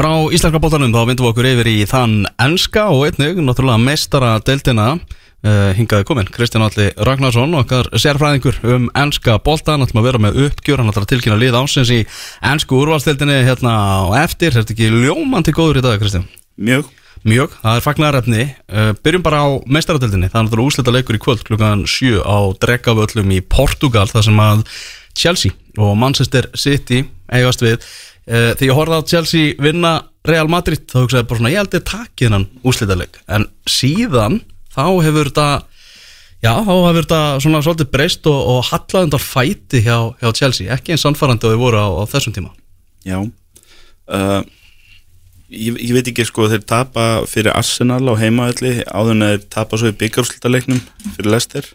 Frá 0.00 0.14
Íslandska 0.32 0.56
bóttanum 0.64 0.94
þá 0.94 1.02
vindum 1.10 1.26
við 1.26 1.30
okkur 1.34 1.46
yfir 1.50 1.68
í 1.68 1.80
þann 1.84 2.22
enska 2.40 2.86
og 2.88 3.02
einnig 3.04 3.36
náttúrulega 3.44 3.82
meistara 3.84 4.30
deildina 4.40 4.94
uh, 4.96 5.74
hingaði 5.76 6.06
komin 6.08 6.30
Kristján 6.32 6.64
Alli 6.64 6.86
Ragnarsson 7.04 7.52
okkar 7.58 7.90
sérfræðingur 7.92 8.62
um 8.64 8.86
enska 8.96 9.34
bóttan 9.44 9.84
ætlum 9.84 10.00
að 10.00 10.08
vera 10.08 10.22
með 10.24 10.38
uppgjör, 10.46 10.80
hann 10.80 10.88
ætlar 10.88 11.04
að 11.04 11.10
tilkynna 11.12 11.36
lið 11.42 11.58
ásins 11.60 11.92
í 11.92 12.00
ensku 12.48 12.80
úrvalstildinni 12.80 13.42
hérna 13.44 13.76
á 13.76 14.24
eftir, 14.24 14.54
er 14.54 14.62
þetta 14.62 14.72
ekki 14.78 14.88
ljómandi 15.04 15.52
góður 15.60 15.82
í 15.82 15.84
dag 15.84 16.00
Kristján? 16.00 16.24
Mjög. 16.56 16.88
Mjög, 17.20 17.60
það 17.60 17.76
er 17.76 17.84
fagnarefni 17.90 18.48
uh, 18.48 18.90
Byrjum 19.04 19.28
bara 19.28 19.44
á 19.44 19.48
meistaradeildinni. 19.68 20.32
Það 20.32 20.40
er 20.40 20.48
náttúrulega 20.48 20.72
úslita 20.72 20.96
leikur 20.96 21.20
í 21.20 21.24
kvöld 21.28 21.44
klukkan 21.44 21.84
7 21.84 22.24
á 22.24 22.38
Drekavöllum 22.64 23.36
í 23.36 23.44
Portugal 23.44 24.08
þar 24.08 24.30
sem 24.30 24.46
að 24.48 24.64
Chelsea 25.12 25.52
og 25.76 25.92
Manchester 26.00 26.48
City 26.56 27.04
eigast 27.28 27.60
við 27.60 27.84
uh, 28.30 28.52
Því 28.58 28.70
ég 28.70 28.78
horfði 28.78 29.00
á 29.02 29.08
Chelsea 29.10 29.56
vinna 29.60 29.96
Real 30.28 30.48
Madrid 30.52 30.86
þá 30.90 31.02
hugsaði 31.02 31.26
bara 31.28 31.40
svona 31.40 31.52
ég 31.52 31.62
held 31.62 31.76
ég 31.76 31.88
takk 31.88 32.24
innan 32.26 32.46
úslita 32.66 32.96
leik 32.98 33.18
en 33.26 33.48
síðan 33.68 34.40
þá 34.70 34.84
hefur 35.04 35.30
þetta 35.30 35.48
já, 36.44 36.52
þá 36.64 36.72
hefur 36.72 37.04
þetta 37.04 37.20
svona 37.44 37.62
svolítið 37.64 37.90
breyst 37.94 38.30
og, 38.30 38.38
og 38.54 38.62
hallaðundar 38.70 39.24
fæti 39.24 39.82
hjá, 39.84 39.96
hjá 40.20 40.32
Chelsea. 40.36 40.70
Ekki 40.74 40.94
eins 40.94 41.04
samfarrandi 41.06 41.48
og 41.48 41.54
þau 41.54 41.62
voru 41.64 41.82
á, 41.82 41.88
á 42.00 42.04
þessum 42.10 42.36
tíma. 42.36 42.52
Já. 43.06 43.18
Uh, 44.10 44.40
ég, 45.48 45.76
ég 45.76 45.92
veit 45.96 46.08
ekki 46.10 46.26
sko 46.28 46.48
þeir 46.50 46.64
tapa 46.68 47.10
fyrir 47.30 47.54
Arsenal 47.54 48.02
á 48.08 48.14
heimaðalli 48.20 48.80
áður 48.88 49.14
en 49.16 49.28
þeir 49.28 49.44
tapa 49.52 49.80
svo 49.80 49.92
í 49.92 49.98
byggjarúslutaleiknum 50.00 50.82
fyrir 51.16 51.30
Leicester. 51.34 51.70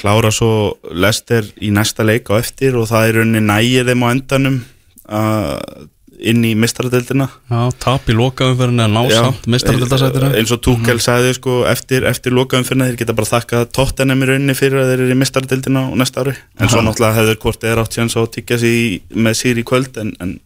Klára 0.00 0.30
svo 0.32 0.78
Leicester 0.94 1.48
í 1.60 1.72
næsta 1.74 2.06
leik 2.06 2.30
á 2.32 2.38
eftir 2.40 2.78
og 2.78 2.88
það 2.90 3.08
er 3.08 3.18
rauninni 3.20 3.46
nægir 3.48 3.88
þeim 3.90 4.06
á 4.06 4.08
endanum 4.14 4.60
uh, 5.10 5.86
inn 6.20 6.44
í 6.44 6.52
mistradeldina 6.58 7.26
Já, 7.48 7.60
tap 7.80 8.08
í 8.10 8.16
lokaumferðinu 8.16 8.84
að 8.84 8.94
ná 8.94 9.00
samt 9.14 9.48
mistradeldasætinu 9.50 10.32
eins 10.36 10.52
og 10.54 10.60
Tuchel 10.64 10.98
sagði 11.02 11.32
sko 11.38 11.60
eftir, 11.70 12.06
eftir 12.10 12.36
lokaumferðina 12.36 12.90
þeir 12.90 13.00
geta 13.02 13.16
bara 13.16 13.30
þakkað 13.30 13.66
tóttenum 13.76 14.24
í 14.24 14.30
rauninni 14.30 14.56
fyrir 14.58 14.82
að 14.82 14.92
þeir 14.92 15.04
eru 15.06 15.16
í 15.16 15.20
mistradeldina 15.20 15.86
á 15.88 15.90
næsta 16.02 16.24
ári. 16.24 16.36
En 16.60 16.72
svo 16.72 16.84
náttúrulega 16.84 17.22
hefur 17.22 17.40
hvort 17.46 17.64
þeir 17.64 17.82
átt 17.82 17.98
á 18.00 18.20
að 18.20 18.30
tyggja 18.36 18.60
sig 18.60 19.16
með 19.16 19.38
sír 19.40 19.62
í 19.62 19.66
kvöld 19.66 20.00
en, 20.02 20.14
en 20.20 20.38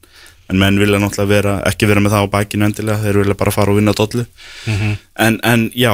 en 0.53 0.61
menn 0.61 0.79
vilja 0.81 1.01
náttúrulega 1.01 1.31
vera, 1.31 1.55
ekki 1.71 1.89
vera 1.89 2.03
með 2.05 2.15
það 2.15 2.27
á 2.29 2.33
bækinu 2.35 2.67
endilega, 2.67 3.01
þeir 3.01 3.19
vilja 3.23 3.37
bara 3.41 3.53
fara 3.55 3.73
og 3.73 3.79
vinna 3.79 3.95
dollu. 3.97 4.25
En, 4.69 5.39
en 5.41 5.65
já 5.73 5.93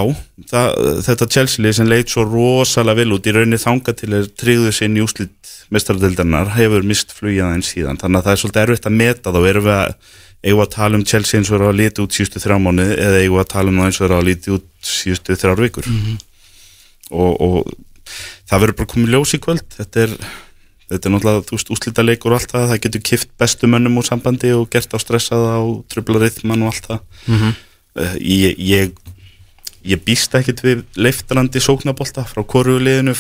það, 0.50 0.80
þetta 1.06 1.28
Chelsea 1.36 1.74
sem 1.76 1.90
leit 1.90 2.10
svo 2.10 2.24
rosalega 2.26 2.98
vel 2.98 3.14
út 3.14 3.28
í 3.30 3.34
rauninni 3.36 3.60
þanga 3.62 3.94
til 4.00 4.24
tryggðu 4.42 4.72
sér 4.74 4.96
í 4.96 5.04
úslit 5.04 5.34
mestaradildarnar 5.74 6.52
hefur 6.56 6.86
mist 6.86 7.14
flugið 7.14 7.44
aðeins 7.46 7.70
síðan. 7.74 8.00
Þannig 8.00 8.20
að 8.20 8.26
það 8.26 8.34
er 8.34 8.42
svolítið 8.42 8.62
erfitt 8.64 8.88
að 8.90 8.98
meta 8.98 9.32
þá. 9.34 9.40
Erum 9.50 9.66
við 9.66 9.76
að 9.76 9.94
eigum 10.40 10.62
að 10.64 10.72
tala 10.74 10.98
um 10.98 11.06
Chelsea 11.06 11.40
eins 11.40 11.50
og 11.50 11.56
vera 11.58 11.70
að 11.70 11.80
lítið 11.80 12.04
út 12.04 12.16
síðustu 12.16 12.42
þrjá 12.42 12.58
mánu 12.64 12.86
eða 12.94 13.22
eigum 13.22 13.40
að 13.42 13.50
tala 13.52 13.72
um 13.72 13.80
það 13.80 13.90
eins 13.90 14.00
og 14.00 14.06
vera 14.06 14.20
að 14.20 14.28
lítið 14.30 14.56
út 14.56 14.68
síðustu 14.90 15.38
þrjár 15.40 15.64
vikur? 15.66 15.90
Og, 17.10 17.32
og 17.40 17.72
það 18.48 18.62
verður 18.64 18.78
bara 18.80 18.92
komið 18.94 19.14
ljós 19.14 19.34
í 19.36 19.42
kvöld. 19.44 19.66
Þetta 19.76 20.06
er 20.06 20.16
þetta 20.90 21.06
er 21.06 21.14
náttúrulega, 21.14 21.60
úslita 21.76 22.02
leikur 22.02 22.34
og 22.34 22.40
allt 22.40 22.50
það, 22.50 22.66
það 22.72 22.82
getur 22.86 23.02
kift 23.06 23.30
bestu 23.38 23.68
mönnum 23.70 24.00
úr 24.00 24.08
sambandi 24.08 24.50
og 24.56 24.66
gert 24.72 24.90
á 24.90 24.98
stressaða 24.98 25.60
og 25.62 25.84
trubla 25.92 26.24
rithman 26.24 26.64
og 26.64 26.72
allt 26.72 26.88
það. 26.88 27.04
Mhm. 27.30 27.52
uh, 28.00 28.16
ég, 28.18 28.58
ég 28.58 28.96
ég 29.86 30.00
býst 30.04 30.34
ekkit 30.36 30.62
við 30.64 30.82
leiftrandi 30.98 31.60
sóknabólta 31.62 32.26
frá 32.28 32.42
koruðuleginu 32.44 33.14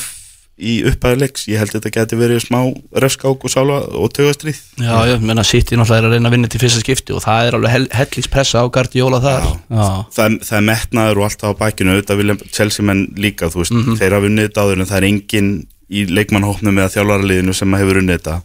í 0.60 0.74
upphæðuleiks, 0.90 1.46
ég 1.50 1.60
held 1.60 1.72
þetta 1.74 1.92
geti 1.94 2.18
verið 2.20 2.42
smá 2.44 2.58
röfskák 3.02 3.46
og 3.46 3.52
sála 3.52 3.78
og 3.96 4.12
tögastrið 4.16 4.60
Já, 4.80 4.94
já, 5.08 5.16
menna 5.22 5.44
City 5.46 5.78
náttúrulega 5.78 6.04
er 6.04 6.08
að 6.08 6.14
reyna 6.16 6.30
að 6.30 6.36
vinna 6.36 6.50
til 6.52 6.60
fyrsta 6.62 6.82
skipti 6.84 7.16
og 7.16 7.24
það 7.24 7.48
er 7.48 7.56
alveg 7.58 7.74
hell, 7.74 7.88
hellingspressa 7.96 8.62
á 8.62 8.66
Guardiola 8.72 9.20
þar. 9.24 9.48
Já, 9.70 9.86
það, 10.16 10.38
það 10.46 10.58
er 10.60 10.66
metnaður 10.68 11.20
og 11.20 11.26
alltaf 11.28 11.56
á 11.56 11.60
bakinu. 11.60 11.96
Auðvitað 11.96 12.22
vilja 12.22 12.38
Chelsea 12.50 12.86
menn 12.86 13.02
líka, 13.20 13.50
þú 13.52 13.64
veist, 13.64 13.76
þeir 14.00 14.16
hafa 14.16 14.30
unnið 14.30 14.48
þetta 14.48 14.64
áður 14.64 14.80
en 14.84 14.90
það 14.90 15.00
er 15.00 15.08
engin 15.10 15.50
í 15.90 16.06
leikmannhópnum 16.10 16.80
eða 16.80 16.94
þjálfaraliðinu 16.94 17.56
sem 17.56 17.76
hefur 17.80 18.00
unnið 18.02 18.20
þetta 18.20 18.38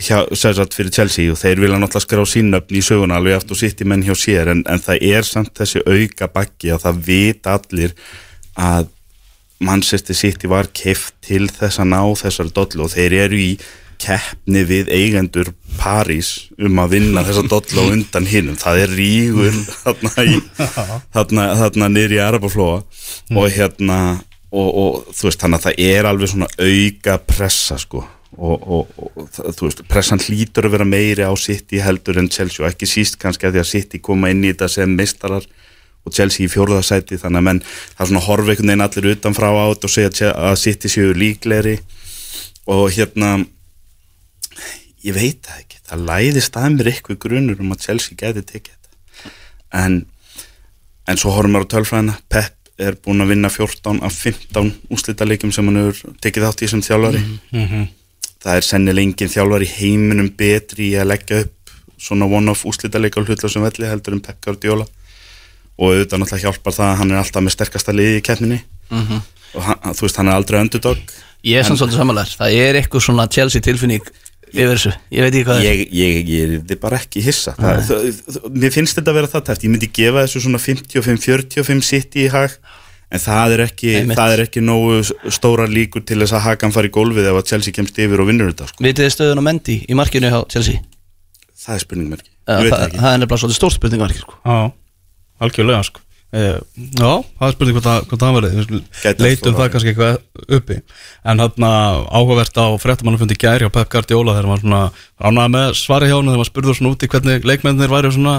sérsagt 0.00 0.76
fyrir 0.76 0.94
Chelsea. 0.94 1.32
Og 1.32 1.40
þeir 1.40 1.60
vilja 1.64 1.80
náttúrulega 1.80 2.06
skrá 2.06 2.24
sínöfn 2.28 2.78
í 2.78 2.84
söguna 2.84 3.20
alveg 3.20 3.40
aftur 3.40 3.64
í 3.66 3.88
menn 3.88 4.04
hjá 4.06 4.14
sér. 4.16 4.52
En, 4.54 4.64
en 4.68 4.82
það 4.82 5.04
er 5.10 5.28
samt 5.28 5.52
þessi 5.58 5.84
auka 5.84 6.30
bakki 6.32 6.72
að 6.72 6.86
það 6.86 7.02
vita 7.10 7.58
allir 7.58 7.96
að 8.56 8.90
Manchester 9.60 10.16
City 10.16 10.48
var 10.50 10.70
keft 10.72 11.14
til 11.26 11.46
þess 11.52 11.82
að 11.82 11.92
ná 11.92 12.00
þessar 12.16 12.50
dollu 12.56 12.86
og 12.86 12.94
þeir 12.94 13.16
eru 13.26 13.40
í 13.40 13.50
keppni 14.00 14.62
við 14.64 14.88
eigendur 14.96 15.50
París 15.76 16.48
um 16.56 16.80
að 16.80 16.94
vinna 16.96 17.24
þessa 17.26 17.44
dollu 17.50 17.84
á 17.84 17.92
undan 17.92 18.28
hinnum, 18.28 18.56
það 18.60 18.84
er 18.86 18.94
rígur 18.96 19.58
þarna, 19.82 20.14
í, 20.24 20.38
þarna, 21.16 21.46
þarna 21.60 21.90
niður 21.92 22.16
í 22.16 22.22
Arabaflóa 22.24 22.78
og 23.36 23.52
hérna 23.52 24.00
og, 24.50 24.70
og 24.70 25.12
þú 25.14 25.28
veist 25.28 25.44
þannig 25.44 25.60
að 25.60 25.66
það 25.68 25.84
er 25.90 26.08
alveg 26.10 26.32
svona 26.32 26.50
auka 26.56 27.18
pressa 27.28 27.78
sko. 27.80 28.06
Og, 28.40 28.62
og, 28.62 28.90
og 29.02 29.54
þú 29.56 29.66
veist 29.66 29.80
pressan 29.90 30.22
hlýtur 30.22 30.68
að 30.68 30.76
vera 30.76 30.86
meiri 30.86 31.26
á 31.26 31.34
City 31.34 31.80
heldur 31.82 32.20
en 32.20 32.30
Chelsea 32.30 32.62
og 32.62 32.70
ekki 32.70 32.86
síst 32.88 33.18
kannski 33.20 33.48
að 33.48 33.56
því 33.56 33.62
að 33.64 33.70
City 33.72 34.00
koma 34.06 34.30
inn 34.30 34.44
í 34.44 34.52
þetta 34.52 34.68
sem 34.70 34.92
meistarar 34.94 35.46
og 36.06 36.14
Chelsea 36.16 36.46
í 36.46 36.50
fjórðarsæti 36.50 37.18
þannig 37.20 37.40
að 37.40 37.46
menn 37.46 37.62
það 37.64 38.04
er 38.04 38.10
svona 38.10 38.22
horfa 38.24 38.52
einhvern 38.52 38.70
veginn 38.72 38.84
allir 38.86 39.08
utanfrá 39.14 39.48
á 39.52 39.64
þetta 39.72 39.88
og 39.88 39.94
segja 39.94 40.30
að 40.32 40.54
City 40.62 40.92
séu 40.92 41.16
líklegri. 41.16 41.76
Og 42.70 42.86
hérna 42.94 43.32
ég 45.04 45.16
veit 45.16 45.42
það 45.44 45.60
ekki 45.64 45.82
það 45.90 46.06
læðist 46.08 46.56
að 46.60 46.72
mér 46.76 46.90
eitthvað 46.92 47.20
grunur 47.24 47.60
um 47.60 47.74
að 47.74 47.84
Chelsea 47.86 48.16
geti 48.16 48.44
tekið 48.46 48.74
þetta. 48.74 49.34
En, 49.82 50.00
en 51.08 51.20
svo 51.20 51.34
horfum 51.34 51.58
við 51.58 51.68
á 51.68 51.72
tölfræðina 51.74 52.18
Pep 52.32 52.56
er 52.80 52.96
búinn 52.96 53.20
að 53.20 53.34
vinna 53.34 53.50
14 53.52 54.00
af 54.06 54.14
15 54.16 54.70
úslitaleikjum 54.94 55.52
sem 55.52 55.66
hann 55.68 55.80
hefur 55.82 56.14
tekið 56.24 56.46
átt 56.48 56.62
í 56.64 56.68
sem 56.70 56.84
þjálfari. 56.84 57.20
Það 58.40 58.56
er 58.56 58.64
sennilega 58.64 59.04
engin 59.04 59.32
þjálfari 59.34 59.66
heiminum 59.68 60.30
betri 60.32 60.94
í 60.94 60.96
að 60.96 61.10
leggja 61.12 61.42
upp 61.44 61.74
svona 62.00 62.24
one-off 62.24 62.64
úslitaleika 62.64 63.20
á 63.20 63.24
hlutlausum 63.26 63.66
velli 63.66 63.90
heldur 63.90 64.16
en 64.16 64.24
Pep 64.24 64.40
Guardiola 64.40 64.86
og 65.80 65.94
auðvitað 65.94 66.20
náttúrulega 66.22 66.44
hjálpar 66.46 66.76
það 66.76 66.88
að 66.90 66.98
hann 67.00 67.12
er 67.14 67.20
alltaf 67.22 67.44
með 67.46 67.54
sterkasta 67.56 67.94
liði 67.96 68.18
í 68.20 68.24
keppninni. 68.26 68.58
Og 69.50 69.62
hann, 69.66 69.94
þú 69.96 70.04
veist 70.06 70.18
hann 70.20 70.28
er 70.30 70.36
aldrei 70.38 70.58
underdog. 70.60 71.14
Ég 71.48 71.56
er 71.62 71.64
samt 71.64 71.80
svolítið 71.80 72.02
samanlegar, 72.02 72.34
það 72.36 72.58
er 72.60 72.78
eitthvað 72.82 73.06
svona 73.06 73.24
Chelsea 73.32 73.64
tilfinning 73.64 74.04
yfir 74.50 74.74
þessu, 74.74 74.92
ég 75.14 75.24
veit 75.24 75.30
ekki 75.38 75.46
hvað 75.46 75.60
það 75.60 75.70
er. 75.70 75.80
Ég, 75.80 75.94
ég, 75.96 76.30
ég 76.34 76.74
er 76.74 76.78
bara 76.82 76.98
ekki 77.00 77.22
hissa. 77.24 77.54
Það, 77.56 77.80
það, 77.88 78.20
það, 78.34 78.48
mér 78.60 78.74
finnst 78.74 78.98
þetta 78.98 79.12
að 79.14 79.18
vera 79.20 79.30
það 79.32 79.44
tæft. 79.48 79.64
Ég 79.64 79.72
myndi 79.72 79.90
gefa 80.00 80.24
þessu 80.26 80.42
svona 80.44 80.60
55-45 80.60 81.84
sitt 81.86 82.18
í 82.20 82.26
hag 82.34 82.56
en 83.10 83.22
það 83.24 83.56
er 83.56 83.62
ekki, 83.64 83.94
Einmitt. 84.02 84.18
það 84.20 84.34
er 84.36 84.42
ekki 84.44 84.62
nógu 84.62 85.00
stóra 85.34 85.66
líkur 85.70 86.04
til 86.06 86.20
þess 86.20 86.36
að 86.36 86.44
hakan 86.50 86.74
fari 86.74 86.90
í 86.90 86.94
gólfið 86.94 87.30
ef 87.30 87.38
að 87.40 87.48
Chelsea 87.54 87.74
kemst 87.74 87.98
yfir 87.98 88.22
og 88.22 88.28
vinnur 88.28 88.52
þetta 88.52 88.68
sko. 88.70 88.84
Vitið 88.86 89.06
þið 89.06 89.14
stöðun 89.16 89.42
á 89.42 89.44
Mendy 89.48 89.78
í 89.86 89.96
markinu 89.98 90.30
hjá 90.30 90.38
Chelsea? 90.52 90.82
það 91.60 91.74
er 91.76 91.82
spurningmerki, 91.84 92.30
ég 92.30 92.62
veit 92.64 92.70
það, 92.70 92.78
það 92.78 92.86
ekki. 92.86 93.00
það 93.00 93.10
er 93.14 93.18
nefnilega 93.20 93.40
svolítið 93.42 93.58
stórt 93.58 93.76
spurningmarki 93.76 94.22
sko. 94.22 94.36
Algjörlega 95.40 95.82
sko. 95.88 96.02
Eh, 96.30 96.60
Já, 96.94 97.10
það 97.26 97.46
er 97.48 97.54
spurning 97.56 97.76
hvort 97.80 98.20
það, 98.22 98.36
verið 98.36 98.58
leitum 99.18 99.56
það 99.58 99.70
kannski 99.72 99.90
eitthvað 99.90 100.18
uppi. 100.60 100.76
En 101.26 101.42
þarna 101.42 101.70
áhugavert 102.06 102.60
á 102.62 102.66
fréttamannafundi 102.78 103.38
gæri 103.40 103.66
á 103.66 103.74
Pep 103.74 103.90
Guardiola 103.90 104.36
þegar 104.36 104.50
maður 104.52 104.62
svona 104.62 104.82
ránaði 105.18 105.54
með 105.56 105.72
svari 105.80 106.10
hjá 106.10 106.14
hann 106.20 106.30
þegar 106.30 106.42
maður 106.42 106.50
spurði 106.52 106.74
svona 106.78 106.92
út 106.94 107.02
í 107.02 107.10
hvernig 107.10 107.48
leikmennir 107.50 107.90
væri 107.90 108.12
svona 108.14 108.36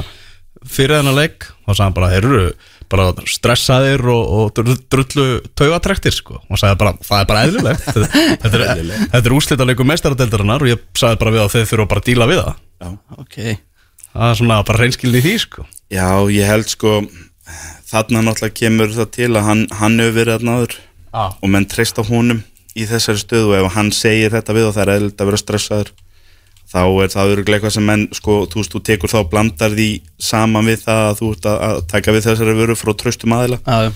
fyrir 0.71 1.01
þennan 1.01 1.17
leik. 1.19 1.49
Þá 1.65 1.71
sagði 1.73 1.97
bara, 1.97 2.11
þeir 2.13 2.29
eru 2.29 2.45
bara 2.91 3.07
stressaðir 3.33 4.05
og, 4.11 4.31
og 4.37 4.63
drullu, 4.91 5.25
taugatrektir 5.59 6.15
sko. 6.15 6.39
Og 6.47 6.59
sagði 6.61 6.79
bara, 6.83 6.93
það 7.07 7.23
er 7.23 7.27
bara 7.29 7.43
eðlilegt. 7.47 7.89
Þetta, 8.45 8.53
er, 8.55 8.81
þetta 9.03 9.21
er 9.25 9.35
úslita 9.35 9.67
leikum 9.67 9.91
meistaradeildarinnar 9.91 10.63
og 10.63 10.71
ég 10.71 10.87
sagði 10.99 11.19
bara 11.25 11.35
við 11.35 11.43
að 11.43 11.53
þeir 11.57 11.69
þurfa 11.73 11.89
bara 11.91 12.03
að 12.03 12.09
díla 12.11 12.29
við 12.31 12.41
það. 12.43 12.63
Já. 12.81 12.89
Ok, 13.19 13.37
það 14.13 14.29
er 14.29 14.39
svona 14.41 14.61
bara 14.67 14.83
reynskilni 14.83 15.23
því 15.23 15.35
sko. 15.45 15.65
Já, 15.91 16.07
ég 16.31 16.47
held 16.47 16.69
sko 16.71 17.01
þarna 17.91 18.23
náttúrulega 18.27 18.59
kemur 18.61 18.93
það 18.95 19.11
til 19.17 19.31
að 19.33 19.47
hann, 19.47 19.65
hann 19.75 19.99
hefur 19.99 20.17
verið 20.19 20.37
þarna 20.37 20.57
áður 20.59 20.77
Já. 20.77 21.23
og 21.27 21.49
menn 21.51 21.67
treyst 21.67 21.99
á 21.99 22.03
honum 22.07 22.43
í 22.71 22.85
þessari 22.87 23.19
stöðu 23.19 23.51
og 23.51 23.57
ef 23.57 23.73
hann 23.75 23.91
segir 23.95 24.31
þetta 24.31 24.55
við 24.55 24.69
og 24.69 24.77
það 24.77 24.83
er 24.85 24.93
eðlilt 24.95 25.23
að 25.23 25.31
vera 25.31 25.41
stressaður 25.41 25.91
þá 26.71 26.83
er 27.03 27.11
það 27.11 27.33
öruglega 27.33 27.57
eitthvað 27.59 27.75
sem 27.75 27.89
menn 27.89 28.05
sko, 28.15 28.37
þú 28.47 28.61
veist, 28.61 28.71
þú 28.71 28.81
tekur 28.87 29.11
þá 29.11 29.17
og 29.19 29.31
blandar 29.33 29.75
því 29.75 29.89
saman 30.21 30.69
við 30.69 30.85
það 30.85 31.01
að 31.09 31.17
þú 31.19 31.31
ert 31.35 31.49
að, 31.51 31.57
að 31.67 31.81
taka 31.91 32.15
við 32.15 32.27
þessari 32.29 32.55
vöru 32.61 32.77
frá 32.79 32.91
traustum 33.01 33.35
aðila. 33.35 33.59
Já, 33.65 33.89
já, 33.89 33.91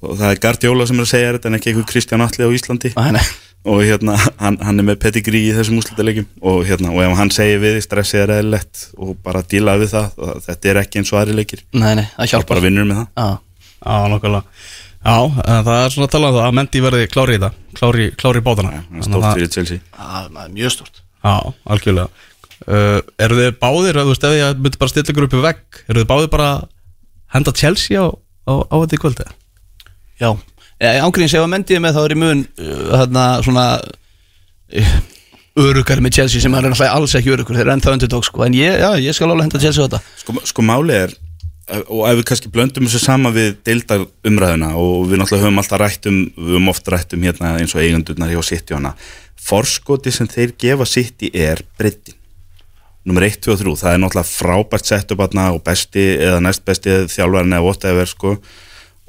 og 0.00 0.16
það 0.18 0.32
er 0.32 0.42
Gardiola 0.46 0.86
sem 0.88 0.98
er 1.00 1.06
að 1.06 1.12
segja 1.12 1.32
þetta 1.36 1.50
en 1.50 1.58
ekki 1.58 1.70
eitthvað 1.72 1.88
Kristján 1.92 2.24
Atli 2.24 2.48
á 2.48 2.50
Íslandi. 2.56 2.92
Æ, 2.96 3.04
nei. 3.16 3.24
og 3.70 3.82
hérna, 3.84 4.16
hann, 4.40 4.56
hann 4.64 4.80
er 4.80 4.86
með 4.88 5.00
pedigree 5.02 5.50
í 5.50 5.54
þessum 5.56 5.80
úslitalegjum 5.82 6.28
og 6.40 6.62
hérna, 6.68 6.94
og 6.94 7.04
ef 7.04 7.16
hann 7.18 7.32
segir 7.34 7.60
við 7.60 7.80
stressið 7.84 8.22
er 8.24 8.34
eðlilegt 8.38 8.86
og 8.96 9.14
bara 9.24 9.44
díla 9.44 9.76
við 9.82 9.92
það, 9.92 10.14
þetta 10.46 10.72
er 10.72 10.80
ekki 10.84 11.02
eins 11.02 11.12
og 11.12 11.20
aðri 11.20 11.36
leikir. 11.42 11.64
Nei, 11.76 11.92
nei, 12.00 12.06
það 12.16 12.32
hjálpar. 12.34 12.54
Bara 12.54 12.64
vinnur 12.64 12.88
með 12.88 13.02
það. 13.02 13.10
Já, 13.20 13.30
Já, 13.80 14.08
nokkulega 14.12 14.44
Já, 15.00 15.16
það 15.32 15.70
er 15.74 15.92
svona 15.94 16.06
að 16.06 16.12
tala 16.12 16.28
um 16.28 16.34
það 16.36 16.46
að 16.46 16.56
Mendy 16.58 16.80
verði 16.84 17.06
klári 17.08 17.36
í 17.36 17.40
það 17.40 17.54
klári, 17.78 18.08
klári 18.20 18.40
í 18.42 18.44
bátana. 18.44 18.72
Það 18.90 18.98
er 18.98 19.06
stórt 19.06 19.28
fyrir 19.38 19.52
Chelsea. 19.54 19.84
Já, 19.96 20.08
er 20.44 20.50
mjög 20.52 20.74
stort 20.74 21.00
Já, 21.00 21.36
algjörlega. 21.72 22.26
Uh, 22.68 22.98
Eru 23.24 23.38
þið 23.38 23.54
báðir, 23.62 23.96
þú 23.96 24.10
veist, 24.10 24.26
ef 24.28 24.34
ég 24.36 24.58
myndi 24.60 24.80
bara 24.82 24.92
stilla 24.92 25.14
ykkur 25.14 25.26
upp 25.26 25.36
í 25.38 25.40
vegg 25.46 25.78
Eru 25.86 26.02
þið 26.02 26.10
báðir 26.10 26.28
bara 26.34 26.50
henda 27.32 27.54
Chelsea 27.56 27.96
á, 27.96 28.12
á, 28.12 28.52
á 28.68 28.74
þetta 28.82 28.98
í 28.98 29.00
kvöldi? 29.00 29.28
Já, 30.20 30.34
ángríns 31.04 31.34
ef 31.36 31.44
að 31.44 31.52
mendiði 31.54 31.80
með 31.84 31.96
þá 31.96 32.02
er 32.02 32.14
í 32.14 32.20
mun 32.20 32.44
uh, 32.44 32.84
þarna 32.90 33.24
svona 33.46 33.64
uh, 33.80 34.92
öruggar 35.64 36.04
með 36.04 36.20
Chelsea 36.20 36.44
sem 36.44 36.54
er 36.54 36.68
náttúrulega 36.68 36.98
alls 36.98 37.16
ekki 37.18 37.32
örugur 37.34 37.56
þeir 37.56 37.66
eru 37.66 37.74
ennþá 37.74 37.96
underdog 37.96 38.28
sko. 38.28 38.44
En 38.46 38.56
ég, 38.56 38.78
já, 38.80 38.90
ég 39.00 39.16
skal 39.16 39.30
alveg 39.30 39.48
henda 39.48 39.62
Chelsea 39.62 39.82
á 39.82 39.86
þetta. 39.88 40.02
Sko, 40.22 40.36
sko 40.52 40.66
máli 40.66 40.96
er 41.00 41.16
og 41.70 42.04
ef 42.08 42.18
við 42.18 42.24
kannski 42.30 42.50
blöndum 42.52 42.86
þessu 42.86 43.00
sama 43.02 43.30
við 43.34 43.58
deildar 43.66 44.06
umræðuna 44.26 44.72
og 44.78 45.10
við 45.10 45.20
náttúrulega 45.20 45.46
höfum 45.46 45.60
alltaf 45.62 45.82
rætt 45.82 46.08
um, 46.10 46.22
við 46.34 46.54
höfum 46.56 46.70
oft 46.72 46.88
rætt 46.90 47.14
um 47.14 47.26
hérna 47.26 47.52
eins 47.60 47.74
og 47.76 47.82
eigandurnar 47.84 48.32
hjá 48.32 48.40
City 48.46 48.76
hana 48.76 48.94
forskoti 49.40 50.12
sem 50.14 50.28
þeir 50.30 50.54
gefa 50.60 50.86
City 50.88 51.30
er 51.34 51.62
breytin 51.78 52.16
nummer 53.06 53.24
1, 53.24 53.38
2 53.46 53.54
og 53.54 53.60
3, 53.62 53.76
það 53.80 53.94
er 53.94 54.02
náttúrulega 54.02 54.30
frábært 54.30 54.90
setup 54.90 55.22
aðna 55.24 55.46
og 55.54 55.62
besti 55.66 56.02
eða 56.18 56.42
næst 56.44 56.66
besti 56.66 56.98
þjálfærin 57.12 57.56
eða 57.56 57.64
whatever 57.64 58.10
sko 58.10 58.34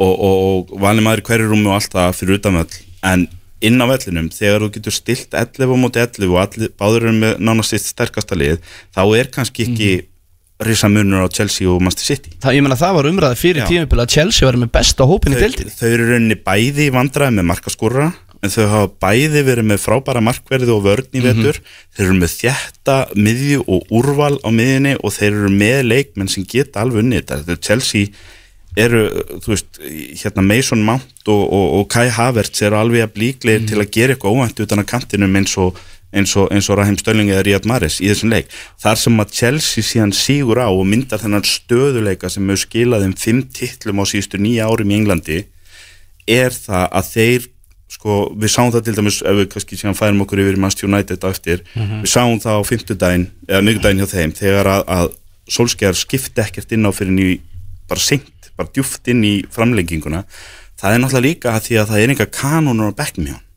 og, 0.02 0.12
og, 0.12 0.74
og 0.74 0.82
vanlega 0.82 1.08
maður 1.08 1.24
í 1.24 1.28
hverju 1.30 1.52
rúmi 1.52 1.72
og 1.72 1.78
allt 1.78 1.96
það 1.96 2.18
fyrir 2.20 2.42
utanvöld 2.42 2.78
en 3.12 3.28
inn 3.62 3.78
á 3.78 3.86
vellinum 3.86 4.30
þegar 4.34 4.66
þú 4.66 4.72
getur 4.78 4.96
stilt 4.96 5.36
11 5.38 5.70
á 5.70 5.78
móti 5.78 6.02
11 6.02 6.32
og 6.32 6.40
allir, 6.42 6.72
báður 6.78 7.10
eru 7.10 7.18
með 7.20 7.44
nánast 7.46 7.76
sitt 7.76 7.86
sterkasta 7.86 8.38
lið 8.38 8.58
þá 8.96 9.04
er 9.20 9.30
kannski 9.34 9.68
ekki 9.70 9.92
mm 10.00 10.08
risa 10.62 10.90
munur 10.90 11.26
á 11.26 11.28
Chelsea 11.30 11.68
og 11.70 11.82
Manchester 11.82 12.16
City. 12.16 12.34
Það, 12.42 12.58
Ég 12.58 12.66
menna 12.66 12.78
það 12.80 12.98
var 12.98 13.08
umræðið 13.12 13.40
fyrir 13.42 13.70
tímupil 13.70 14.02
að 14.04 14.12
Chelsea 14.16 14.48
var 14.48 14.58
með 14.62 14.74
besta 14.76 15.08
hópin 15.10 15.34
í 15.34 15.38
þau, 15.38 15.46
deildinni. 15.46 15.74
þau 15.78 15.88
eru 15.90 16.10
rauninni 16.10 16.38
bæði 16.46 16.86
í 16.86 16.92
vandræði 16.94 17.38
með 17.38 17.48
markaskorra 17.52 18.10
en 18.42 18.54
þau 18.54 18.66
hafa 18.72 18.92
bæði 19.06 19.44
verið 19.46 19.68
með 19.70 19.82
frábæra 19.84 20.24
markverði 20.26 20.74
og 20.74 20.84
vörn 20.86 21.18
í 21.18 21.24
vetur. 21.26 21.62
Þeir 21.94 22.06
eru 22.08 22.20
með 22.20 22.36
þjætta 22.40 22.98
miðju 23.18 23.64
og 23.66 23.96
úrval 24.02 24.36
á 24.42 24.50
miðjunni 24.50 24.96
og 24.98 25.16
þeir 25.18 25.32
eru 25.32 25.52
með 25.54 25.82
leikmenn 25.90 26.32
sem 26.32 26.46
geta 26.50 26.82
alveg 26.82 27.04
unnið 27.04 27.22
þetta. 27.22 27.42
Þetta 27.42 27.58
er 27.58 27.66
Chelsea 27.70 28.14
eru, 28.80 29.06
þú 29.44 29.54
veist, 29.54 29.80
hérna 30.22 30.44
Mason 30.46 30.84
Mount 30.86 31.28
og, 31.28 31.42
og, 31.44 31.66
og 31.80 31.88
Kai 31.92 32.08
Havertz 32.14 32.62
eru 32.64 32.80
alveg 32.80 33.06
að 33.06 33.16
blíklegir 33.18 33.66
til 33.72 33.82
að 33.82 33.92
gera 33.92 34.16
eitthvað 34.16 34.38
óvænt 34.38 34.62
utan 34.64 34.84
að 34.84 34.92
kantinum 34.94 35.40
eins 35.42 35.58
og 35.60 35.80
eins 36.12 36.34
og, 36.36 36.50
eins 36.52 36.68
og 36.68 36.76
Rahim 36.80 36.98
Stölling 37.00 37.32
eða 37.32 37.46
Riyad 37.48 37.68
Mahrez 37.70 38.02
í 38.04 38.10
þessum 38.10 38.34
leik. 38.34 38.52
Þar 38.82 39.00
sem 39.00 39.24
að 39.24 39.34
Chelsea 39.38 39.86
síðan 39.86 40.12
sígur 40.16 40.60
á 40.60 40.68
og 40.68 40.84
myndar 40.88 41.22
þennan 41.22 41.46
stöðuleika 41.48 42.32
sem 42.32 42.48
hefur 42.52 42.66
skilað 42.66 43.08
um 43.08 43.16
fimm 43.16 43.46
titlum 43.48 44.04
á 44.04 44.06
síðustu 44.12 44.42
nýja 44.42 44.68
árum 44.68 44.92
í 44.92 44.98
Englandi 45.00 45.40
er 46.28 46.52
það 46.52 46.86
að 47.00 47.12
þeir 47.14 47.48
sko, 47.92 48.18
við 48.40 48.54
sáum 48.54 48.72
það 48.74 48.86
til 48.88 48.98
dæmis 48.98 49.22
ef 49.24 49.40
við 49.40 49.48
kannski 49.54 49.80
síðan 49.80 49.98
færum 50.00 50.22
okkur 50.26 50.44
yfir 50.44 50.60
Manchester 50.60 50.88
United 50.88 51.24
á 51.24 51.28
eftir, 51.32 51.64
við 51.76 52.12
sáum 52.12 52.40
það 52.44 52.60
á 52.60 52.70
fimmtudaginn 52.70 53.26
eða 53.50 53.64
miðgudaginn 53.68 54.04
hjá 54.04 54.12
þeim 54.14 54.36
þegar 54.38 54.72
að, 54.76 54.86
að 54.96 55.18
Solskjær 55.52 55.98
skipti 55.98 56.40
ekkert 56.40 56.72
inn 56.72 56.88
á 56.88 56.92
fyrir 56.96 57.12
ný, 57.12 57.26
bara 57.92 58.04
senkt, 58.04 58.52
bara 58.58 58.72
djúft 58.72 59.08
inn 59.12 59.24
í 59.28 59.36
framlenginguna. 59.52 60.24
Það 60.82 60.96
er 60.96 61.02
náttúrulega 61.04 61.28
líka 61.28 61.56
að 61.56 61.66
því 61.68 61.80
að 61.82 61.90
það 61.92 62.04
er 62.04 62.14
einhver 62.14 62.32
kanónur 62.34 62.94
á 62.96 63.00
bekknum 63.00 63.30
hjá 63.30 63.38
hann 63.38 63.48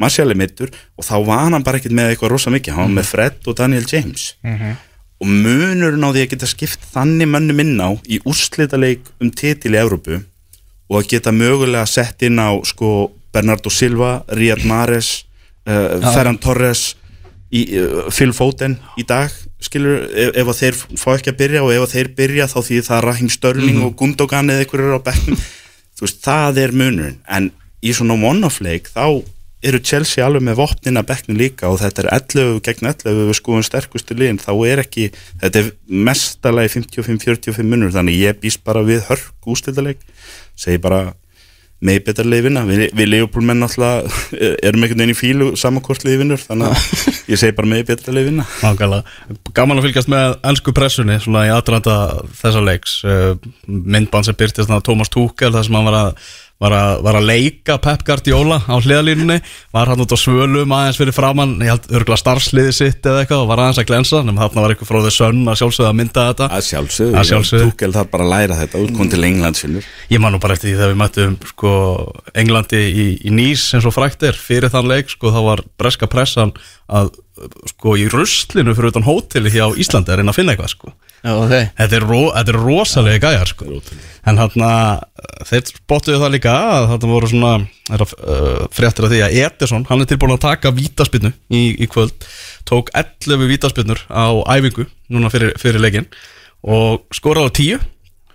Martial 0.00 0.32
er 0.32 0.38
mittur 0.38 0.70
og 0.96 1.04
þá 1.04 1.14
var 1.26 1.42
hann 1.44 1.64
bara 1.64 1.80
ekkert 1.80 1.94
með 1.96 2.14
eitthvað 2.14 2.32
rosa 2.32 2.52
mikið, 2.54 2.76
hann 2.76 2.88
var 2.88 2.96
með 2.96 3.10
Fred 3.10 3.50
og 3.50 3.56
Daniel 3.58 3.84
James. 3.88 4.30
Og 5.20 5.28
munurinn 5.28 6.06
á 6.06 6.08
því 6.08 6.22
að 6.24 6.30
geta 6.32 6.48
skipt 6.48 6.86
þannig 6.94 7.28
mönnum 7.28 7.60
inn 7.60 7.76
á 7.76 7.90
í 8.08 8.20
úrslitaleik 8.24 9.10
um 9.20 9.28
titil 9.30 9.74
í 9.76 9.80
Evrópu 9.82 10.22
og 10.90 10.96
að 11.02 11.10
geta 11.12 11.34
mögulega 11.36 11.84
sett 11.86 12.24
inn 12.24 12.40
á 12.40 12.56
sko 12.64 13.10
Bernardo 13.30 13.70
Silva, 13.70 14.22
Riyad 14.32 14.64
Mahrez 14.66 15.26
uh, 15.68 16.00
Ferran 16.14 16.40
Torres 16.40 16.94
í, 17.52 17.66
uh, 17.76 18.08
Phil 18.08 18.32
Foden 18.32 18.78
í 18.96 19.04
dag 19.04 19.28
skilur, 19.64 20.04
ef, 20.08 20.36
ef 20.40 20.52
þeir 20.60 20.78
fá 21.00 21.08
ekki 21.14 21.32
að 21.32 21.40
byrja 21.40 21.64
og 21.64 21.72
ef 21.74 21.94
þeir 21.94 22.12
byrja 22.18 22.48
þá 22.50 22.58
því 22.60 22.80
það 22.86 22.96
er 22.98 23.08
Rahim 23.10 23.32
Störling 23.32 23.82
og 23.86 23.96
Gundogan 23.98 24.52
eða 24.52 24.64
einhverjur 24.64 24.92
eru 24.92 25.00
á 25.02 25.08
bekknum. 25.10 25.42
Þú 25.98 26.06
veist, 26.06 26.22
það 26.24 26.62
er 26.62 26.74
munurinn. 26.80 27.20
En 27.28 27.50
í 27.84 27.92
svona 27.96 28.16
one-off 28.16 28.60
leik 28.64 28.88
þá 28.92 29.20
eru 29.60 29.80
Chelsea 29.84 30.24
alveg 30.24 30.44
með 30.46 30.56
vopnin 30.62 30.96
að 30.96 31.08
bekknu 31.10 31.34
líka 31.36 31.68
og 31.68 31.82
þetta 31.82 32.06
er 32.06 32.10
11 32.16 32.60
gegn 32.64 32.86
11 32.94 33.18
við 33.18 33.34
skoðum 33.36 33.64
sterkustu 33.66 34.16
liðin, 34.16 34.40
þá 34.40 34.52
er 34.70 34.80
ekki 34.80 35.10
þetta 35.42 35.60
er 35.60 35.72
mestalagi 36.08 36.72
55-45 36.78 37.68
munur. 37.68 37.92
Þannig 37.92 38.20
ég 38.22 38.40
býst 38.40 38.64
bara 38.64 38.84
við 38.86 39.04
hörg 39.10 39.52
ústildaleik, 39.52 40.00
segi 40.56 40.80
bara 40.80 41.10
með 41.80 42.00
betra 42.04 42.26
liðvinna, 42.28 42.62
við, 42.68 42.82
við 42.96 43.08
leifupólmenn 43.14 43.64
alltaf 43.64 44.26
erum 44.66 44.84
einhvern 44.84 45.00
veginn 45.00 45.14
í 45.14 45.16
fílu 45.16 45.48
samankort 45.60 46.04
liðvinnur, 46.04 46.42
þannig 46.44 46.74
að 46.74 47.06
ég 47.32 47.40
segi 47.40 47.56
bara 47.56 47.70
með 47.72 47.86
betra 47.92 48.14
liðvinna. 48.16 48.46
Gaman 49.56 49.80
að 49.80 49.88
fylgjast 49.88 50.12
með 50.12 50.36
ennsku 50.50 50.74
pressunni 50.76 51.16
svona 51.24 51.46
í 51.48 51.54
aðranda 51.54 51.96
þessa 52.42 52.64
leiks. 52.66 53.00
Uh, 53.06 53.32
myndband 53.66 54.28
sem 54.28 54.36
byrtist 54.36 54.66
þannig 54.66 54.82
að 54.82 54.86
Tómas 54.90 55.12
Túkel 55.12 55.52
þar 55.54 55.66
sem 55.66 55.78
hann 55.78 55.88
var 55.88 56.00
að 56.02 56.30
var 56.60 56.74
að, 56.76 56.90
var 57.06 57.16
að 57.18 57.28
leika 57.30 57.76
Pep 57.80 58.02
Guardiola 58.04 58.58
á 58.68 58.76
hliðalínunni 58.76 59.38
var 59.72 59.90
hann 59.90 60.02
út 60.04 60.12
á 60.12 60.18
svölum 60.20 60.74
aðeins 60.76 60.98
fyrir 61.00 61.16
framann 61.16 61.54
ég 61.64 61.72
held 61.72 61.86
örgulega 61.88 62.20
starfsliði 62.20 62.74
sitt 62.76 63.06
eða 63.08 63.22
eitthvað 63.22 63.44
og 63.44 63.50
var 63.50 63.62
aðeins 63.64 63.80
að 63.80 63.88
glensa 63.88 64.20
nema 64.26 64.44
þarna 64.44 64.64
var 64.66 64.74
eitthvað 64.74 65.06
þau 65.08 65.16
sönn 65.16 65.40
að 65.48 65.60
sjálfsögða 65.62 65.90
að 65.92 65.98
mynda 66.00 66.26
þetta 66.30 66.48
Að 66.50 66.66
sjálfsögðu, 66.68 67.16
Að 67.16 67.28
sjálfsögðu. 67.30 67.70
Túkel 67.70 67.94
þarf 67.96 68.12
bara 68.12 68.26
að 68.26 68.32
læra 68.34 68.58
þetta 68.60 68.82
út, 68.84 68.92
kom 68.98 69.10
til 69.10 69.24
England 69.30 69.60
finnur. 69.60 69.88
Ég 70.12 70.22
man 70.22 70.34
nú 70.36 70.40
bara 70.42 70.56
eftir 70.58 70.70
því 70.70 70.76
þegar 70.76 70.92
við 70.92 71.00
mættum 71.00 71.38
sko, 71.54 71.72
Englandi 72.42 72.82
í, 72.90 73.06
í 73.24 73.34
Nýs 73.34 73.64
eins 73.78 73.88
og 73.88 73.96
frækt 73.96 74.26
er 74.28 74.36
fyrir 74.36 74.72
þann 74.72 74.90
leik 74.90 75.12
sko, 75.12 75.32
þá 75.32 75.40
var 75.46 75.64
breska 75.80 76.10
pressan 76.10 76.52
að 76.90 77.12
sko 77.72 77.96
í 77.96 78.08
ruslinu 78.12 78.74
fyrir 78.76 78.92
utan 78.92 79.06
hóteli 79.06 79.52
hjá 79.54 79.70
Íslandi 79.80 80.12
að 80.12 80.20
reyna 80.20 80.34
að 80.34 80.40
finna 80.42 80.54
eitthvað 80.56 80.74
sko. 80.74 80.92
Já, 81.20 81.34
ok. 81.36 81.52
Þetta 81.76 81.96
er, 81.98 82.04
ro, 82.08 82.20
þetta 82.32 82.52
er 82.54 82.58
rosalega 82.64 83.28
gæjar 83.28 83.50
sko. 83.50 83.80
En 84.30 84.40
hann 84.40 84.64
þeir 85.50 85.66
spottuðu 85.68 86.20
það 86.22 86.34
líka 86.36 86.54
að 86.56 86.86
þetta 86.94 87.10
voru 87.10 87.30
svona 87.30 87.52
er 87.92 88.04
að, 88.06 88.14
uh, 88.24 88.64
fréttir 88.72 89.06
af 89.06 89.12
því 89.12 89.20
að 89.26 89.36
Ederson 89.44 89.86
hann 89.90 90.04
er 90.04 90.08
tilbúin 90.08 90.34
að 90.36 90.42
taka 90.46 90.72
vítaspinnu 90.76 91.32
í, 91.52 91.62
í 91.76 91.88
kvöld. 91.92 92.28
Tók 92.68 92.92
11 92.96 93.48
vítaspinnur 93.52 94.04
á 94.08 94.32
æfingu 94.56 94.88
núna 95.12 95.32
fyrir, 95.32 95.52
fyrir 95.60 95.82
leikin 95.82 96.08
og 96.64 97.04
skoraði 97.16 97.52
á 97.52 97.56
10 97.60 97.86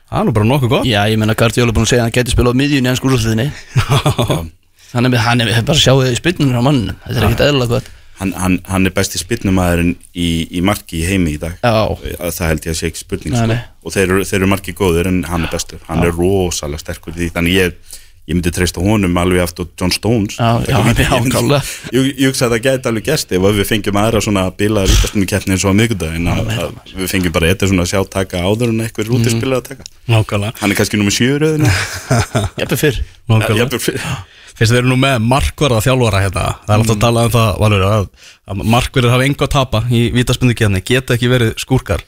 það 0.05 0.21
er 0.21 0.27
nú 0.27 0.35
bara 0.37 0.49
nokkuð 0.51 0.73
gott. 0.75 0.89
Já, 0.89 1.01
ég 1.09 1.17
menna 1.21 1.37
Guardiola 1.37 1.73
er 1.73 1.77
búin 1.77 1.87
að 1.87 1.93
segja 1.95 2.03
að 2.03 2.09
hann 2.09 2.17
geti 2.19 2.35
spilað 2.35 2.53
á 2.53 2.59
miðjunni 2.61 2.91
en 2.91 2.99
skúrúsliðinni 3.01 3.47
að 3.89 4.49
hann 4.95 5.09
er 5.09 5.61
bara 5.65 5.73
að 5.73 5.81
sjá 5.81 5.93
þau 5.97 6.09
í 6.11 6.17
spilnunum 6.19 6.61
á 6.61 6.67
mannum 6.69 6.99
Þetta 7.05 7.17
er 7.17 7.27
ekkert 7.29 7.45
eðlulega 7.49 7.79
gott 7.79 7.94
Hann, 8.15 8.31
hann, 8.39 8.61
hann 8.71 8.87
er 8.87 8.93
besti 8.95 9.19
spinnumæðurinn 9.19 9.97
í, 10.15 10.29
í 10.55 10.61
marki 10.63 11.01
í 11.01 11.09
heimi 11.09 11.33
í 11.35 11.41
dag. 11.41 11.57
Já. 11.59 11.83
Að 12.15 12.31
það 12.37 12.51
held 12.53 12.67
ég 12.69 12.71
að 12.71 12.79
sé 12.79 12.87
ekki 12.87 13.01
spurning 13.01 13.35
sko. 13.35 13.57
og 13.83 13.95
þeir 13.95 14.05
eru, 14.05 14.23
þeir 14.29 14.39
eru 14.39 14.49
marki 14.53 14.75
góður 14.77 15.09
en 15.11 15.19
hann 15.27 15.43
er 15.43 15.51
bestur. 15.51 15.81
Hann 15.89 16.03
er 16.05 16.15
rosalega 16.15 16.79
sterkur 16.79 17.15
því. 17.17 17.27
Þannig 17.35 17.57
ég, 17.57 17.97
ég 18.23 18.37
myndi 18.37 18.53
treysta 18.55 18.79
honum 18.85 19.19
alveg 19.19 19.43
aftur 19.43 19.67
John 19.75 19.91
Stones. 19.91 20.37
Já, 20.39 20.63
já, 20.63 20.77
ég, 20.79 21.01
já, 21.03 21.59
ég, 21.91 22.07
ég 22.13 22.31
hugsa 22.31 22.47
að 22.47 22.55
það 22.55 22.63
gæti 22.69 22.89
alveg 22.93 23.09
gæst 23.09 23.35
ef 23.35 23.47
við 23.59 23.67
fengjum 23.73 23.99
aðra 23.99 24.21
svona 24.23 24.45
bilaða 24.61 24.93
ríkastunni 24.93 25.27
keppni 25.33 25.57
eins 25.57 25.67
og 25.67 25.75
að, 25.75 26.53
að 26.55 26.95
við 26.95 27.11
fengjum 27.11 27.35
bara 27.35 27.51
eitthvað 27.51 27.73
svona 27.73 27.83
að 27.83 27.91
sjá 27.91 27.99
taka 28.15 28.45
áður 28.47 28.71
en 28.71 28.85
eitthvað 28.87 29.11
rútispilar 29.11 29.59
að 29.59 29.73
taka. 29.73 29.89
Nákvæmlega. 30.07 30.55
Hann 30.63 30.71
er 30.71 30.79
kannski 30.79 31.01
nummer 31.01 31.19
sjöuröðinu 31.19 31.75
Jæfnir 32.63 32.79
fyrr. 32.79 33.03
Nákvæmlega 33.27 34.15
Fyrst 34.55 34.71
þeir 34.71 34.81
eru 34.81 34.91
nú 34.93 34.99
með 35.01 35.25
markvarða 35.25 35.81
þjálfara 35.83 36.21
hérna. 36.23 36.45
Það 36.63 36.71
er 36.75 36.83
alltaf 36.83 36.95
að 36.95 37.03
tala 37.03 37.25
um 37.25 37.33
það 37.33 37.49
Valur, 37.63 37.83
að, 37.89 38.07
að 38.47 38.63
markverðir 38.75 39.13
hafa 39.15 39.27
enga 39.27 39.45
að 39.47 39.53
tapa 39.55 39.81
í 39.91 40.01
vítaspindukjarni 40.15 40.81
Geta 40.87 41.17
ekki 41.17 41.31
verið 41.31 41.51
skúrkar. 41.59 42.05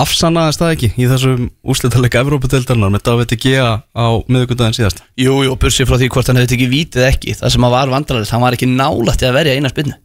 Afsannaðist 0.00 0.62
það 0.62 0.76
ekki 0.76 0.92
í 0.94 1.08
þessum 1.10 1.48
úslitaðleika 1.66 2.22
Evrópadeildarnar 2.22 2.94
með 2.94 3.02
David 3.10 3.34
Gea 3.42 3.66
á 3.82 4.06
miðugundaginn 4.30 4.78
síðast? 4.78 5.02
Jú, 5.20 5.42
jú, 5.44 5.58
bursið 5.60 5.90
frá 5.90 5.98
því 5.98 6.08
hvort 6.14 6.30
hann 6.30 6.40
hefði 6.40 6.54
tekið 6.54 6.72
vítið 6.72 7.08
ekki. 7.10 7.34
Það 7.42 7.52
sem 7.56 7.66
að 7.66 7.74
var 7.74 7.92
vandrarist, 7.92 8.32
hann 8.32 8.44
var 8.46 8.56
ekki 8.56 8.70
nálægt 8.70 9.26
að 9.26 9.36
verja 9.36 9.58
eina 9.58 9.74
spinnu 9.74 9.98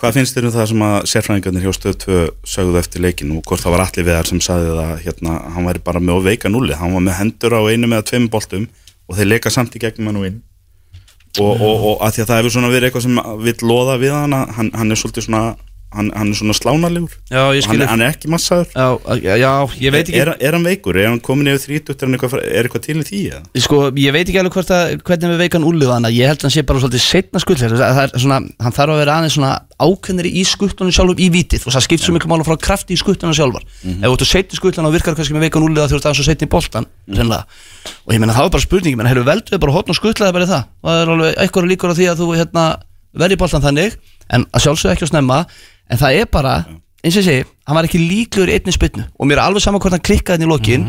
Hvað 0.00 0.16
finnst 0.16 0.34
þér 0.34 0.48
um 0.48 0.54
það 0.54 0.66
sem 0.70 0.84
að 0.84 0.94
sérfræðingarnir 1.10 1.64
hjá 1.64 1.74
stöð 1.76 1.98
2 2.04 2.22
sögðu 2.54 2.80
eftir 2.80 3.04
leikin 3.04 3.34
og 3.36 3.44
hvort 3.46 3.62
það 3.62 3.74
var 3.74 3.82
allir 3.84 4.06
viðar 4.08 4.28
sem 4.30 4.40
sagði 4.42 4.72
það 4.74 4.94
hérna, 5.04 5.34
hann 5.54 5.68
væri 5.68 5.82
bara 5.86 6.02
með 6.02 6.16
að 6.16 6.26
veika 6.30 6.50
núli 6.50 6.78
hann 6.78 6.94
var 6.96 7.04
með 7.06 7.18
hendur 7.20 7.54
á 7.54 7.60
einu 7.70 7.90
með 7.90 8.02
tveim 8.10 8.26
boltum 8.32 8.66
og 9.06 9.18
þeir 9.18 9.30
leika 9.30 9.52
samt 9.54 9.76
í 9.78 9.82
gegnum 9.84 10.10
hann 10.10 10.18
og 10.20 10.26
inn 10.30 10.40
og, 11.42 11.52
og, 11.60 11.84
og 11.90 12.02
að 12.04 12.16
því 12.16 12.24
að 12.24 12.28
það 12.30 12.40
hefur 12.40 12.54
svona 12.56 12.72
verið 12.72 12.88
eitthvað 12.88 13.06
sem 13.06 13.22
vill 13.46 13.56
loða 13.70 13.96
við 14.02 14.14
hann, 14.14 14.36
hann 14.74 14.90
er 14.94 15.00
svolítið 15.00 15.26
svona 15.28 15.44
hann, 15.94 16.10
hann 16.14 16.32
er 16.32 16.38
svona 16.38 16.56
slánarlegur 16.58 17.14
hann, 17.30 17.84
hann 17.90 18.04
er 18.04 18.14
ekki 18.14 18.30
massaður. 18.32 18.70
Já, 18.74 19.16
já, 19.40 19.50
ég 19.80 19.94
veit 19.94 20.02
ekki 20.04 20.20
er, 20.20 20.32
er 20.38 20.58
hann 20.58 20.66
veikur, 20.66 20.98
er 21.00 21.10
hann 21.10 21.22
komin 21.24 21.52
yfir 21.54 21.80
30 21.80 21.94
er, 21.94 22.06
hann 22.06 22.18
eitthvað, 22.18 22.44
er 22.44 22.68
eitthvað 22.68 22.86
til 22.88 22.98
í 22.98 23.06
því? 23.08 23.22
Sko, 23.64 23.82
ég 24.02 24.16
veit 24.16 24.24
ekki 24.26 24.40
alveg 24.42 24.58
að, 24.64 24.96
hvernig 25.06 25.34
við 25.34 25.44
veikan 25.46 25.68
úrlið 25.68 25.94
hann 25.94 26.10
Ég 26.14 26.30
held 26.30 26.42
að 26.42 26.48
hann 26.48 26.54
sé 26.54 26.66
bara 26.66 26.82
svolítið 26.82 27.06
setna 27.06 27.42
skull 27.42 27.58
Hann 27.64 28.74
þarf 28.74 28.92
að 28.94 29.00
vera 29.00 29.18
aðeins 29.18 29.38
svona 29.38 29.54
ákveðnir 29.80 30.28
í 30.28 30.42
skuttunum 30.46 30.94
sjálfur 30.94 31.20
í 31.20 31.28
vitið 31.34 31.66
og 31.66 31.74
það 31.74 31.84
skipt 31.86 32.04
svo 32.04 32.14
miklu 32.14 32.30
mála 32.30 32.46
frá 32.46 32.56
krafti 32.60 32.94
í 32.94 32.98
skuttunum 33.00 33.34
sjálfar. 33.36 33.64
Ef 33.82 34.04
þú 34.04 34.12
ert 34.12 34.24
að 34.24 34.30
setja 34.30 34.58
skuttunum 34.58 34.88
og 34.90 34.94
virkar 34.94 35.16
kannski 35.18 35.34
með 35.34 35.48
veikan 35.48 35.66
úrlið 35.66 35.90
þú 35.90 35.98
ert 35.98 36.08
aðeins 36.08 36.22
að 36.22 36.28
setja 36.30 36.46
í 36.46 36.52
boltan 36.52 36.88
sennilega. 37.08 37.44
og 38.06 38.14
ég 38.14 38.22
meina 38.22 38.36
það 38.36 38.46
var 38.46 38.54
bara 38.54 38.64
spurning 38.64 38.94
ég 38.94 39.00
meina, 39.00 39.10
hefur 39.10 39.26
velduð 39.28 39.62
bara 39.64 39.74
hotn 39.74 39.90
og 39.90 39.98
skuttlaði 39.98 40.36
bara 40.36 40.46
í 40.46 40.52
það? 40.52 40.64
Og 40.82 40.90
það 40.90 41.02
er 41.02 41.12
alveg 41.14 41.38
eitthvað 41.42 41.70
líkur 41.72 41.90
á 41.92 41.98
því 41.98 42.08
að 42.12 42.22
þú 42.22 42.28
hérna, 42.38 42.64
verði 43.24 43.40
boltan 43.42 43.64
þannig. 43.64 43.98
En 44.32 44.46
að 44.54 44.64
sjálfsög 44.64 44.94
ekki 44.94 45.08
að 45.08 45.12
snemma 45.12 45.42
en 45.90 46.00
það 46.00 46.20
er 46.20 46.30
bara 46.32 46.54
eins 47.04 47.16
og 47.16 47.20
ég 47.20 47.26
segi, 47.28 47.46
hann 47.68 47.76
var 47.78 47.88
ekki 47.88 48.00
líklegur 48.00 48.52
í 48.52 48.58
einni 48.58 48.74
spytnu 48.74 49.06
og 49.18 49.28
mér 49.28 49.40
er 49.40 49.46
alveg 49.48 49.64
saman 49.64 49.82
hvort 49.82 49.96
hann 49.96 50.04
klikkaði 50.04 50.38
hann 50.38 50.46
í 50.46 50.52
lokin 50.52 50.86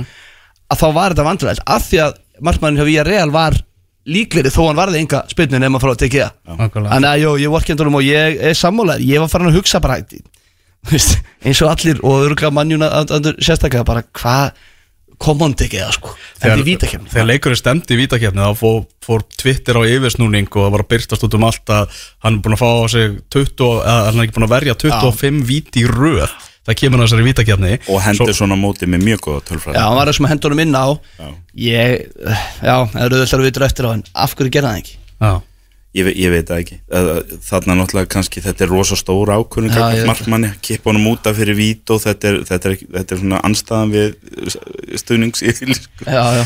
að 0.71 0.81
þá 0.81 0.87
var 0.95 1.13
þetta 1.13 1.27
vandræðilt 1.27 1.65
af 1.75 1.87
því 1.89 2.01
að 2.05 2.19
markmannin 2.45 2.79
hjá 2.81 2.87
Villarreal 2.87 3.31
var 3.35 3.57
líklegri 4.05 4.51
þó 4.53 4.61
hann 4.69 4.79
varði 4.79 5.01
enga 5.01 5.23
spytnu 5.31 5.59
nema 5.61 5.81
frá 5.81 5.91
að 5.95 6.03
tekja. 6.03 6.29
Þannig 6.45 7.09
að 7.09 7.21
jú, 7.23 7.31
ég 7.41 7.53
vorkendunum 7.53 7.97
og 7.97 8.05
ég 8.05 8.37
er 8.51 8.57
sammálaður. 8.57 9.05
Ég 9.09 9.23
var 9.23 9.31
farin 9.31 9.49
að 9.49 9.57
hugsa 9.57 9.81
bara 9.81 9.97
eins 11.45 11.61
og 11.65 11.71
allir 11.71 12.01
og 12.05 12.27
örgulega 12.27 12.53
mannjuna 12.53 12.89
sérstaklega 13.41 13.85
bara 13.87 14.03
hvað 14.13 14.51
komand 15.21 15.61
ekki 15.65 15.79
eða 15.81 15.93
sko. 15.95 16.15
Vítakefni 16.65 17.11
þegar 17.11 17.29
leikurinn 17.29 17.59
stemdi 17.59 17.95
í 17.95 17.99
vítakefni 18.01 18.43
þá 18.43 18.59
fór, 18.59 18.81
fór 19.05 19.23
Twitter 19.39 19.79
á 19.79 19.81
yfirsnúning 19.87 20.49
og 20.51 20.65
það 20.65 20.73
var 20.75 20.83
að 20.85 20.91
byrtast 20.95 21.25
út 21.27 21.37
um 21.37 21.47
allt 21.47 21.73
að 21.75 22.01
hann 22.25 22.37
er 22.37 22.43
búin 22.45 22.57
að 22.57 22.63
fá 22.63 22.69
á 22.69 22.85
sig 22.95 23.15
20, 23.35 23.71
eða 23.85 23.95
hann 24.09 24.19
er 24.19 24.25
ekki 24.25 24.37
búin 24.37 24.47
að 24.47 24.55
verja 24.55 24.77
25 24.85 25.41
víti 25.49 25.85
í 25.85 25.87
röð. 25.89 26.35
Það 26.65 26.79
kemur 26.81 27.01
að 27.01 27.05
þessari 27.05 27.25
vítakefni 27.27 27.73
og 27.93 27.99
hendur 28.01 28.33
svona 28.33 28.55
móti 28.57 28.87
með 28.89 29.03
mjög 29.05 29.19
góða 29.27 29.41
tölfræði. 29.51 29.75
Já, 29.77 29.83
hann 29.85 29.99
var 29.99 30.09
þessum 30.09 30.27
honum 30.31 30.61
inn 30.63 30.73
á. 30.73 30.87
Já. 31.19 31.27
Ég, 31.61 32.07
já, 32.65 32.77
það 32.89 33.03
eru 33.05 33.19
öll 33.21 33.35
að 33.37 33.43
vitur 33.45 33.65
eftir 33.67 33.85
á 33.85 33.89
en 33.93 34.01
af 34.25 34.33
hverju 34.33 34.55
gerða 34.55 34.71
það 34.73 34.81
ekki? 34.81 34.97
Já. 35.21 35.33
Ég, 35.95 36.09
ég 36.19 36.33
veit 36.33 36.49
það 36.49 36.61
ekki. 36.63 36.77
Eh, 36.91 37.11
þarna 37.47 37.77
náttúrulega 37.79 38.11
kannski 38.15 38.43
þetta 38.43 38.65
er 38.65 38.73
rosa 38.73 38.97
stóra 38.99 39.39
ákvörðun 39.39 40.09
markmanni, 40.09 40.51
kippa 40.65 40.91
honum 40.91 41.09
út 41.13 41.29
af 41.29 41.39
fyrir 41.39 41.57
vít 41.57 41.95
og 41.95 42.03
þetta 42.03 42.31
er, 42.31 42.41
þetta 42.49 42.71
er, 42.71 42.77
þetta 42.97 43.15
er 43.15 43.23
svona 43.23 43.41
anstæðan 43.47 43.95
við 43.95 44.59
stuðnings 45.01 45.45
sko. 45.79 46.05
Já, 46.09 46.23
já. 46.41 46.45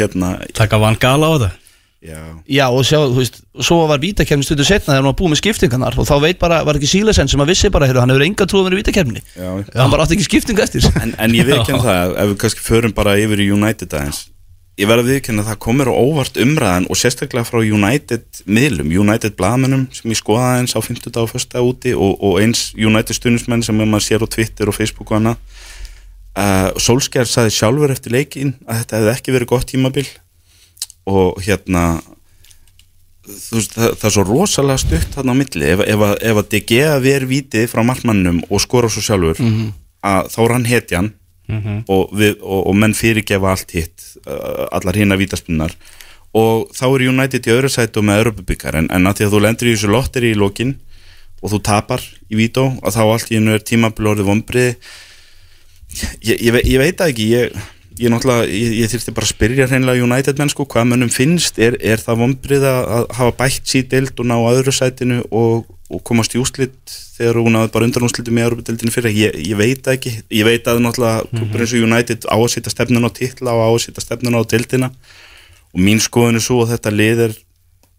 Hérna, 0.00 0.36
taka 0.58 0.80
van 0.82 0.98
gala 1.00 1.30
á 1.30 1.32
þetta? 1.38 1.54
Já. 1.98 2.18
Já, 2.46 2.66
og 2.70 2.84
sjá, 2.86 3.00
þú 3.10 3.18
veist, 3.18 3.40
svo 3.66 3.80
var 3.90 3.98
vítakefni 3.98 4.46
stundu 4.46 4.62
setna 4.62 4.92
þegar 4.92 5.00
hann 5.00 5.08
var 5.08 5.16
búið 5.18 5.32
með 5.32 5.40
skiptingarnar 5.40 5.96
og 5.98 6.06
þá 6.06 6.14
veit 6.22 6.38
bara, 6.38 6.60
var 6.66 6.78
ekki 6.78 6.90
Sílesen 6.92 7.30
sem 7.30 7.42
að 7.42 7.50
vissi 7.50 7.70
bara, 7.74 7.88
heyrðu, 7.90 8.04
hann 8.04 8.12
hefur 8.14 8.26
enga 8.28 8.46
trúið 8.46 8.68
verið 8.68 8.80
vítakefni 8.84 9.22
Já. 9.34 9.48
hann 9.74 9.90
bara 9.90 10.06
átti 10.06 10.14
ekki 10.14 10.28
skiptingu 10.28 10.62
eftir. 10.62 10.86
En, 11.02 11.16
en 11.18 11.34
ég 11.34 11.48
viðkenn 11.48 11.82
það, 11.82 12.14
ef 12.22 12.30
við 12.30 12.36
kannski 12.44 12.62
förum 12.68 12.94
bara 12.94 13.16
yfir 13.18 13.42
í 13.42 13.48
United 13.50 13.98
aðeins 13.98 14.28
ég 14.78 14.86
verð 14.88 15.02
að 15.04 15.08
viðkenna 15.12 15.42
að 15.42 15.48
það 15.50 15.58
komur 15.64 15.88
á 15.90 15.94
óvart 15.98 16.36
umræðan 16.42 16.86
og 16.90 16.98
sérstaklega 17.00 17.48
frá 17.48 17.58
United 17.66 18.42
miðlum, 18.46 18.92
United 19.02 19.34
blaðmennum 19.38 19.86
sem 19.94 20.12
ég 20.12 20.20
skoðaði 20.20 20.60
eins 20.62 20.76
á 20.78 20.80
50 20.80 21.14
dag 21.16 21.24
og 21.26 21.34
1. 21.34 21.56
úti 21.66 21.94
og, 21.98 22.12
og 22.22 22.38
eins 22.42 22.68
United 22.78 23.18
stuðnismenn 23.18 23.64
sem 23.66 23.74
maður 23.82 24.06
sér 24.06 24.22
á 24.22 24.28
Twitter 24.30 24.70
og 24.70 24.76
Facebook 24.78 25.10
og 25.10 25.18
annað. 25.18 25.40
Uh, 26.38 26.68
Solskjær 26.78 27.26
saði 27.26 27.50
sjálfur 27.56 27.90
eftir 27.90 28.14
leikin 28.14 28.54
að 28.68 28.84
þetta 28.84 29.00
hefði 29.00 29.14
ekki 29.16 29.34
verið 29.34 29.50
gott 29.50 29.66
tímabil 29.72 30.06
og 31.10 31.40
hérna 31.42 31.82
þú 33.28 33.58
veist, 33.58 33.74
það, 33.74 33.90
það 33.98 34.06
er 34.08 34.14
svo 34.14 34.24
rosalega 34.28 34.82
stutt 34.84 35.16
þarna 35.16 35.34
á 35.34 35.40
milli, 35.40 35.66
ef, 35.74 35.82
ef, 35.84 36.04
að- 36.06 36.20
ef 36.30 36.38
að 36.42 36.50
DG 36.54 36.78
verið 37.04 37.32
vitið 37.32 37.66
frá 37.72 37.82
markmannum 37.84 38.38
og 38.48 38.62
skora 38.62 38.88
svo 38.92 39.02
sjálfur 39.04 39.42
að 40.06 40.30
þá 40.32 40.38
er 40.44 40.54
hann 41.48 41.62
hetjan 41.64 41.84
og, 41.88 42.10
við, 42.12 42.36
og, 42.42 42.66
og 42.68 42.76
menn 42.76 42.94
fyrirgefa 42.94 43.54
allt 43.54 43.72
hitt 43.76 44.04
allar 44.72 44.98
hinn 44.98 45.12
að 45.14 45.24
vítaspunnar 45.24 45.74
og 46.36 46.68
þá 46.76 46.84
er 46.88 47.06
United 47.08 47.48
í 47.48 47.54
öðru 47.54 47.70
sætu 47.72 48.02
með 48.04 48.22
Europabikar 48.24 48.76
en, 48.76 48.90
en 48.92 49.08
að 49.08 49.18
því 49.18 49.26
að 49.26 49.34
þú 49.34 49.42
lendur 49.44 49.68
í 49.70 49.74
þessu 49.74 49.92
lotteri 49.92 50.32
í 50.34 50.38
lokin 50.38 50.74
og 51.40 51.52
þú 51.54 51.60
tapar 51.64 52.04
í 52.28 52.38
vító 52.38 52.68
og 52.82 52.92
þá 52.92 53.02
allt 53.06 53.32
í 53.32 53.38
hennu 53.38 53.54
er 53.56 53.64
tímabil 53.64 54.10
orðið 54.12 54.28
vombriði 54.28 54.76
ég, 56.26 56.36
ég, 56.36 56.60
ég 56.68 56.78
veit 56.82 57.00
ekki 57.00 57.30
ég, 57.32 57.54
ég 57.98 58.12
náttúrulega, 58.12 58.46
ég, 58.50 58.76
ég 58.82 58.92
þyrfti 58.92 59.14
bara 59.16 59.26
að 59.26 59.32
spyrja 59.32 59.66
hreinlega 59.70 60.04
United 60.06 60.40
menn 60.40 60.52
sko, 60.52 60.66
hvað 60.70 60.88
mönnum 60.92 61.10
finnst. 61.12 61.58
Er, 61.62 61.76
er 61.80 62.02
það 62.02 62.22
vombrið 62.22 62.68
að, 62.70 63.08
hafa 63.18 63.34
bætt 63.40 63.72
síðdeild 63.72 64.22
og 64.22 64.30
ná 64.30 64.36
öðru 64.38 64.74
sætinu 64.74 65.20
og, 65.28 65.66
og 65.88 66.04
komast 66.06 66.36
í 66.36 66.42
úslit 66.42 66.78
þegar 67.18 67.40
hún 67.42 67.58
hafði 67.58 67.74
bara 67.74 67.88
undan 67.88 68.06
úslitum 68.06 68.38
í 68.38 68.44
Európa-deildinu 68.44 68.94
fyrir, 68.94 69.16
ég, 69.16 69.38
ég 69.50 69.58
veit 69.58 69.82
það 69.82 69.98
ekki. 69.98 70.14
Ég 70.38 70.46
veit 70.46 70.70
að 70.70 70.84
náttúrulega 70.84 71.26
klubur 71.32 71.64
eins 71.64 71.74
og 71.74 71.88
United 71.88 72.28
á 72.30 72.36
að 72.38 72.48
setja 72.54 72.74
stefnun 72.74 73.08
á 73.08 73.10
titla 73.10 73.56
og 73.56 73.64
á 73.66 73.70
að 73.72 73.82
setja 73.88 74.04
stefnun 74.06 74.38
á 74.38 74.42
deildina. 74.46 74.92
Og 75.74 75.84
mín 75.84 76.00
skoðun 76.00 76.38
er 76.38 76.44
svo 76.44 76.62
að 76.62 76.76
þetta 76.76 76.94
lið 76.94 77.24
er 77.26 77.38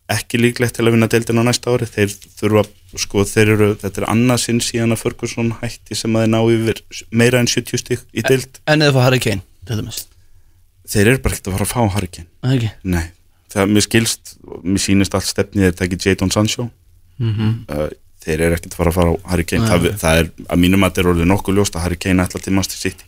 ekki 0.09 0.39
líklegt 0.41 0.77
til 0.77 0.87
að 0.87 0.95
vinna 0.95 1.09
deildina 1.11 1.43
næsta 1.45 1.73
ári. 1.73 1.87
Þeir 1.89 2.13
þurfa, 2.39 2.63
sko, 2.97 3.25
þeir 3.29 3.53
eru 3.55 3.69
þetta 3.81 4.03
er 4.03 4.07
annað 4.13 4.41
sinn 4.45 4.61
síðan 4.63 4.95
að 4.95 5.03
Ferguson 5.03 5.51
hætti 5.61 5.97
sem 5.97 6.15
að 6.15 6.25
þeir 6.25 6.33
ná 6.33 6.39
yfir 6.55 6.81
meira 7.21 7.43
en 7.43 7.51
70 7.51 7.83
stík 7.83 8.05
í 8.13 8.25
deild, 8.25 8.61
En 8.65 8.85
eða 8.85 8.97
fá 8.97 9.05
Harry 9.05 9.21
Kane, 9.23 9.45
þeir 10.89 11.11
eru 11.13 11.21
bara 11.23 11.35
ekkert 11.35 11.49
að 11.49 11.57
fara 11.57 11.67
að 11.67 11.73
fá 11.73 11.79
Það 12.43 12.57
ekki? 12.57 12.71
Nei. 12.95 13.05
Það 13.49 13.71
mér 13.73 13.85
skilst, 13.85 14.35
mér 14.61 14.83
sýnist 14.83 15.15
allt 15.17 15.29
stefnið 15.29 15.65
þeir 15.69 15.77
tekið 15.79 16.07
Jadon 16.09 16.33
Sancho. 16.33 16.69
Uh, 17.69 17.87
þeir 18.23 18.43
eru 18.45 18.57
ekkert 18.57 18.75
að 18.75 18.81
fara 18.81 18.91
að 18.93 18.97
fara 18.99 19.13
á 19.13 19.17
Harry 19.31 19.45
Kane 19.49 19.69
það, 19.69 19.87
það 19.99 20.19
er, 20.21 20.27
að 20.47 20.61
mínum 20.63 20.85
að 20.85 20.93
þeir 20.95 21.03
eru 21.03 21.13
orðið 21.15 21.31
nokkuð 21.31 21.57
ljóst 21.59 21.77
að 21.77 21.85
Harry 21.85 21.97
Kane 21.99 22.25
ætla 22.25 22.41
til 22.43 22.53
Master 22.55 22.79
City. 22.79 23.07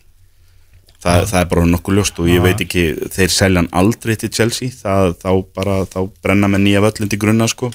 Það, 1.02 1.24
það 1.32 1.38
er 1.40 1.46
bara 1.50 1.66
nokkuð 1.66 1.96
ljóst 1.98 2.18
og 2.22 2.28
ég 2.30 2.42
veit 2.44 2.60
ekki, 2.62 2.82
þeir 3.10 3.32
selja 3.34 3.62
hann 3.62 3.70
aldrei 3.74 4.14
til 4.18 4.30
Chelsea, 4.30 4.70
það, 4.70 5.16
þá 5.22 5.30
bara 5.56 5.78
þá 5.90 6.00
brenna 6.22 6.50
með 6.52 6.62
nýja 6.66 6.82
völlindi 6.84 7.18
grunna 7.18 7.48
sko, 7.50 7.72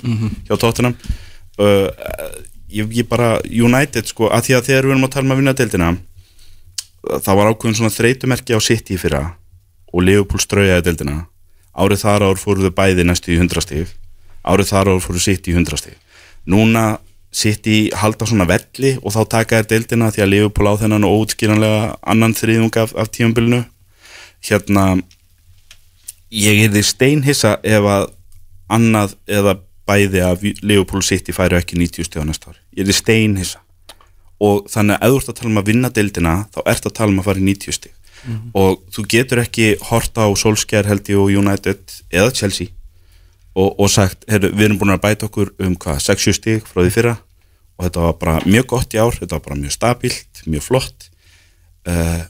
hjá 0.47 0.53
Tottenham. 0.55 0.95
Uh, 1.59 1.89
ég, 2.71 2.87
ég 3.01 3.07
bara, 3.09 3.33
United 3.43 4.07
sko, 4.07 4.29
að 4.31 4.47
því 4.47 4.55
að 4.55 4.69
þegar 4.69 4.87
við 4.87 4.95
erum 4.95 5.07
að 5.09 5.13
tala 5.17 5.27
um 5.27 5.35
að 5.35 5.41
vinna 5.41 5.55
deildina 5.59 5.89
það 7.05 7.39
var 7.39 7.51
ákveðin 7.51 7.77
svona 7.79 7.93
þreytumerki 7.93 8.57
á 8.57 8.59
City 8.63 8.97
fyrra 8.99 9.23
og 9.93 10.03
Liverpool 10.03 10.41
straujaði 10.41 10.85
deildina. 10.89 11.25
Árið 11.77 12.03
þar 12.03 12.25
ár 12.29 12.39
fóruðu 12.41 12.71
bæði 12.75 13.05
næstu 13.05 13.33
í 13.33 13.39
100 13.39 13.63
stig. 13.63 13.91
Árið 14.47 14.71
þar 14.71 14.93
ár 14.95 15.03
fóruðu 15.03 15.25
City 15.27 15.53
í 15.53 15.57
100 15.57 15.81
stig. 15.81 15.97
Núna 16.49 16.97
City 17.33 17.89
halda 17.93 18.25
svona 18.25 18.47
velli 18.49 18.95
og 19.03 19.13
þá 19.13 19.21
taka 19.29 19.61
þær 19.61 19.69
deildina 19.73 20.09
því 20.13 20.23
að 20.23 20.31
Liverpool 20.33 20.71
á 20.71 20.79
þennan 20.81 21.05
og 21.05 21.21
óutskýranlega 21.21 21.81
annan 22.01 22.35
þriðung 22.37 22.79
af, 22.81 22.95
af 22.95 23.11
tímambilinu 23.13 23.61
hérna 24.47 24.85
ég 26.33 26.63
er 26.65 26.73
því 26.73 26.83
steinhissa 26.87 27.57
ef 27.63 27.87
að 27.87 28.09
annað 28.73 29.15
eða 29.27 29.57
bæði 29.87 30.23
af 30.23 30.43
Liverpool 30.43 31.03
City 31.05 31.35
færu 31.35 31.59
ekki 31.59 31.77
90 31.79 32.07
stíð 32.07 32.25
á 32.25 32.29
næsta 32.31 32.51
ári. 32.51 32.59
Ég 32.75 32.83
er 32.83 32.89
því 32.89 32.97
steinhissa 32.97 33.61
og 34.43 34.67
þannig 34.69 34.97
að 34.97 35.07
ef 35.07 35.13
þú 35.13 35.21
ert 35.21 35.31
að 35.31 35.39
tala 35.39 35.51
um 35.51 35.61
að 35.61 35.69
vinna 35.71 35.89
deildina 35.93 36.33
þá 36.53 36.59
ert 36.65 36.85
að 36.85 36.97
tala 36.99 37.13
um 37.13 37.21
að 37.21 37.29
fara 37.29 37.41
í 37.41 37.47
90 37.47 37.77
stíð 37.77 37.95
og 38.57 38.81
þú 38.93 39.05
getur 39.11 39.41
ekki 39.43 39.67
horta 39.89 40.27
á 40.27 40.29
Solskjær 40.37 40.87
held 40.89 41.09
ég 41.11 41.19
og 41.21 41.31
United 41.31 41.99
eða 42.11 42.33
Chelsea. 42.35 42.73
Og, 43.57 43.73
og 43.81 43.89
sagt, 43.89 44.25
heru, 44.29 44.51
við 44.53 44.67
erum 44.67 44.79
búin 44.81 44.93
að 44.93 45.03
bæta 45.05 45.27
okkur 45.29 45.53
um 45.65 45.73
hvað, 45.81 46.01
6-7 46.05 46.35
stíg 46.37 46.67
frá 46.67 46.83
því 46.83 46.93
fyrra. 46.93 47.15
Og 47.77 47.87
þetta 47.87 48.03
var 48.03 48.17
bara 48.21 48.39
mjög 48.45 48.67
gott 48.73 48.93
í 48.93 49.01
ár 49.01 49.15
þetta 49.15 49.37
var 49.37 49.45
bara 49.47 49.59
mjög 49.61 49.73
stabilt, 49.73 50.41
mjög 50.45 50.65
flott. 50.65 51.07
Uh, 51.87 52.25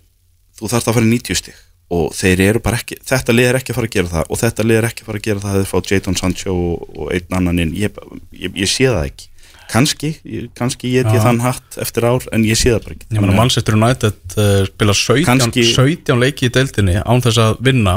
þú 0.60 0.70
þarfst 0.72 0.92
að 0.92 1.00
fara 1.00 1.10
í 1.10 1.16
90 1.16 1.42
stíg 1.42 1.64
og 1.88 2.10
þeir 2.12 2.42
eru 2.44 2.60
bara 2.60 2.76
ekki 2.82 2.98
þetta 3.08 3.32
lið 3.32 3.46
er 3.48 3.58
ekki 3.62 3.72
að 3.72 3.78
fara 3.78 3.88
að 3.88 3.94
gera 3.94 4.10
það 4.12 4.32
og 4.34 4.40
þetta 4.42 4.64
lið 4.66 4.78
er 4.78 4.86
ekki 4.90 5.04
að 5.04 5.08
fara 5.08 5.20
að 5.22 5.28
gera 5.28 5.44
það 5.44 5.54
að 5.54 5.62
þeir 5.62 5.70
fá 5.70 5.92
Jadon 5.92 6.18
Sancho 6.20 6.56
og, 6.56 6.82
og 7.00 7.14
einn 7.16 7.38
annan 7.38 7.62
inn. 7.64 7.72
Ég, 7.80 8.02
ég, 8.36 8.58
ég 8.60 8.72
sé 8.72 8.90
það 8.92 9.06
ekki 9.06 9.30
kannski, 9.72 10.12
kannski 10.58 10.92
ég, 10.94 11.08
Já. 11.12 11.22
þann 11.26 11.42
hatt 11.44 11.78
eftir 11.84 12.06
ár 12.08 12.26
en 12.36 12.46
ég 12.48 12.58
sé 12.60 12.72
það 12.74 12.84
bara 12.86 12.96
ekki 12.98 13.08
Ég 13.18 13.22
meina 13.24 13.36
Manchester 13.38 13.78
United 13.78 14.18
uh, 14.38 14.66
spila 14.70 14.96
17, 14.96 15.26
Kannski- 15.28 15.68
17 15.74 16.20
leiki 16.24 16.48
í 16.50 16.54
deildinni 16.56 16.98
án 17.04 17.24
þess 17.26 17.42
að 17.44 17.62
vinna 17.68 17.96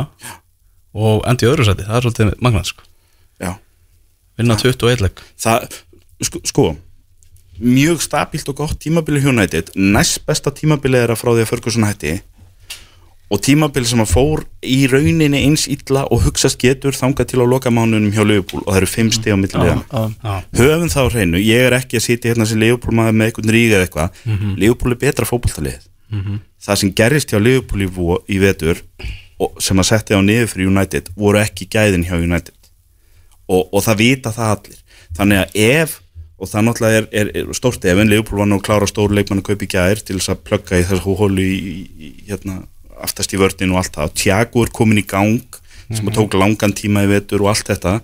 og 0.95 1.23
endi 1.31 1.47
öðru 1.47 1.67
sæti, 1.69 1.87
það 1.87 1.97
er 2.01 2.07
svolítið 2.09 2.33
magnað 2.43 2.65
sko. 2.73 2.87
Já. 3.41 3.53
vinna 4.41 4.57
21 4.59 5.05
leik 5.07 5.23
það, 5.39 5.69
sko, 6.27 6.41
sko 6.51 6.65
mjög 7.61 8.01
stabílt 8.03 8.49
og 8.51 8.57
gott 8.63 8.79
tímabili 8.83 9.21
hjá 9.23 9.31
United 9.35 9.71
næst 9.77 10.23
besta 10.27 10.51
tímabili 10.57 10.99
er 10.99 11.13
að 11.13 11.21
frá 11.21 11.31
því 11.37 11.45
að 11.45 11.51
Ferguson 11.53 11.87
hætti 11.87 12.15
og 13.31 13.39
tímabili 13.47 13.87
sem 13.87 14.01
að 14.03 14.11
fór 14.11 14.43
í 14.67 14.79
rauninni 14.91 15.39
eins 15.45 15.69
illa 15.71 16.03
og 16.11 16.25
hugsast 16.25 16.59
getur 16.59 16.97
þangað 16.97 17.31
til 17.31 17.43
á 17.43 17.47
lokamánunum 17.47 18.11
hjá 18.15 18.25
Liverpool 18.27 18.65
og 18.65 18.73
það 18.73 18.81
eru 18.81 18.91
fimm 18.91 19.13
stig 19.15 19.31
á 19.31 19.39
milli 19.39 19.55
liðana 19.55 19.85
Já. 19.87 20.35
höfum 20.59 20.91
þá 20.91 20.99
á 21.07 21.13
hreinu, 21.15 21.39
ég 21.39 21.69
er 21.69 21.77
ekki 21.79 22.01
að 22.01 22.07
sitja 22.09 22.33
hérna 22.33 22.49
sem 22.51 22.59
Liverpool 22.59 22.97
maður 22.99 23.17
með 23.21 23.31
einhvern 23.31 23.55
rík 23.55 23.71
eða 23.77 23.87
eitthvað. 23.87 24.21
Liverpool 24.59 24.97
er 24.97 25.01
betra 25.05 25.29
fótboltalið. 25.31 25.87
Það 26.61 26.81
sem 26.83 26.93
gerist 26.99 27.31
hjá 27.31 27.39
Liverpool 27.39 27.87
í, 27.87 27.89
í 28.35 28.39
vetur 28.43 28.83
og 29.41 29.63
sem 29.63 29.79
að 29.79 29.89
setja 29.93 30.19
á 30.19 30.23
niður 30.27 30.51
fyrir 30.51 30.69
United 30.69 31.13
voru 31.17 31.39
ekki 31.41 31.69
gæðin 31.71 32.05
hjá 32.05 32.17
United. 32.19 32.57
Og, 33.47 33.69
og 33.73 33.83
það 33.87 34.03
vita 34.03 34.33
það 34.35 34.57
allir. 34.57 34.81
Þannig 35.17 35.39
að 35.45 35.61
ef 35.63 36.01
og 36.41 36.49
það 36.49 36.67
náttúrulega 36.67 36.99
er, 37.01 37.07
er, 37.13 37.31
er 37.37 37.57
stórt 37.57 37.85
ef 37.85 37.99
en 38.01 38.11
Leopold 38.11 38.41
var 38.41 38.49
nú 38.49 38.59
að 38.59 38.67
klára 38.67 38.89
stóru 38.89 39.17
leikmann 39.17 39.43
að 39.43 39.51
kaupa 39.51 39.67
í 39.67 39.71
gær 39.71 40.01
til 40.01 40.17
þess 40.19 40.33
að 40.33 40.45
plugga 40.49 40.79
í 40.81 40.87
þessu 40.89 41.17
hólu 41.19 41.45
í, 41.45 41.57
í, 42.01 42.13
hérna, 42.31 42.63
aftast 43.07 43.33
í 43.35 43.41
vörðin 43.41 43.73
og 43.75 43.81
allt 43.83 43.95
það. 43.97 44.13
Tiago 44.23 44.65
er 44.67 44.73
komin 44.75 45.01
í 45.03 45.07
gang 45.07 45.41
sem 45.91 46.07
að 46.07 46.19
tók 46.21 46.37
langan 46.39 46.73
tíma 46.77 47.03
í 47.07 47.11
vetur 47.11 47.43
og 47.43 47.51
allt 47.55 47.67
þetta. 47.73 48.01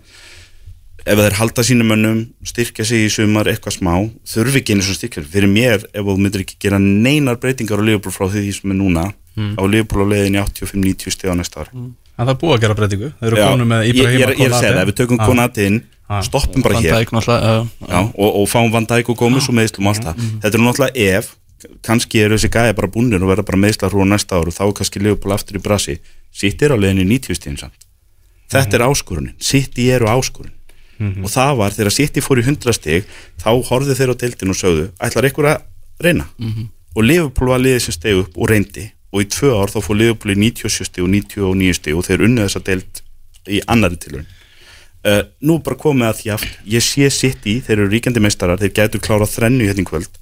Ef 1.07 1.21
þeir 1.23 1.37
halda 1.39 1.63
sínum 1.63 1.87
mönnum 1.93 2.23
styrkja 2.43 2.83
sig 2.89 3.05
í 3.07 3.11
sumar 3.15 3.47
eitthvað 3.47 3.77
smá 3.77 3.93
þurfi 4.27 4.59
ekki 4.59 4.75
einu 4.75 4.83
svona 4.83 4.99
styrkja 4.99 5.23
fyrir 5.31 5.47
mér 5.53 5.85
ef 5.93 6.03
þú 6.03 6.17
myndir 6.19 6.43
ekki 6.43 6.57
gera 6.65 6.81
neinar 6.83 7.39
breytingar 7.39 7.79
á 7.79 7.87
Leopold 7.87 8.17
frá 8.17 8.27
því 8.33 8.43
sem 8.57 8.73
er 8.75 8.79
núna 8.81 9.05
á 9.39 9.63
Leopold 9.71 10.03
á 10.03 10.07
leiðin 10.11 10.35
í 10.35 10.43
85-90 10.43 11.15
stíð 11.15 11.31
á 11.31 11.35
næsta 11.39 11.63
ári. 11.63 11.71
En 12.17 12.25
það 12.27 12.33
er 12.33 12.41
búið 12.43 12.55
að 12.57 12.61
gera 12.65 12.75
breytingu. 12.81 13.13
Þeir 13.21 13.29
eru 13.31 13.39
Já, 13.39 13.47
konu 13.53 13.69
með 13.71 13.85
ég, 13.87 13.95
ég, 14.01 14.03
er- 14.27 14.35
ég 14.35 14.47
er 14.49 14.51
að 14.57 14.59
segja 14.65 14.73
það, 14.75 14.83
ef 14.83 14.91
við 14.91 14.99
tökum 15.05 15.19
Konati 15.23 15.67
inn 15.71 15.79
Já. 16.11 16.19
stoppum 16.27 16.63
bara 16.67 16.81
hér. 16.81 17.07
Já, 17.07 17.67
já, 17.87 17.99
og, 18.03 18.31
og 18.43 18.47
fáum 18.51 18.73
Van 18.75 18.87
Dijk 18.91 19.09
og 19.15 19.19
Gómez 19.21 19.47
og 19.51 19.55
meðslum 19.61 19.87
og 19.87 19.95
allt 19.95 20.07
það. 20.11 20.27
Þetta 20.43 20.55
er 20.59 20.65
náttúrulega 20.67 21.07
ef 21.21 21.31
kannski 21.87 22.23
eru 22.25 22.37
þessi 22.37 22.51
gæði 22.53 22.77
bara 22.77 22.91
búnir 22.93 23.23
og 23.23 23.31
verða 23.31 23.47
bara 23.49 23.61
meðslar 23.63 23.93
hrúa 23.93 24.07
næsta 24.09 24.39
ár 24.39 24.51
og 24.51 24.57
þá 24.57 24.65
er 24.67 24.75
kannski 24.81 25.03
Leopold 25.03 25.37
aftur 25.37 25.59
í 25.59 25.63
brasi. 25.65 25.97
Sitt 26.33 26.63
er 26.63 26.75
á 26.75 26.77
leiðinni 26.77 27.07
90 27.17 27.39
stíðin 27.39 27.61
samt. 27.61 27.87
Þetta 28.53 28.79
er 28.79 28.87
áskorunin, 28.87 29.35
sitt 29.43 29.79
í 29.81 29.89
eru 29.91 30.11
áskorun 30.11 30.53
og 30.97 31.29
það 31.29 31.57
var 31.59 31.75
þegar 31.77 31.93
sitt 31.93 32.17
í 32.17 32.23
fór 32.25 32.41
í 32.41 32.45
100 32.47 32.73
stíg 32.73 33.09
þá 33.43 33.51
horfðu 33.69 33.97
þeir 33.99 34.13
á 34.17 34.21
deildin 34.23 34.53
og 34.55 34.57
sögðu 34.57 34.85
ætlar 35.03 35.27
ykkur 35.29 35.49
að 35.51 35.65
reyna? 36.01 36.25
Og 36.97 37.05
Leopold 37.05 37.51
var 37.53 37.61
liðið 37.61 37.83
sem 37.85 37.97
steg 37.97 38.21
upp 38.23 38.39
og 38.39 38.49
reyndi. 38.49 38.87
Og 39.13 39.25
í 39.25 39.27
tvö 39.29 39.51
ár 39.61 39.69
þá 39.69 39.81
fór 39.85 39.99
Leopold 40.01 40.33
í 40.33 40.39
97 40.41 40.89
stíg 40.89 41.05
og 41.05 41.11
99 41.13 41.77
stíg 41.77 41.99
og 41.99 42.07
þeir 42.07 42.25
unnu 42.25 42.47
þessa 42.47 42.65
deild 42.65 43.03
í 43.47 43.61
annari 43.67 43.99
tilhörun 44.01 44.27
uh, 45.07 45.23
nú 45.47 45.59
bara 45.65 45.79
komið 45.81 46.09
að 46.09 46.21
því 46.21 46.33
aftur 46.37 46.71
ég 46.77 46.85
sé 46.85 47.11
sitt 47.15 47.47
í, 47.47 47.59
þeir 47.65 47.79
eru 47.79 47.91
ríkjandi 47.93 48.23
meistarar 48.23 48.61
þeir 48.61 48.75
getur 48.81 49.05
klárað 49.05 49.35
þrennu 49.37 49.69
hérna 49.69 49.85
í 49.85 49.89
kvöld 49.89 50.19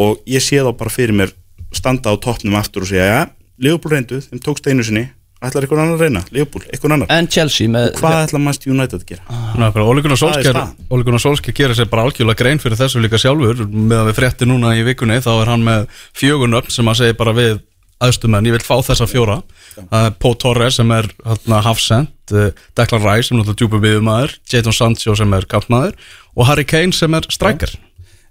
og 0.00 0.20
ég 0.28 0.44
sé 0.44 0.62
þá 0.62 0.72
bara 0.76 0.92
fyrir 0.92 1.16
mér 1.16 1.34
standa 1.72 2.12
á 2.12 2.16
toppnum 2.20 2.58
aftur 2.58 2.84
og 2.84 2.92
segja 2.92 3.08
ja, 3.08 3.22
Leopold 3.62 3.94
reyndu, 3.94 4.20
þeim 4.24 4.40
tókst 4.42 4.66
einu 4.66 4.84
sinni. 4.86 5.08
Ætlar 5.42 5.64
eitthvað 5.64 5.80
annar 5.82 5.96
að 5.96 6.02
reyna, 6.04 6.20
Leopold, 6.34 6.68
eitthvað 6.70 6.92
annar? 6.96 7.08
En 7.10 7.26
Chelsea 7.30 7.70
með 7.70 7.88
og 7.88 7.96
hvað 7.98 8.16
ætlar 8.28 8.42
Manchester 8.44 8.70
United 8.70 9.02
að 9.02 9.08
gera? 9.08 9.40
Gunnar 9.74 10.14
er 10.14 10.20
Solskjær 10.20 10.46
staðan. 10.46 10.72
Óli 10.86 11.06
Gunnar 11.08 11.22
Solskjær 11.22 11.56
gerir 11.58 11.78
sér 11.78 11.90
bara 11.90 12.04
algjörlega 12.06 12.38
grein 12.38 12.62
fyrir 12.62 12.78
þessu 12.78 13.02
líka 13.02 13.18
sjálfur. 13.18 13.64
Með 13.66 13.98
að 13.98 14.08
við 14.10 14.18
frétti 14.20 14.46
núna 14.46 14.76
í 14.78 14.84
vikunni 14.86 15.18
þá 15.22 15.32
er 15.34 15.50
hann 15.50 15.66
með 15.66 15.88
fjögunöfn 16.18 16.74
sem 16.76 16.90
að 16.92 17.00
segja 17.02 17.18
bara 17.18 17.34
við 17.38 17.58
aðstumenn, 18.02 18.50
ég 18.50 18.56
vil 18.56 18.66
fá 18.66 18.76
þessa 18.86 19.10
fjóra. 19.10 19.40
Það 19.78 20.06
er 20.06 20.18
Pó 20.22 20.30
Torres 20.38 20.78
sem 20.78 20.94
er 20.94 21.10
hérna, 21.26 21.62
hafsend, 21.66 22.14
uh, 22.34 22.50
Declan 22.78 23.02
Rice 23.02 23.30
sem 23.30 23.42
er 23.42 23.54
djúpa 23.54 23.82
viðumæður, 23.82 24.36
Jadon 24.50 24.78
Sancho 24.78 25.18
sem 25.18 25.38
er 25.38 25.46
kampmaður 25.50 25.98
og 26.36 26.46
Harry 26.48 26.66
Kane 26.66 26.94
sem 26.94 27.18
er 27.18 27.26
striker 27.34 27.74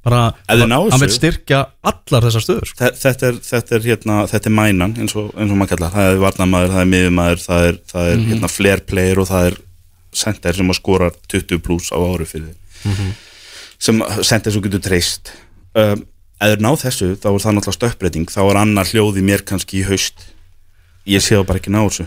bara, 0.06 0.22
hann 0.50 1.04
vil 1.04 1.12
styrkja 1.14 1.60
allar 1.92 2.26
þessar 2.28 2.46
stöður 2.46 2.70
sko. 2.70 2.78
Þe- 2.82 2.94
þetta 3.02 3.28
er, 3.28 3.42
þetta 3.48 3.76
er, 3.78 3.84
hérna, 3.86 4.22
þetta 4.32 4.50
er 4.50 4.56
mænan 4.58 4.96
eins 4.98 5.16
og, 5.20 5.30
eins 5.36 5.54
og 5.54 5.60
maður 5.60 5.76
kallar, 5.76 5.94
það 5.96 6.10
er 6.12 6.24
varnamaður 6.24 6.74
það 6.76 6.84
er 6.84 6.90
miðumæður, 6.96 7.44
það 7.46 7.68
er, 7.68 7.78
það 7.92 8.14
er 8.14 8.24
hérna, 8.32 8.52
flair 8.52 8.84
player 8.90 9.22
og 9.22 9.30
það 9.30 9.52
er 9.52 9.60
center 10.24 10.58
sem 10.58 10.74
að 10.74 10.80
skora 10.80 11.12
20 11.32 11.62
pluss 11.66 11.94
á 11.94 11.98
ári 12.02 12.28
fyrir 12.30 12.50
þig. 12.50 13.14
Sem 13.82 14.02
center 14.28 14.54
sem 14.54 14.66
getur 14.66 14.84
treyst. 14.84 15.32
Um, 15.78 16.04
ef 16.42 16.52
þeir 16.52 16.66
ná 16.66 16.72
þessu, 16.82 17.14
þá 17.16 17.30
er 17.32 17.40
það 17.46 17.56
náttúrulega 17.58 17.78
stökkbreyting. 17.78 18.28
Þá 18.34 18.42
er 18.44 18.60
annar 18.66 18.90
hljóð 18.90 19.22
í 19.22 19.26
mér 19.26 19.46
kannski 19.48 19.82
í 19.82 19.88
haust. 19.88 20.28
Ég 21.10 21.24
sé 21.24 21.38
það 21.38 21.48
bara 21.50 21.62
ekki 21.62 21.74
ná 21.74 21.80
þessu. 21.82 22.06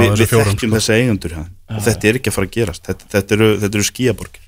Við, 0.00 0.24
þekkjum 0.32 0.56
sko. 0.56 0.72
þessa 0.78 0.96
eigendur 0.96 1.36
ja. 1.36 1.44
og 1.76 1.84
þetta 1.86 2.08
er 2.08 2.18
ekki 2.18 2.32
að 2.32 2.38
fara 2.38 2.48
að 2.48 2.56
gerast. 2.56 2.86
Þetta, 2.88 3.10
þetta 3.12 3.36
eru, 3.36 3.50
þetta 3.62 3.78
eru 3.78 3.86
skíaborgir 3.90 4.45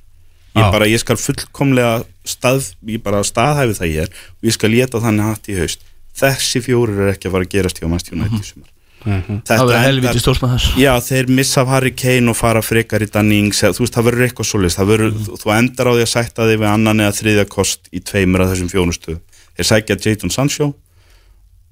ég, 0.56 0.70
bara, 0.72 0.88
ég 0.88 1.00
skal 1.02 1.16
fullkomlega 1.20 2.04
stað, 2.28 2.72
ég 2.88 3.02
bara 3.04 3.20
staðhæfi 3.26 3.78
það 3.78 3.92
ég 3.92 4.02
er 4.06 4.10
og 4.38 4.48
ég 4.48 4.56
skal 4.56 4.70
leta 4.72 5.00
þannig 5.04 5.28
hatt 5.32 5.48
í 5.52 5.58
haust. 5.60 5.84
Þessi 6.18 6.62
fjórir 6.64 7.04
er 7.04 7.12
ekki 7.14 7.28
að 7.28 7.36
fara 7.36 7.46
að 7.46 7.54
gerast 7.54 7.78
hjá 7.78 7.86
Manchester 7.88 8.16
United 8.18 8.40
í 8.42 8.48
sumar. 8.48 8.72
Það 8.98 9.28
Þetta 9.28 9.54
verður 9.54 9.74
endar- 9.76 9.84
helviti 9.86 10.18
þess 10.18 10.64
Já, 10.82 10.90
þeir 11.06 11.28
missa 11.30 11.62
Harry 11.70 11.92
Kane 11.94 12.32
og 12.32 12.36
fara 12.36 12.62
frekar 12.66 13.04
í 13.04 13.06
Dannings, 13.14 13.60
þú 13.62 13.84
veist, 13.84 13.94
það 13.94 14.08
verður 14.08 14.24
eitthvað 14.26 14.48
svoleiðis, 14.48 14.76
það 14.80 14.88
verður, 14.90 15.12
þú, 15.28 15.36
þú 15.38 15.52
endar 15.54 15.86
á 15.86 15.92
því 15.94 16.02
að 16.02 16.10
sætta 16.12 16.46
þig 16.48 16.58
við 16.58 16.68
annan 16.72 17.00
eða 17.04 17.14
þriðja 17.20 17.44
kost 17.48 17.88
í 17.94 18.00
tveimur 18.02 18.42
af 18.42 18.50
þessum 18.50 18.72
fjónustu. 18.72 19.14
Þeir 19.54 19.68
sækja 19.70 19.96
Jadon 20.02 20.34
Sancho, 20.34 20.68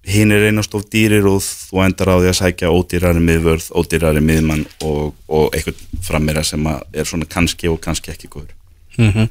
hinn 0.07 0.31
er 0.31 0.47
einast 0.47 0.75
of 0.79 0.85
dýrir 0.93 1.27
og 1.27 1.41
þú 1.43 1.83
endar 1.83 2.13
á 2.15 2.17
því 2.23 2.31
að 2.31 2.39
sækja 2.39 2.71
ódýrari 2.71 3.23
miðvörð, 3.27 3.67
ódýrari 3.75 4.23
miðmann 4.23 4.63
og, 4.87 5.17
og 5.27 5.51
eitthvað 5.51 5.83
frammeira 6.07 6.45
sem 6.47 6.63
er 6.71 7.11
svona 7.11 7.27
kannski 7.27 7.67
og 7.73 7.81
kannski 7.83 8.15
ekki 8.15 8.31
góður. 8.31 8.55
Mm 8.99 9.11
-hmm. 9.13 9.29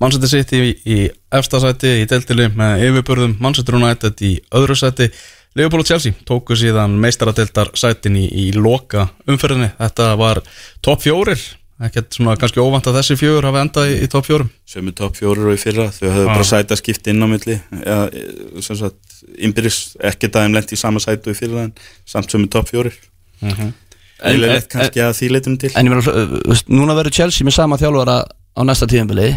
Manchester 0.00 0.28
City 0.28 0.60
í, 0.60 0.74
í 0.84 1.10
efstasæti 1.32 2.02
í 2.02 2.06
deltili 2.10 2.48
með 2.48 2.82
yfirbörðum 2.88 3.36
Manchester 3.40 3.74
United 3.78 4.20
í 4.20 4.40
öðru 4.50 4.76
sæti 4.76 5.10
Liverpool 5.54 5.84
og 5.84 5.86
Chelsea 5.86 6.12
tóku 6.26 6.56
síðan 6.58 6.96
meistaradeldar 6.98 7.70
sætin 7.78 8.16
í, 8.18 8.26
í 8.26 8.52
loka 8.58 9.08
umferðinni. 9.30 9.70
Þetta 9.78 10.16
var 10.18 10.40
topp 10.82 11.04
fjórir. 11.04 11.38
Ekkert 11.84 12.14
svona 12.14 12.36
kannski 12.38 12.62
óvant 12.62 12.86
að 12.86 13.00
þessi 13.00 13.16
fjögur 13.18 13.46
hafi 13.48 13.60
endað 13.62 13.88
í, 13.90 13.94
í 14.02 14.08
topp 14.10 14.26
fjórum. 14.28 14.50
Sömu 14.70 14.92
topp 14.94 15.16
fjórir 15.18 15.48
og 15.50 15.56
í 15.56 15.58
fyrra, 15.62 15.88
þau 15.94 16.04
höfðu 16.06 16.26
bara 16.30 16.46
sæta 16.46 16.76
skipt 16.78 17.08
inn 17.10 17.22
á 17.22 17.26
milli, 17.26 17.56
eða, 17.80 18.04
e, 18.14 18.62
sem 18.62 18.78
sagt, 18.78 19.16
innbyrðis, 19.34 19.78
ekki 20.10 20.30
það 20.30 20.46
þeim 20.46 20.54
lent 20.54 20.74
í 20.74 20.78
sama 20.78 21.02
sætu 21.02 21.34
í 21.34 21.38
fyrra 21.38 21.64
en 21.66 21.72
samt 22.06 22.30
sömu 22.30 22.46
topp 22.50 22.70
fjórir. 22.70 22.94
En- 23.42 23.74
Eililegt 24.22 24.70
en- 24.70 24.70
kannski 24.78 25.02
að 25.02 25.16
því 25.18 25.30
leitum 25.34 25.58
til. 25.58 25.72
En 25.74 25.86
ég 25.86 25.90
meina, 25.90 26.14
uh, 26.14 26.62
núna 26.70 26.94
verður 26.94 27.18
Chelsea 27.18 27.46
með 27.46 27.58
sama 27.58 27.76
þjálfara 27.76 28.20
á 28.54 28.60
næsta 28.64 28.86
tíðanbilið 28.90 29.34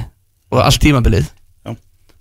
og 0.51 0.61
allt 0.63 0.81
tímanbilið 0.83 1.25
Já. 1.65 1.73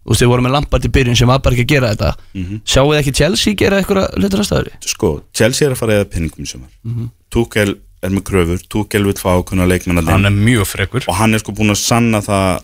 Þú 0.06 0.10
veist, 0.12 0.22
þið 0.22 0.30
voru 0.32 0.42
með 0.46 0.54
Lampard 0.56 0.84
í 0.86 0.90
byrjun 0.94 1.16
sem 1.18 1.28
var 1.28 1.40
bara 1.42 1.54
ekki 1.56 1.64
að 1.66 1.72
gera 1.74 1.88
þetta. 1.94 2.10
Mhm. 2.34 2.60
Sjáu 2.64 2.86
þið 2.92 3.00
ekki 3.00 3.14
Chelsea 3.20 3.54
gera 3.54 3.80
eitthvað 3.82 4.14
hlutur 4.20 4.40
að 4.42 4.46
staður? 4.48 4.70
Sko, 4.86 5.10
Chelsea 5.34 5.66
er 5.68 5.74
að 5.74 5.80
fara 5.82 5.92
eða 6.00 6.08
penningum 6.10 6.44
í 6.44 6.48
sumar. 6.50 6.70
Tuchel 7.30 7.76
er 8.02 8.10
með 8.10 8.22
kröfur 8.28 8.62
Tuchel 8.70 9.04
vil 9.04 9.14
fá 9.18 9.32
ákveðna 9.40 9.66
leikmenn 9.66 9.98
að 9.98 10.10
hann 10.12 10.22
þeim. 10.22 10.26
er 10.26 10.44
mjög 10.46 10.66
frekur. 10.66 11.04
Og 11.08 11.14
hann 11.18 11.34
er 11.34 11.38
sko 11.42 11.52
búin 11.52 11.70
að 11.74 11.80
sanna 11.82 12.20
það 12.22 12.62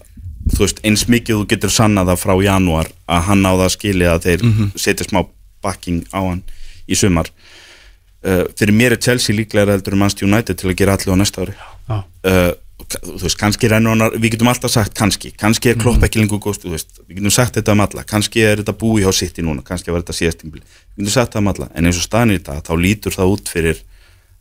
þú 0.52 0.58
veist, 0.58 0.80
eins 0.84 1.04
mikið 1.08 1.34
þú 1.40 1.46
getur 1.48 1.70
sanna 1.70 2.02
það 2.04 2.18
frá 2.22 2.34
janúar 2.42 2.88
að 3.08 3.22
hann 3.28 3.42
á 3.46 3.52
það 3.54 3.66
að 3.66 3.74
skilja 3.76 4.14
að 4.14 4.22
þeir 4.26 4.40
setja 4.76 5.06
smá 5.06 5.20
backing 5.62 6.02
á 6.14 6.18
hann 6.22 6.42
í 6.90 6.94
sumar. 6.98 7.26
Uh, 8.22 8.44
fyrir 8.54 8.74
mér 8.74 8.92
er 8.94 9.00
Chelsea 9.02 9.34
líklega 9.34 9.66
heldur 9.74 9.94
um 9.96 9.98
Manchester 10.02 10.28
United 10.28 10.58
til 10.58 10.70
að 10.70 10.76
gera 10.78 10.94
allir 10.94 11.10
á 11.10 11.18
næsta 11.18 11.42
ári. 11.42 11.54
Já. 11.88 11.96
uh, 12.26 12.52
þú 13.00 13.20
veist, 13.24 13.38
kannski 13.40 13.70
rennur 13.70 13.94
hann 13.94 14.16
við 14.20 14.34
getum 14.36 14.50
alltaf 14.52 14.72
sagt 14.74 14.96
kannski, 14.98 15.32
kannski 15.38 15.72
er 15.72 15.78
klopp 15.80 16.02
ekki 16.06 16.20
lengur 16.20 16.40
góðst, 16.42 16.66
þú 16.66 16.74
veist, 16.74 16.92
við 17.06 17.20
getum 17.20 17.34
sagt 17.34 17.58
þetta 17.58 17.76
um 17.76 17.84
alla 17.84 18.04
kannski 18.08 18.44
er 18.44 18.62
þetta 18.62 18.74
búi 18.80 19.04
hjá 19.04 19.12
City 19.16 19.44
núna, 19.44 19.64
kannski 19.66 19.94
var 19.94 20.04
þetta 20.04 20.18
síðast 20.18 20.42
tímbil, 20.42 20.62
við 20.96 21.04
getum 21.04 21.16
sagt 21.16 21.36
það 21.36 21.44
um 21.44 21.50
alla 21.52 21.70
en 21.72 21.88
eins 21.90 22.00
og 22.00 22.06
staðan 22.06 22.34
í 22.34 22.38
þetta, 22.40 22.58
þá 22.68 22.72
lítur 22.82 23.16
það 23.16 23.34
út 23.36 23.52
fyrir 23.54 23.82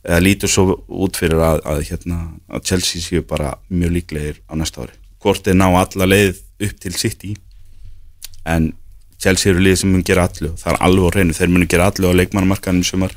eða 0.02 0.22
lítur 0.22 0.50
svo 0.50 0.76
út 0.88 1.18
fyrir 1.18 1.40
að, 1.42 1.62
að, 1.68 1.82
hérna, 1.90 2.18
að 2.50 2.64
Chelsea 2.70 3.02
séu 3.02 3.22
bara 3.26 3.54
mjög 3.70 3.94
líklegir 3.96 4.40
á 4.50 4.58
næsta 4.58 4.82
ári. 4.82 4.96
Hvort 5.22 5.46
þeir 5.46 5.58
ná 5.60 5.68
alla 5.70 6.08
leið 6.08 6.40
upp 6.66 6.80
til 6.82 6.94
City 6.98 7.36
en 8.42 8.72
Chelsea 9.22 9.52
eru 9.52 9.62
lið 9.62 9.78
sem 9.82 9.92
mun 9.94 10.02
gera 10.06 10.26
allu 10.26 10.50
það 10.58 10.72
er 10.72 10.80
alveg 10.88 11.06
á 11.06 11.10
reynu, 11.16 11.36
þeir 11.36 11.52
munu 11.54 11.68
gera 11.70 11.86
allu 11.92 12.10
á 12.10 12.18
leikmannamarkanum 12.18 12.82
sumar, 12.86 13.14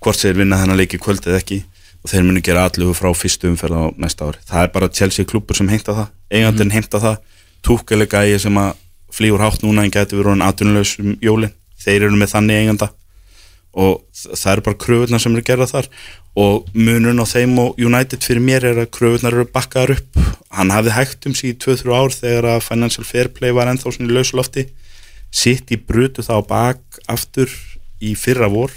hvort 0.00 0.20
þeir 0.22 0.40
vinna 0.40 0.60
þennan 0.62 0.80
leiki 0.80 0.96
í 0.96 1.02
kvöld 1.02 1.26
eða 1.28 1.42
ekki 1.42 1.60
og 2.02 2.10
þeir 2.10 2.24
munu 2.26 2.42
gera 2.44 2.66
allu 2.68 2.94
frá 2.98 3.10
fyrstu 3.14 3.50
umferð 3.50 3.78
á 3.78 3.84
næsta 4.00 4.28
ári. 4.28 4.40
Það 4.48 4.64
er 4.64 4.72
bara 4.74 4.90
Chelsea 4.90 5.28
klubur 5.28 5.58
sem 5.58 5.70
heimta 5.70 5.94
það. 5.96 6.08
Eigandinn 6.32 6.74
heimta 6.74 7.00
það, 7.02 7.20
túkelega 7.62 8.24
gæi 8.24 8.40
sem 8.42 8.58
að 8.58 8.74
flýur 9.12 9.44
hátt 9.44 9.62
núna 9.62 9.84
en 9.84 9.92
gæti 9.92 10.18
verið 10.18 10.42
atvinnulegs 10.46 10.96
um 11.02 11.14
jólin, 11.22 11.54
þeir 11.78 12.08
eru 12.08 12.18
með 12.18 12.34
þannig 12.34 12.60
eiganda. 12.62 12.90
Og 13.72 14.02
það 14.12 14.50
eru 14.52 14.64
bara 14.66 14.80
kröfunar 14.84 15.22
sem 15.22 15.32
eru 15.32 15.44
gerða 15.46 15.68
þar. 15.70 15.88
Og 16.36 16.66
munurinn 16.76 17.22
á 17.22 17.26
þeim 17.28 17.54
og 17.60 17.80
United 17.80 18.24
fyrir 18.24 18.44
mér 18.44 18.66
er 18.68 18.82
að 18.82 18.90
kröfunar 18.92 19.36
eru 19.38 19.48
bakkaðar 19.48 19.94
upp. 19.96 20.20
Hann 20.52 20.72
hafði 20.74 20.96
hægt 20.96 21.28
um 21.28 21.36
í 21.36 21.54
2-3 21.56 21.94
ár 21.96 22.12
þegar 22.12 22.48
að 22.56 22.66
Financial 22.66 23.06
Fair 23.08 23.30
Play 23.32 23.54
var 23.56 23.70
ennþá 23.72 23.94
svona 23.94 24.12
í 24.12 24.16
lausulofti 24.18 24.66
sitt 25.32 25.72
í 25.72 25.80
brutu 25.80 26.24
þá 26.24 26.34
bak 26.44 27.00
aftur 27.10 27.50
í 28.04 28.12
fyrra 28.18 28.50
vor 28.52 28.72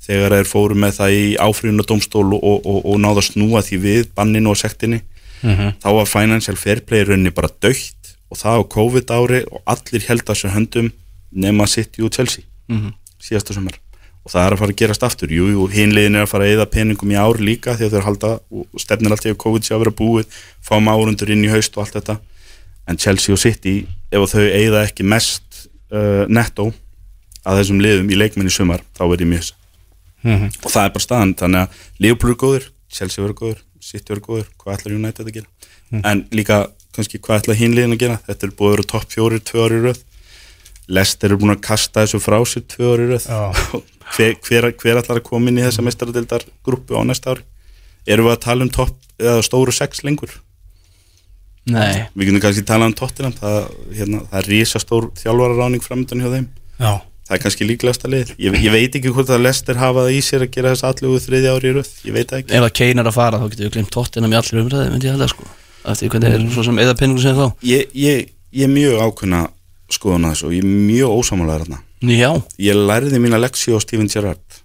þegar 0.00 0.36
þeir 0.38 0.48
fóru 0.48 0.78
með 0.80 0.96
það 0.98 1.16
í 1.16 1.24
áfríðuna 1.40 1.86
domstól 1.88 2.26
og, 2.30 2.40
og, 2.40 2.64
og, 2.64 2.78
og 2.92 3.00
náða 3.02 3.26
snúa 3.26 3.64
því 3.66 3.80
við 3.84 4.08
banninu 4.16 4.54
og 4.54 4.60
sektinni 4.60 5.02
þá 5.40 5.88
var 5.96 6.08
Financial 6.08 6.56
Fair 6.56 6.82
Play 6.84 7.04
í 7.04 7.08
rauninni 7.08 7.32
bara 7.32 7.48
dögt 7.60 8.16
og 8.30 8.38
það 8.38 8.60
á 8.60 8.70
COVID 8.76 9.12
ári 9.16 9.44
og 9.50 9.62
allir 9.66 10.04
held 10.08 10.24
að 10.24 10.34
þessu 10.34 10.54
höndum 10.54 10.90
nema 11.30 11.66
City 11.70 12.02
og 12.04 12.12
Chelsea 12.14 12.44
síðasta 13.20 13.54
sumar. 13.54 13.78
Og 14.24 14.32
það 14.32 14.46
er 14.46 14.54
að 14.54 14.60
fara 14.60 14.74
að 14.74 14.80
gerast 14.80 15.04
aftur. 15.06 15.32
Jú, 15.32 15.46
jú, 15.54 15.66
hinliðin 15.72 16.18
er 16.18 16.26
að 16.26 16.32
fara 16.32 16.46
að 16.46 16.54
eða 16.56 16.66
peningum 16.72 17.12
í 17.12 17.16
ár 17.16 17.40
líka 17.40 17.76
því 17.76 17.86
að 17.86 17.94
þeir 17.94 18.06
halda 18.06 18.32
og 18.52 18.82
stefnir 18.82 19.14
alltaf 19.14 19.32
að 19.32 19.38
COVID 19.44 19.66
sé 19.66 19.74
að 19.74 19.84
vera 19.84 19.96
búið 19.96 20.40
fáum 20.64 20.90
árundur 20.92 21.32
inn 21.32 21.46
í 21.46 21.52
haust 21.52 21.76
og 21.76 21.84
allt 21.84 21.96
þetta. 21.98 22.18
En 22.88 23.00
Chelsea 23.00 23.34
og 23.34 23.40
City 23.40 23.86
ef 24.12 24.26
þau 24.32 24.44
eða 24.44 24.84
ekki 24.84 25.06
mest 25.08 25.64
uh, 25.92 26.26
netto 26.28 26.70
að 27.44 27.62
þessum 27.62 27.80
liðum 27.80 28.12
í 28.12 28.20
leikminni 28.20 28.52
sumar 28.52 28.84
þá 28.92 29.06
verður 29.06 29.24
ég 29.24 29.32
mjög 29.32 29.48
hissa 30.24 30.64
og 30.64 30.70
það 30.70 30.84
er 30.84 30.94
bara 30.96 31.06
staðan 31.06 31.34
þannig 31.40 31.64
að 31.64 31.82
Liverpool 32.04 32.34
er 32.34 32.40
góður, 32.44 32.70
Chelsea 32.90 33.24
verður 33.24 33.40
góður 33.40 33.66
City 33.80 34.12
verður 34.12 34.26
góður, 34.26 34.50
hvað 34.60 34.76
ætlar 34.76 34.96
United 34.96 35.26
að 35.26 35.36
gera? 35.38 35.70
En 36.06 36.22
líka 36.34 36.60
kannski 36.94 37.20
hvað 37.22 37.42
ætlar 37.42 37.58
hinliðin 37.58 37.96
að 37.96 38.02
gera? 38.02 38.18
Þetta 38.26 38.46
er 38.46 38.52
búið 38.58 38.70
að 38.70 38.76
vera 38.76 38.88
topp 38.92 39.14
fjórir 39.14 39.42
tvö 39.46 39.64
ári 39.64 39.80
röð. 39.86 40.02
Lester 40.90 41.32
er 41.32 41.40
búin 41.40 41.54
að 41.54 41.62
kasta 41.64 42.04
þessu 42.04 42.20
frá 42.22 42.36
sér 42.48 42.66
tvö 42.70 42.92
ári 42.94 43.08
röð. 43.14 43.26
Hver, 44.10 44.32
hver, 44.42 44.64
hver 44.74 44.98
ætlar 44.98 45.20
að 45.20 45.28
koma 45.28 45.52
inn 45.52 45.60
í 45.60 45.62
þessa 45.62 45.84
mestaradildar 45.86 46.42
grúpu 46.66 46.98
á 46.98 47.02
næsta 47.06 47.30
ári? 47.30 47.44
Erum 48.10 48.26
við 48.26 48.32
að 48.32 48.40
tala 48.42 48.64
um 48.66 48.70
topp 48.74 48.96
eða 49.22 49.44
stóru 49.46 49.70
sex 49.70 50.02
lengur? 50.02 50.32
Nei. 51.70 52.08
Við 52.18 52.26
getum 52.26 52.42
kannski 52.42 52.64
talað 52.66 52.90
um 52.90 52.96
Tottenham 52.98 53.36
það, 53.36 53.68
hérna, 53.94 54.24
það 54.32 54.40
er 54.40 54.48
risastór 54.50 55.06
þjálfararáning 55.20 55.84
framöndan 55.84 56.24
hjá 56.24 56.32
þeim. 56.32 56.48
Já, 56.80 56.90
það 57.30 57.36
er 57.36 57.42
kannski 57.44 57.66
líklegasta 57.68 58.10
lið. 58.10 58.32
Ég, 58.42 58.56
ég 58.58 58.72
veit 58.74 58.96
ekki 58.98 59.12
hvort 59.14 59.30
að 59.30 59.44
Lester 59.44 59.78
hafa 59.78 60.02
það 60.06 60.16
í 60.16 60.20
sér 60.26 60.44
að 60.44 60.54
gera 60.56 60.72
þess 60.74 60.86
allugu 60.88 61.20
þriðja 61.22 61.52
ári 61.54 61.70
í 61.70 61.74
röð. 61.76 61.90
Ég 62.08 62.16
veit 62.16 62.32
það 62.32 62.40
ekki. 62.40 62.54
Ef 62.58 62.66
að 62.66 62.72
Kane 62.80 63.02
er 63.04 63.10
að 63.10 63.14
fara 63.14 63.38
þá 63.38 63.44
getur 63.52 63.66
við 63.68 63.74
glimt 63.76 63.92
tóttina 63.94 64.30
með 64.30 64.40
allir 64.40 64.62
umræði 64.64 64.88
myndi 64.90 65.06
ég 65.06 65.14
halda 65.14 65.28
sko. 65.30 65.46
Eftir 65.92 66.10
hvernig 66.10 66.34
er 66.34 66.46
svo 66.56 66.64
sem 66.66 66.80
eða 66.82 66.96
penningu 66.98 67.22
sem 67.22 67.38
þá. 67.38 67.46
Ég, 67.70 67.94
ég, 67.94 68.32
ég 68.50 68.66
er 68.66 68.72
mjög 68.72 69.04
ákveðna 69.06 69.44
skoðun 69.94 70.26
að 70.26 70.34
þessu 70.34 70.48
og 70.48 70.56
ég 70.56 70.66
er 70.66 70.74
mjög 70.90 71.14
ósamálaður 71.20 71.64
þarna. 71.68 71.80
Já, 72.10 72.30
ég 72.66 72.82
lærði 72.90 73.22
mína 73.22 73.40
leksi 73.40 73.76
á 73.76 73.78
Steven 73.84 74.10
Gerrard 74.10 74.58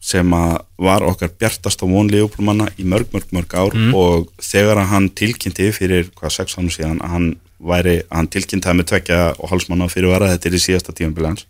sem 0.00 0.32
að 0.32 0.56
var 0.80 1.04
okkar 1.04 1.28
bjartast 1.36 1.82
á 1.84 1.86
vonli 1.86 2.22
upplumanna 2.24 2.70
í 2.80 2.86
mörg, 2.88 3.10
mörg, 3.12 3.28
mörg 3.36 3.52
ár 3.52 3.76
og 3.92 4.30
þegar 4.40 4.80
að 4.80 4.92
hann 4.94 5.08
tilkynnti 5.12 5.68
fyrir 5.76 6.08
hvað 6.16 6.38
sex 6.38 6.56
ánum 6.56 6.72
síðan 6.72 7.02
að 7.04 7.12
hann 7.12 7.26
væri, 7.60 7.98
að 8.08 8.16
hann 8.16 8.30
tilkynnti 8.32 8.64
það 8.64 8.78
með 8.78 8.88
tvekja 8.94 9.18
og 9.36 9.52
hálsmanna 9.52 9.90
fyrir 9.92 10.14
vara 10.14 10.30
þetta 10.32 10.48
er 10.48 10.56
í 10.56 10.62
síðasta 10.64 10.94
tímabili 10.96 11.28
hans 11.28 11.44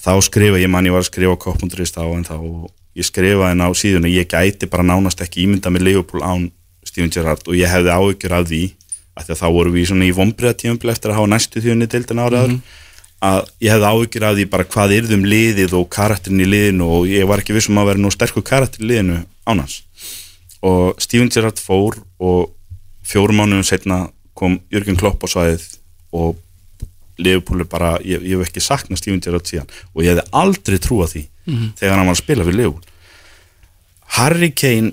þá 0.00 0.12
skrifa, 0.26 0.58
ég 0.58 0.70
man 0.70 0.86
ég 0.86 0.94
var 0.94 1.04
að 1.04 1.10
skrifa 1.10 1.36
kopp.rist 1.40 1.98
á 2.00 2.04
en 2.06 2.26
þá 2.26 2.36
ég 2.94 3.06
skrifaði 3.06 3.50
henn 3.52 3.64
á 3.66 3.70
síðuna 3.74 4.10
ég 4.10 4.30
gæti 4.30 4.68
bara 4.70 4.86
nánast 4.86 5.22
ekki 5.22 5.44
ímynda 5.44 5.72
með 5.74 5.88
Leopold 5.88 6.24
án 6.24 6.48
Steven 6.86 7.10
Gerrard 7.10 7.46
og 7.48 7.58
ég 7.58 7.70
hefði 7.70 7.94
áhyggjur 7.94 8.36
af 8.38 8.48
því 8.50 8.62
að 9.14 9.36
þá 9.38 9.46
vorum 9.54 9.74
við 9.74 9.88
svona 9.90 10.06
í 10.08 10.14
vombriða 10.14 10.56
tímabili 10.58 10.94
eftir 10.94 11.12
að 11.12 11.20
hafa 11.20 11.30
næstu 11.30 11.62
þjóðinni 11.62 11.90
deildin 11.90 12.22
áraður 12.22 12.56
að 13.24 13.40
ég 13.62 13.74
hefði 13.74 13.90
áhyggjur 13.90 14.26
af 14.28 14.36
því 14.36 14.46
bara 14.52 14.68
hvað 14.74 14.94
yrðum 14.98 15.26
liðið 15.30 15.76
og 15.78 15.86
karakterin 15.94 16.42
í 16.42 16.48
liðinu 16.50 16.88
og 16.98 17.06
ég 17.08 17.28
var 17.30 17.42
ekki 17.42 17.56
vissum 17.56 17.78
að 17.80 17.92
vera 17.92 18.02
nú 18.02 18.10
sterkur 18.12 18.44
karakter 18.46 18.82
í 18.82 18.90
liðinu 18.90 19.20
ánans 19.46 19.80
og 20.64 21.00
Steven 21.02 21.30
Gerrard 21.32 21.62
fór 21.62 22.00
og 22.18 22.50
fjórum 23.06 23.40
mánuðum 23.40 23.66
setna 23.66 24.04
kom 24.34 24.58
Jörgen 24.72 24.98
Klopp 24.98 25.24
á 25.24 25.28
svæðið 25.30 25.66
og 26.14 26.34
Liverpool 27.18 27.60
er 27.62 27.68
bara, 27.70 27.92
ég, 28.02 28.22
ég 28.26 28.38
hef 28.40 28.48
ekki 28.48 28.62
saknað 28.64 28.98
Steven 29.02 29.20
Gerrard 29.22 29.46
síðan 29.46 29.68
og 29.94 30.02
ég 30.02 30.10
hefði 30.14 30.24
aldrei 30.40 30.78
trúað 30.82 31.12
því 31.14 31.22
þegar 31.78 31.96
hann 31.98 32.08
var 32.08 32.14
að 32.16 32.22
spila 32.22 32.44
fyrir 32.48 32.58
Liverpool. 32.58 32.90
Harry 34.16 34.50
Kane 34.56 34.92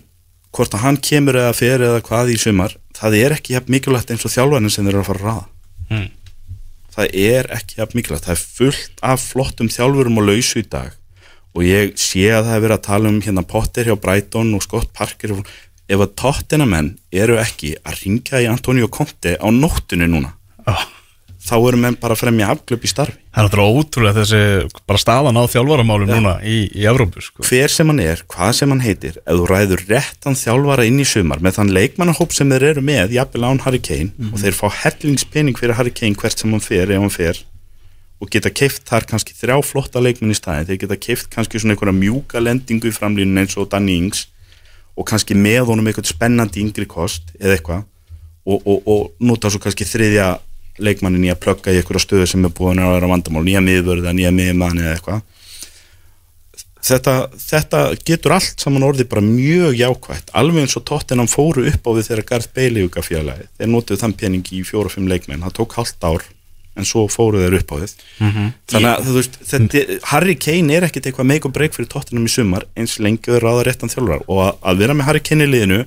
hvort 0.51 0.73
að 0.75 0.83
hann 0.83 0.97
kemur 0.99 1.37
eða 1.39 1.53
fer 1.55 1.83
eða 1.87 2.01
hvað 2.05 2.33
í 2.33 2.37
sumar 2.41 2.73
það 2.97 3.15
er 3.21 3.35
ekki 3.37 3.53
jafn 3.55 3.71
mikilvægt 3.71 4.11
eins 4.11 4.25
og 4.27 4.33
þjálfarnir 4.33 4.73
sem 4.73 4.85
þeir 4.87 4.93
eru 4.97 5.03
að 5.03 5.09
fara 5.11 5.21
að 5.21 5.27
raða. 5.29 5.45
Mm. 5.91 6.09
það 6.91 7.15
er 7.23 7.47
ekki 7.55 7.77
jafn 7.79 7.97
mikilvægt. 7.99 8.25
Það 8.27 8.35
er 8.35 8.43
fullt 8.59 9.03
af 9.13 9.23
flottum 9.31 9.69
þjálfurum 9.71 10.19
og 10.21 10.27
lausu 10.27 10.59
í 10.61 10.67
dag 10.67 10.97
og 11.51 11.65
ég 11.67 11.93
sé 11.99 12.25
að 12.31 12.45
það 12.47 12.55
er 12.55 12.63
verið 12.65 12.77
að 12.77 12.85
tala 12.87 13.09
um 13.11 13.19
hérna 13.23 13.43
Potter 13.47 13.87
hjá 13.89 13.95
Brighton 13.99 14.53
og 14.55 14.63
Scott 14.63 14.91
Parker 14.95 15.33
og 15.35 15.47
ef 15.91 15.99
að 16.05 16.13
tóttinamenn 16.21 16.93
eru 17.11 17.35
ekki 17.41 17.73
að 17.83 17.97
ringja 18.05 18.39
í 18.43 18.47
Antonio 18.51 18.87
Conte 18.87 19.33
á 19.39 19.47
nóttinu 19.51 20.07
núna 20.07 20.35
Ah. 20.69 20.83
Þá 21.41 21.55
eru 21.57 21.79
menn 21.81 21.97
bara 21.99 22.15
að 22.15 22.21
fremja 22.21 22.49
afglöp 22.53 22.85
í 22.85 22.89
starfi. 22.91 23.17
Það 23.31 23.41
er 23.41 23.47
náttúrulega 23.47 23.81
ótrúlega 23.81 24.17
þessi 24.19 24.81
bara 24.89 25.01
staðan 25.01 25.39
á 25.41 25.43
þjálfaramálum 25.49 26.11
núna 26.11 26.33
í, 26.45 26.57
í 26.77 26.87
Evrópu 26.89 27.23
sko. 27.25 27.45
hver 27.47 27.73
sem 27.73 27.91
hann 27.91 28.01
er, 28.03 28.23
hvað 28.29 28.51
sem 28.59 28.73
hann 28.73 28.83
heitir 28.83 29.17
ef 29.21 29.39
þú 29.39 29.47
ræður 29.49 29.85
réttan 29.89 30.37
þjálfara 30.37 30.85
inn 30.89 30.99
í 31.01 31.07
sumar 31.07 31.41
með 31.41 31.57
þann 31.57 31.73
leikmannahóp 31.77 32.35
sem 32.35 32.51
þeir 32.51 32.67
eru 32.73 32.83
með 32.85 33.15
jafnvel 33.17 33.47
án 33.47 33.63
Harry 33.65 33.81
Kane 33.81 34.29
og 34.29 34.41
þeir 34.43 34.57
fá 34.59 34.67
hellingspenning 34.83 35.57
fyrir 35.57 35.79
Harry 35.79 35.95
Kane 35.95 36.19
hvert 36.19 36.43
sem 36.43 36.51
hann 36.53 36.63
fer 36.63 36.91
ef 36.91 37.01
hann 37.01 37.15
fer 37.15 37.41
og 38.21 38.29
geta 38.29 38.51
keift 38.53 38.85
þar 38.85 39.07
kannski 39.09 39.33
þrjá 39.33 39.57
flotta 39.65 40.01
leikmenn 40.03 40.35
í 40.35 40.37
staðin 40.37 40.67
þeir 40.69 40.83
geta 40.83 40.99
keift 41.01 41.31
kannski 41.33 41.61
svona 41.61 41.73
einhverja 41.73 41.97
mjúka 41.97 42.43
lendingu 42.43 42.91
í 42.91 42.93
framlýnin 42.93 43.41
eins 43.41 43.57
og 43.57 43.71
Danny 43.71 43.97
Ings 43.97 44.27
og 44.93 45.07
kannski 45.09 45.33
með 45.33 45.71
honum 45.71 45.89
eitthvað 45.89 46.11
spennandi 46.11 46.61
yngri 46.61 46.85
kost 46.85 47.33
eða 47.39 47.57
eitthvað 47.57 47.81
og, 48.45 48.61
og, 48.61 48.77
og 48.85 49.25
nota 49.25 49.49
svo 49.49 49.61
kannski 49.63 49.87
þriðja 49.89 50.35
leikmannin 50.79 51.27
í 51.27 51.31
að 51.33 51.41
plugga 51.43 51.73
í 51.73 51.81
einhverja 51.81 52.05
stöðu 52.05 52.29
sem 52.29 52.47
er 52.47 52.55
búin 52.55 52.81
að 52.81 52.95
vera 52.95 53.11
vandamál, 53.11 53.43
nýja 53.47 53.61
miðvörða, 53.65 54.15
nýja 54.15 54.31
miðmann 54.35 54.81
eða 54.81 54.95
eitthvað. 54.95 55.21
Þetta, 56.81 57.15
þetta 57.37 57.79
getur 58.07 58.33
allt 58.33 58.63
saman 58.63 58.87
orðið 58.87 59.09
bara 59.11 59.21
mjög 59.21 59.75
jákvætt 59.77 60.31
alveg 60.37 60.65
eins 60.65 60.77
og 60.79 60.85
tóttinam 60.89 61.29
fóru 61.29 61.67
upp 61.69 61.85
á 61.85 61.91
við 61.93 62.07
þegar 62.09 62.23
Garð 62.31 62.85
uka 62.87 63.03
félagi, 63.05 63.45
þeir 63.59 63.69
notuðu 63.69 64.01
þann 64.01 64.15
pening 64.17 64.47
í 64.49 64.63
fjóra-fimm 64.65 65.09
leikmenn, 65.11 65.43
það 65.45 65.57
tók 65.59 65.77
halvt 65.77 66.07
ár 66.09 66.25
en 66.79 66.87
svo 66.87 67.03
fóru 67.11 67.41
þeir 67.43 67.57
upp 67.59 67.73
á 67.73 67.75
við. 67.83 67.93
Þannig 68.71 68.89
að 68.89 69.05
þú 69.05 69.15
veist, 69.17 69.37
þetta, 69.51 69.83
Harry 70.11 70.35
Kane 70.39 70.73
er 70.73 70.87
ekkit 70.87 71.09
eitthvað 71.09 71.27
make 71.29 71.45
or 71.47 71.53
break 71.53 71.75
fyrir 71.75 71.89
tóttinam 71.91 72.25
í 72.25 72.31
sumar 72.31 72.65
eins 72.79 72.97
lengi 73.03 73.33
og 73.33 73.43
ráða 73.43 73.67
réttan 73.67 73.91
þjálfar 73.91 74.25
og 74.25 74.41
að, 74.47 74.53
að 74.71 74.81
vera 74.81 74.95
með 74.97 75.09
Harry 75.09 75.23
Kane 75.27 75.45
í 75.45 75.51
liðinu 75.51 75.81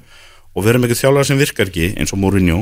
og 0.55 0.66
vera 0.66 0.79
með 0.79 0.92
eitthvað 0.92 1.03
þjálfar 1.03 1.31
sem 1.31 1.40
virkar 1.40 1.73
ekki 1.73 1.90
eins 1.97 2.14
og 2.14 2.20
Mourinho 2.20 2.61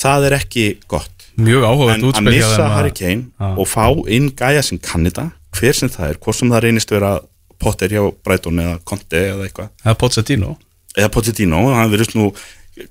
það 0.00 0.26
er 0.30 0.36
ekki 0.40 0.64
gott. 0.90 1.26
Mjög 1.40 1.64
áhugað 1.64 1.94
en 1.94 2.06
að 2.10 2.30
missa 2.30 2.68
Harry 2.74 2.92
Kane 2.96 3.26
Já. 3.40 3.50
og 3.56 3.66
fá 3.70 3.84
inn 4.12 4.30
gæja 4.36 4.62
sem 4.66 4.78
kann 4.82 5.04
þetta 5.08 5.30
hver 5.56 5.76
sem 5.76 5.88
það 5.92 6.08
er, 6.10 6.18
hvort 6.24 6.36
sem 6.40 6.50
það 6.52 6.64
reynist 6.66 6.90
vera 6.94 7.12
Potter 7.60 7.92
hjá 7.92 8.02
Brighton 8.24 8.60
eða 8.62 8.78
Conte 8.88 9.20
eða 9.34 9.46
eitthvað. 9.48 9.70
Er 9.84 9.94
Pozzettino 10.00 10.56
eða 10.96 11.10
Pochettino, 11.14 11.58
hann 11.74 11.90
verðist 11.92 12.16
nú 12.18 12.30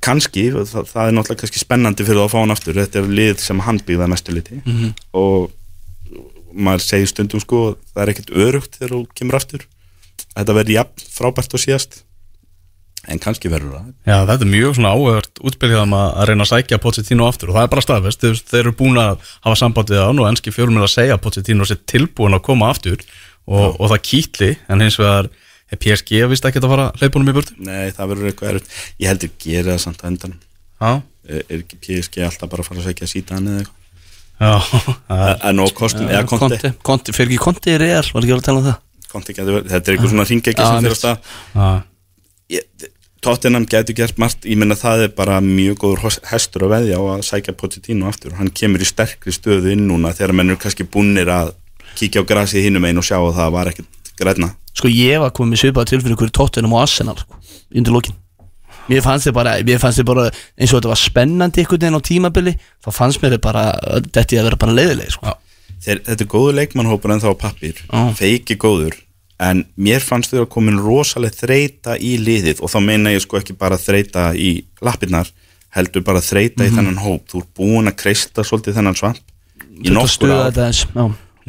kannski, 0.06 0.50
það, 0.54 0.86
það 0.92 1.08
er 1.10 1.16
náttúrulega 1.18 1.42
kannski 1.42 1.60
spennandi 1.64 2.06
fyrir 2.06 2.22
að 2.24 2.30
fá 2.34 2.38
hann 2.44 2.54
aftur, 2.54 2.78
þetta 2.78 3.00
er 3.02 3.08
lið 3.20 3.40
sem 3.44 3.60
hann 3.66 3.80
byggða 3.88 4.08
mestu 4.12 4.32
liti 4.36 4.60
Mhm. 4.66 4.92
og 5.18 5.50
maður 6.54 6.82
segir 6.86 7.10
stundum 7.12 7.42
sko 7.44 7.76
það 7.94 8.02
er 8.04 8.12
ekkert 8.14 8.32
örugt 8.34 8.78
þegar 8.80 8.94
þú 8.96 9.02
kemur 9.18 9.38
aftur. 9.40 9.66
Þetta 10.36 10.56
verður 10.58 10.76
jafn 10.78 11.04
frábært 11.18 11.54
og 11.54 11.62
síðast 11.64 12.00
en 13.10 13.20
kannski 13.22 13.50
verður 13.52 13.76
það. 13.80 13.88
Já, 14.06 14.18
þetta 14.30 14.46
er 14.46 14.52
mjög 14.54 14.76
svona 14.78 14.92
áhugavert 14.96 15.42
útbyrðið 15.50 15.82
að 15.84 15.94
að 16.00 16.28
reyna 16.30 16.46
að 16.46 16.52
sækja 16.54 16.80
Pozzettino 16.84 17.28
aftur. 17.30 17.52
Og 17.52 17.58
það 17.58 17.66
er 17.68 17.72
bara 17.74 17.84
staðfest, 17.86 18.24
þeir, 18.24 18.40
þeir 18.52 18.62
eru 18.64 18.74
búin 18.80 19.00
að 19.02 19.24
hafa 19.48 19.60
sambandið 19.64 20.02
á 20.02 20.06
hann 20.10 20.22
og 20.24 20.30
enski 20.30 20.54
fjölum 20.54 20.78
er 20.80 20.86
að 20.88 20.94
segja 20.94 21.18
að 21.18 21.24
Pozzettino 21.26 21.68
sé 21.70 21.80
tilbúin 21.90 22.38
að 22.38 22.44
koma 22.50 22.70
aftur. 22.74 23.02
Og, 23.50 23.80
og 23.82 23.90
það 23.90 24.04
kýtli, 24.06 24.50
en 24.70 24.84
hins 24.86 25.00
vegar 25.02 25.30
er 25.74 25.80
PSG 25.82 26.20
vist 26.30 26.46
ekki 26.46 26.62
að 26.62 26.70
fara 26.70 26.86
hleypunum 27.02 27.32
í 27.32 27.34
burtu? 27.40 27.56
Nei, 27.66 27.90
það 27.98 28.12
verður 28.14 28.30
eitthvað 28.30 28.52
erfitt. 28.54 28.78
Ég 29.02 29.10
heldur 29.12 29.32
gera 29.42 29.74
það 29.76 29.82
samt 29.88 30.04
að 30.06 30.10
endan 30.14 30.36
Já, 30.80 30.92
er 31.30 31.42
er 31.50 31.64
ekki 31.64 31.80
PSG 31.84 32.22
alltaf 32.26 32.50
bara 32.54 32.64
að 32.64 32.70
fara 32.70 32.82
að 32.84 32.88
segja 32.92 33.10
síta 33.12 33.36
hann 33.38 33.50
eða 33.52 33.64
eitthvað? 33.64 33.76
Já, 34.40 34.54
er- 35.18 35.42
en 35.50 35.60
og 35.66 35.74
kostum, 35.78 36.08
eða 36.08 36.22
konti 36.30 36.46
Konti, 36.62 36.72
konti, 36.90 37.16
fyrir 37.18 37.34
ekki 37.34 37.42
konti 37.44 37.74
í 37.74 37.80
real, 37.82 38.06
var 38.16 38.24
ekki 38.28 38.38
að 38.38 38.46
tala 38.48 38.62
um 38.62 38.68
það? 38.70 38.78
Konti 39.10 39.36
þetta 39.36 39.50
er 39.82 39.92
eitthvað 39.98 40.14
svona 40.14 40.28
ringekki 40.30 40.62
Já, 40.64 40.70
sem 40.70 40.78
fyrir 40.78 40.86
mitt. 40.86 40.94
að 40.94 41.02
stað. 41.02 41.34
Já, 41.58 41.70
Ég- 42.50 42.90
Tottenham 43.26 43.66
getur 43.68 43.98
gert 43.98 44.20
margt. 44.22 44.46
Ég 44.48 44.60
menna 44.60 44.78
það 44.80 45.08
er 45.08 45.16
bara 45.18 45.42
mjög 45.44 45.82
góður 45.82 46.20
hestur 46.30 46.68
að 46.68 46.76
veðja 46.78 47.00
á 47.00 47.04
að 47.16 47.26
sækja 47.28 47.58
Pochettino 47.60 48.08
aftur. 48.08 48.38
Hann 48.40 48.54
kemur 48.56 48.84
í 48.84 48.88
sterkri 48.88 49.34
stöðu 49.36 49.74
inn 49.74 49.90
núna 49.90 50.14
þegar 50.16 50.38
menn 50.40 50.54
eru 50.54 50.62
kannski 50.62 50.88
búnir 50.88 51.32
að 51.34 51.56
kíkja 52.00 52.24
á 52.24 52.30
grasið 52.30 52.68
hinum 52.68 52.88
einn 52.88 53.02
og 53.02 53.08
sjá 53.08 53.18
að 53.20 53.36
það 53.40 53.52
var 53.56 53.72
ekkert 53.72 54.14
græna 54.20 54.54
Sko 54.76 54.92
ég 54.92 55.20
var 55.24 55.34
komið 55.36 55.64
svipaða 55.64 55.92
tilfinningu 55.92 56.24
fyrir 56.24 56.36
Tottenham 56.36 56.76
og 56.76 56.84
Arsenal 56.84 57.18
sko, 57.20 57.40
undir 57.76 57.96
lókin 57.96 58.18
Mér 58.90 59.04
fannst 59.06 59.28
þið 59.28 59.36
bara, 59.38 59.52
bara 60.08 60.24
eins 60.58 60.72
og 60.72 60.80
þetta 60.80 60.90
var 60.90 60.98
spennandi 60.98 61.62
einhvern 61.62 61.84
veginn 61.84 62.00
á 62.00 62.08
tímabili 62.08 62.54
þá 62.58 62.90
fannst 62.96 63.22
mér 63.22 63.36
þið 63.36 63.44
bara, 63.44 63.66
þetta 64.08 64.34
ég 64.34 64.42
að 64.42 64.48
vera 64.48 64.60
bara 64.64 64.74
leiðileg 64.80 65.12
sko. 65.14 65.34
Þeir, 65.86 66.02
þetta 66.08 66.26
er 66.26 66.30
góður 66.32 66.58
leikmannhópur 66.58 67.14
en 67.14 67.22
þá 67.22 67.30
pappir 67.38 67.84
Já. 67.84 68.00
feiki 68.18 68.58
góður 68.58 68.98
en 69.40 69.64
mér 69.80 70.04
fannst 70.04 70.34
þau 70.34 70.44
að 70.44 70.52
komin 70.54 70.80
rosalega 70.84 71.46
þreita 71.46 71.96
í 71.96 72.18
liðið 72.20 72.60
og 72.64 72.72
þá 72.74 72.80
meina 72.84 73.14
ég 73.14 73.24
sko 73.24 73.40
ekki 73.40 73.56
bara 73.60 73.80
þreita 73.80 74.32
í 74.36 74.52
lappirnar 74.84 75.32
heldur 75.76 76.04
bara 76.06 76.22
þreita 76.24 76.66
í 76.66 76.74
þennan 76.74 77.00
hóp. 77.04 77.28
Þú 77.30 77.44
ert 77.44 77.52
búin 77.58 77.90
að 77.92 78.00
kreista 78.02 78.46
svolítið 78.46 78.80
þennan 78.80 78.98
svamp 79.00 79.22
í 79.80 79.94
nokkur 79.94 80.34
já. 80.34 81.06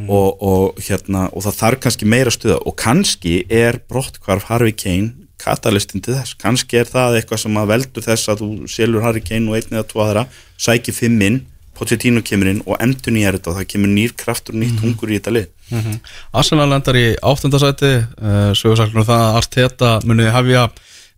og, 0.06 0.28
og, 0.38 0.82
hérna, 0.86 1.26
og 1.34 1.44
það 1.46 1.58
þarf 1.62 1.82
kannski 1.86 2.08
meira 2.08 2.34
stuða. 2.34 2.60
Og 2.68 2.76
kannski 2.78 3.40
er 3.48 3.80
brottkvarf 3.90 4.50
Harvey 4.52 4.76
Kane 4.76 5.14
katalistin 5.40 6.04
til 6.04 6.18
þess. 6.18 6.36
Kannski 6.38 6.82
er 6.82 6.90
það 6.90 7.20
eitthvað 7.20 7.42
sem 7.46 7.56
að 7.56 7.72
veldur 7.72 8.04
þess 8.04 8.30
að 8.30 8.42
þú 8.44 8.50
selur 8.70 9.06
Harvey 9.06 9.24
Kane 9.24 9.48
og 9.48 9.56
einn 9.56 9.78
eða 9.78 9.88
tvo 9.88 10.04
aðra 10.04 10.26
sækir 10.60 10.96
fimm 10.96 11.22
inn, 11.26 11.40
Pochettino 11.80 12.20
kemur 12.20 12.50
inn 12.50 12.58
og 12.66 12.76
endur 12.84 13.14
nýjar 13.14 13.38
þetta 13.38 13.54
og 13.54 13.56
það 13.56 13.68
kemur 13.72 13.88
nýr 13.94 14.12
kraftur 14.20 14.52
og 14.52 14.60
nýtt 14.60 14.82
hungur 14.84 15.08
í 15.08 15.16
þetta 15.16 15.32
lið 15.32 15.46
Arsenal 16.36 16.70
endar 16.74 16.98
í 16.98 17.06
áttundasæti 17.16 17.90
uh, 17.96 18.52
sögursaklega 18.58 19.06
það 19.08 19.24
að 19.26 19.38
Arteta 19.40 19.90
munið 20.06 20.32
hefja 20.34 20.64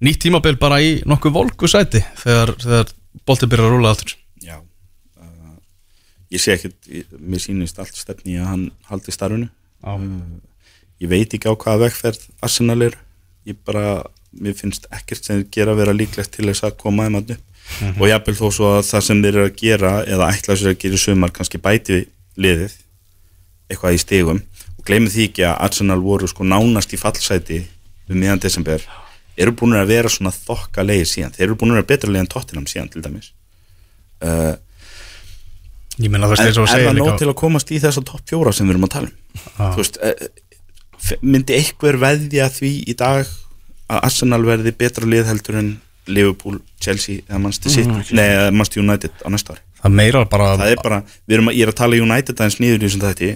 nýtt 0.03 0.23
tímabil 0.25 0.57
bara 0.61 0.81
í 0.83 0.97
nokkuð 1.09 1.37
volgu 1.37 1.71
sæti 1.71 2.03
þegar, 2.23 2.55
þegar 2.63 2.93
boltið 3.29 3.53
byrjar 3.53 3.69
að 3.69 3.77
rúla 3.77 3.93
aftur. 3.95 4.17
Já 4.43 4.57
uh, 4.59 5.55
Ég 6.33 6.43
sé 6.43 6.57
ekkert, 6.57 6.79
ég, 6.89 7.13
mér 7.19 7.45
sýnist 7.45 7.81
allt 7.83 7.99
stefni 7.99 8.39
að 8.41 8.51
hann 8.51 8.67
haldi 8.91 9.15
starfinu. 9.15 9.49
Já. 9.83 9.95
Ég 11.03 11.11
veit 11.11 11.33
ekki 11.35 11.51
á 11.51 11.55
hvaða 11.55 11.87
vegferð 11.87 12.29
Arsenal 12.45 12.83
er. 12.87 12.99
Ég 13.49 13.59
bara, 13.67 14.03
mér 14.39 14.55
finnst 14.55 14.87
ekkert 14.95 15.27
sem 15.27 15.43
gera 15.51 15.75
vera 15.75 15.95
líklegt 15.97 16.37
til 16.37 16.47
þess 16.47 16.69
að 16.69 16.77
koma 16.85 17.09
þeim 17.09 17.19
að 17.19 17.35
upp. 17.37 17.49
Og 17.99 18.07
jafnvel 18.11 18.37
þó 18.37 18.47
svo 18.53 18.71
að 18.77 18.87
það 18.89 19.05
sem 19.07 19.21
þeir 19.23 19.33
eru 19.33 19.49
að 19.49 19.59
gera 19.61 19.93
eða 20.05 20.31
ætla 20.35 20.57
sér 20.59 20.73
að 20.73 20.81
gera 20.83 20.99
í 20.99 21.03
sumar 21.03 21.33
kannski 21.35 21.61
bæti 21.63 21.99
liðið 22.43 22.75
eitthvað 23.73 23.97
í 23.97 24.03
stigum. 24.03 24.43
Og 24.79 24.85
gleymið 24.89 25.15
því 25.17 25.27
ekki 25.31 25.47
að 25.49 25.61
Arsenal 25.69 26.01
voru 26.05 26.29
sko 26.31 26.45
nánast 26.49 26.93
í 26.95 27.01
fallsæti 27.01 27.61
við 28.09 28.19
miðan 28.19 28.41
desember. 28.43 28.85
Eru 29.41 29.55
búin 29.57 29.77
að 29.79 29.89
vera 29.95 30.11
svona 30.13 30.33
þokka 30.35 30.85
leiði 30.85 31.07
síðan. 31.09 31.33
Þeir 31.37 31.47
eru 31.49 31.57
búin 31.61 31.73
að 31.73 31.81
vera 31.81 31.91
betra 31.95 32.11
leið 32.13 32.25
en 32.27 32.31
Tottenham 32.35 32.67
síðan 32.69 32.91
til 32.93 33.03
dæmis. 33.05 33.31
Uh, 34.23 34.55
Ég 36.01 36.09
meina 36.09 36.29
það 36.31 36.41
en 36.41 36.47
eins 36.49 36.59
og 36.59 36.65
að 36.65 36.71
er 36.71 36.73
segja 36.73 36.89
það 36.89 36.97
nóg 36.97 37.07
líka 37.07 37.19
til 37.21 37.29
að 37.29 37.37
komast 37.43 37.71
í 37.75 37.79
þessa 37.83 38.03
topp 38.09 38.23
fjóra 38.31 38.53
sem 38.57 38.65
við 38.69 38.73
erum 38.75 38.87
að 38.87 38.93
tala 38.95 39.11
um? 39.11 39.43
Ah. 39.61 39.75
veist 39.77 39.99
f- 40.01 41.19
myndi 41.21 41.57
einhver 41.59 41.99
veðja 42.01 42.47
því 42.55 42.71
í 42.89 42.95
dag 42.97 43.29
að 43.93 43.99
Arsenal 44.09 44.41
verði 44.47 44.73
betra 44.81 45.05
lið 45.09 45.29
heldur 45.29 45.59
en 45.61 45.69
Liverpool, 46.09 46.57
Chelsea 46.83 47.21
eða 47.29 47.43
Manchester 47.45 47.71
City, 47.77 47.93
Mm, 47.93 48.17
nei, 48.17 48.29
Manchester 48.57 48.83
United 48.83 49.21
á 49.23 49.29
næsta 49.31 49.53
ári? 49.55 49.63
Það 49.83 49.91
er 49.91 49.97
meira 50.01 50.25
bara 50.33 50.49
það 50.57 50.73
er 50.73 50.81
bara, 50.83 51.03
við 51.29 51.37
erum 51.37 51.51
að, 51.53 51.59
ég 51.61 51.67
er 51.69 51.73
að 51.75 51.79
tala 51.83 52.01
United 52.07 52.41
aðeins 52.41 52.59
niður 52.65 52.81
í 52.81 52.87
þessum 52.89 53.05
þetta 53.05 53.29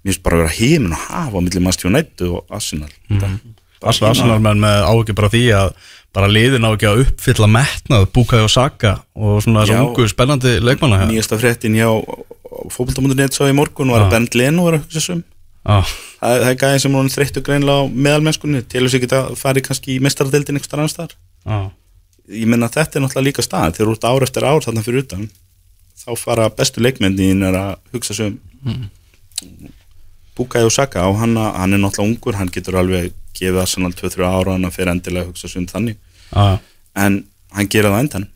mér 0.00 0.12
finnst 0.12 0.22
bara 0.24 0.38
að 0.38 0.44
vera 0.44 0.56
heimin 0.56 0.94
og 0.96 1.06
hafa 1.06 1.40
á 1.40 1.44
milli 1.44 1.62
Manchester 1.64 1.90
United 1.90 2.28
og 2.28 2.54
Arsenal 2.56 2.92
mm. 3.10 3.40
Arsenal, 3.80 4.40
menn 4.44 4.60
með 4.60 4.84
áhugi 4.84 5.16
bara 5.16 5.32
því 5.32 5.42
að 5.56 5.72
bara 6.16 6.30
liðin 6.30 6.66
á 6.66 6.70
ekki 6.74 6.88
að 6.90 7.02
uppfylla 7.04 7.48
metnað 7.50 8.06
Bukayo 8.14 8.48
Saka 8.50 8.96
og 9.14 9.40
svona 9.44 9.64
Já. 9.64 9.70
þessum 9.70 9.90
ungu 9.90 10.08
spennandi 10.10 10.54
leikmanna 10.62 11.02
hér. 11.02 11.10
nýjasta 11.12 11.38
fréttin 11.40 11.76
hjá 11.78 11.88
fókbalta.net 12.74 13.36
svo 13.36 13.48
í 13.48 13.56
morgun 13.56 13.92
var 13.94 14.02
Já. 14.02 14.06
að 14.06 14.14
Bernd 14.16 14.38
Leno 14.40 14.66
var 14.66 14.78
að 14.78 14.86
hugsa 14.86 15.04
svo 15.04 15.18
um 15.18 15.26
Já, 15.60 15.76
það, 15.84 16.38
það 16.40 16.50
er 16.50 16.58
gæði 16.62 16.80
sem 16.82 16.94
hún 16.96 17.12
þreyttu 17.12 17.42
greinlega 17.44 17.84
á 17.84 17.92
meðalmennskunni 17.92 18.62
til 18.64 18.86
þess 18.86 18.96
að 18.96 19.02
geta 19.04 19.20
farið 19.36 19.66
kannski 19.66 19.92
í 19.92 20.00
mestaradeildin 20.00 20.56
einhver 20.56 20.80
annars 20.80 20.96
þar 20.96 21.12
já, 21.12 21.58
ég 22.32 22.48
menna 22.48 22.70
að 22.70 22.78
þetta 22.78 22.96
er 22.96 23.04
náttúrulega 23.04 23.26
líka 23.28 23.44
stað 23.44 23.76
þegar 23.76 23.92
ert 23.92 24.06
ár 24.08 24.24
eftir 24.24 24.46
ár 24.48 24.64
þarna 24.64 24.84
fyrir 24.86 25.04
utan 25.04 25.26
þá 26.00 26.08
fara 26.16 26.48
bestu 26.56 26.80
leikmyndin 26.80 27.44
er 27.44 27.58
að 27.60 27.74
hugsa 27.92 28.16
svo 28.16 28.30
um 28.32 28.40
mm. 28.64 28.88
Bukayo 30.38 30.70
Saka 30.72 31.06
og 31.10 31.18
hann, 31.20 31.36
hann 31.36 31.72
er 31.74 31.80
náttúrulega 31.82 32.08
ungur 32.08 32.38
hann 32.38 32.50
getur 32.54 32.78
alveg 32.80 33.12
gefið 33.36 33.60
Arsenal 33.62 33.92
2-3 33.96 34.26
ára 34.26 34.56
hann 34.56 34.70
fyrir 34.74 34.92
endilega 34.94 35.26
að 35.26 35.32
hugsa 35.32 35.48
svo 35.50 35.62
um 35.62 35.70
þannig. 35.70 35.96
Já 36.34 36.58
en 37.00 37.24
hann 37.54 37.68
gera 37.70 37.90
það 37.92 38.00
endan 38.04 38.28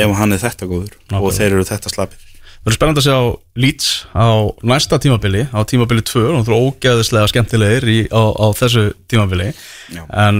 ef 0.00 0.12
hann 0.18 0.32
er 0.32 0.40
þetta 0.40 0.66
góður 0.68 0.92
og 0.94 1.10
Nákvæmlega. 1.12 1.36
þeir 1.38 1.54
eru 1.54 1.64
þetta 1.68 1.90
slapir. 1.92 2.18
Það 2.54 2.68
verður 2.68 2.76
spennandi 2.78 3.00
að 3.02 3.06
sjá 3.08 3.18
Leeds 3.60 3.88
á 4.16 4.28
næsta 4.64 4.98
tímabili 5.02 5.42
á 5.52 5.60
tímabili 5.68 6.04
2 6.08 6.22
og 6.30 6.44
það 6.46 6.52
er 6.54 6.62
ógeðislega 6.68 7.30
skemmtilegir 7.32 7.88
í, 7.92 7.96
á, 8.08 8.22
á 8.24 8.46
þessu 8.56 8.84
tímabili. 9.10 9.50
Já. 9.92 10.04
en 10.08 10.38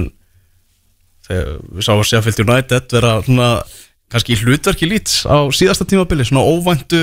þegar 1.27 1.51
við 1.75 1.87
sáum 1.89 2.01
að 2.01 2.09
Sheffield 2.11 2.43
United 2.45 2.97
vera 2.97 3.13
svona 3.27 3.51
kannski 4.13 4.39
hlutverki 4.41 4.89
Leeds 4.89 5.25
á 5.29 5.37
síðasta 5.53 5.87
tímabili 5.89 6.25
svona 6.29 6.45
óvæntu 6.45 7.03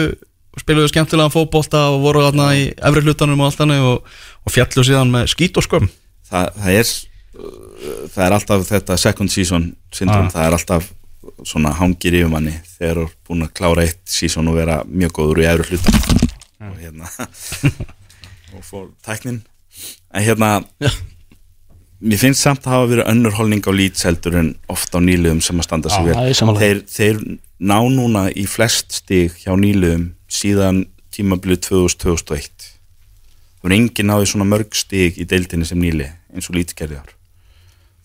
spiluðu 0.60 0.90
skemmtilegan 0.92 1.32
fótbolta 1.32 1.86
og 1.94 2.02
voru 2.04 2.26
þarna 2.26 2.50
í 2.60 2.66
efri 2.76 3.02
hlutanum 3.06 3.40
og 3.40 3.48
allt 3.48 3.62
þannig 3.62 3.86
og, 3.88 4.10
og 4.44 4.52
fjallu 4.52 4.84
síðan 4.84 5.14
með 5.14 5.30
skít 5.32 5.56
og 5.62 5.64
skömm. 5.64 5.88
Það, 6.28 6.50
það 6.58 6.80
er 6.82 6.90
það 8.12 8.26
er 8.26 8.36
alltaf 8.36 8.66
þetta 8.68 8.98
second 9.00 9.32
season 9.32 9.70
syndrom, 9.96 10.28
Ah. 10.28 10.34
það 10.36 10.48
er 10.50 10.58
alltaf 10.58 10.90
svona 11.48 11.72
hangir 11.78 12.14
yfir 12.20 12.30
manni 12.30 12.52
þegar 12.78 13.00
þú 13.00 13.06
er 13.08 13.16
búin 13.30 13.46
að 13.46 13.54
klára 13.58 13.86
eitt 13.88 14.02
season 14.10 14.48
og 14.52 14.58
vera 14.60 14.82
mjög 14.86 15.14
góður 15.18 15.42
í 15.42 15.48
efru 15.50 15.70
hluta 15.72 15.94
og 16.68 16.76
hérna 16.82 17.08
og 18.58 18.66
fór 18.68 18.90
tæknin. 19.06 19.42
En 20.14 20.26
hérna 20.26 20.52
mér 22.02 22.22
finnst 22.22 22.44
samt 22.46 22.66
að 22.66 22.76
hafa 22.76 22.90
verið 22.92 23.10
önnur 23.14 23.38
holning 23.38 23.64
á 23.66 23.72
Leeds 23.74 24.06
heldur 24.08 24.38
en 24.42 24.52
oft 24.72 24.94
á 24.94 25.00
nýliðum 25.02 25.42
sem 25.46 25.62
að 25.62 25.68
standa 25.68 25.94
sig 25.94 26.10
vel. 26.10 26.58
þeir, 26.60 26.84
þeir 26.90 27.22
ná 27.62 27.78
núna 27.94 28.28
í 28.34 28.48
flest 28.50 28.98
stig 29.02 29.38
hjá 29.44 29.54
nýliðum 29.58 30.12
síðan 30.32 30.86
tímabilið 31.14 31.66
2000-2001 31.70 32.70
það 33.62 33.70
er 33.70 33.76
enginn 33.78 34.10
náði 34.10 34.30
svona 34.32 34.48
mörg 34.50 34.78
stig 34.78 35.20
í 35.22 35.28
deildinni 35.30 35.68
sem 35.70 35.82
nýli 35.82 36.08
eins 36.34 36.50
og 36.50 36.58
Leeds 36.58 36.78
gerði 36.78 37.02
ár. 37.02 37.12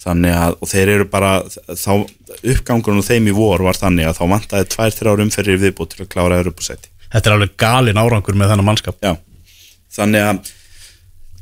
Þannig 0.07 0.35
að, 0.37 0.59
og 0.61 0.69
þeir 0.69 0.91
eru 0.93 1.07
bara 1.09 1.31
þá, 1.49 1.93
uppgangurinn 2.37 3.01
og 3.01 3.07
þeim 3.07 3.31
í 3.31 3.35
vor 3.35 3.65
var 3.65 3.79
þannig 3.81 4.11
að 4.11 4.19
þá 4.19 4.27
vantaði 4.35 4.69
tvær, 4.75 4.93
þrjár 4.99 5.23
umferðir 5.25 5.63
viðbútt 5.63 5.95
til 5.95 6.05
að 6.05 6.11
klára 6.13 6.43
Europasæti 6.43 6.93
Þetta 7.07 7.31
er 7.31 7.37
alveg 7.37 7.55
galin 7.61 8.01
árangur 8.01 8.37
með 8.37 8.53
þennan 8.53 8.67
mannskap. 8.67 8.97
Já, 9.01 9.15
þannig 9.97 10.27
að 10.27 10.53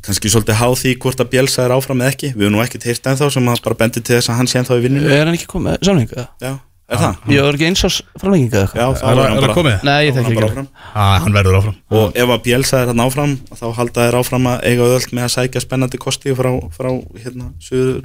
kannski 0.05 0.29
svolítið 0.33 0.59
háð 0.61 0.75
því 0.83 0.91
hvort 1.03 1.21
að 1.25 1.31
Bjelsa 1.33 1.65
er 1.65 1.73
áfram 1.75 2.03
eða 2.05 2.13
ekki, 2.13 2.29
við 2.35 2.45
höfum 2.47 2.55
nú 2.59 2.63
ekkert 2.65 2.85
heyrt 2.89 3.07
ennþá 3.11 3.31
sem 3.33 3.49
að 3.49 3.63
bara 3.65 3.79
bendi 3.81 4.01
til 4.05 4.17
þess 4.19 4.29
að 4.31 4.39
hann 4.41 4.47
sé 4.51 4.59
ennþá 4.61 4.79
í 4.79 4.85
vinninu 4.85 5.11
Er 5.11 5.25
hann 5.27 5.35
ekki 5.39 5.49
komið 5.51 5.79
samlinga? 5.89 6.27
Já, 6.45 6.53
er 6.93 7.01
það? 7.01 7.15
Ég 7.33 7.47
var 7.47 7.57
ekki 7.59 7.69
eins 7.71 7.85
ás 7.89 7.97
framlenginga 8.21 8.61
eða 8.61 8.75
Já, 8.75 8.85
eitthvað 8.85 9.05
Er 9.05 9.13
er 9.13 9.17
það- 9.17 9.25
hann 9.25 9.25
er 9.25 9.41
það 9.41 9.47
bara 9.47 9.57
komið? 9.61 9.85
Nei, 9.89 10.01
ég 10.05 10.11
er 10.11 10.17
þekki 10.19 10.25
hann 10.25 10.35
bara 10.35 10.47
ekki 10.47 10.59
áfram. 10.59 10.69
ah, 10.95 11.19
Hann 11.25 11.33
verður 11.39 11.59
áfram 11.61 11.77
Og 11.91 12.13
ef 12.25 12.29
að 12.37 12.43
Bjelsa 12.45 12.83
er 12.83 12.87
hann 12.93 13.05
áfram 13.07 13.33
þá 13.55 13.65
halda 13.79 14.05
þeir 14.05 14.19
áfram 14.21 14.51
að 14.53 14.61
eiga 14.69 14.91
öll 14.95 15.09
með 15.17 15.25
að 15.25 15.33
sækja 15.39 15.61
spennandi 15.65 15.99
kosti 16.05 16.35
frá, 16.37 16.51
frá, 16.77 16.91
hérna, 17.25 17.49
suður, 17.65 18.05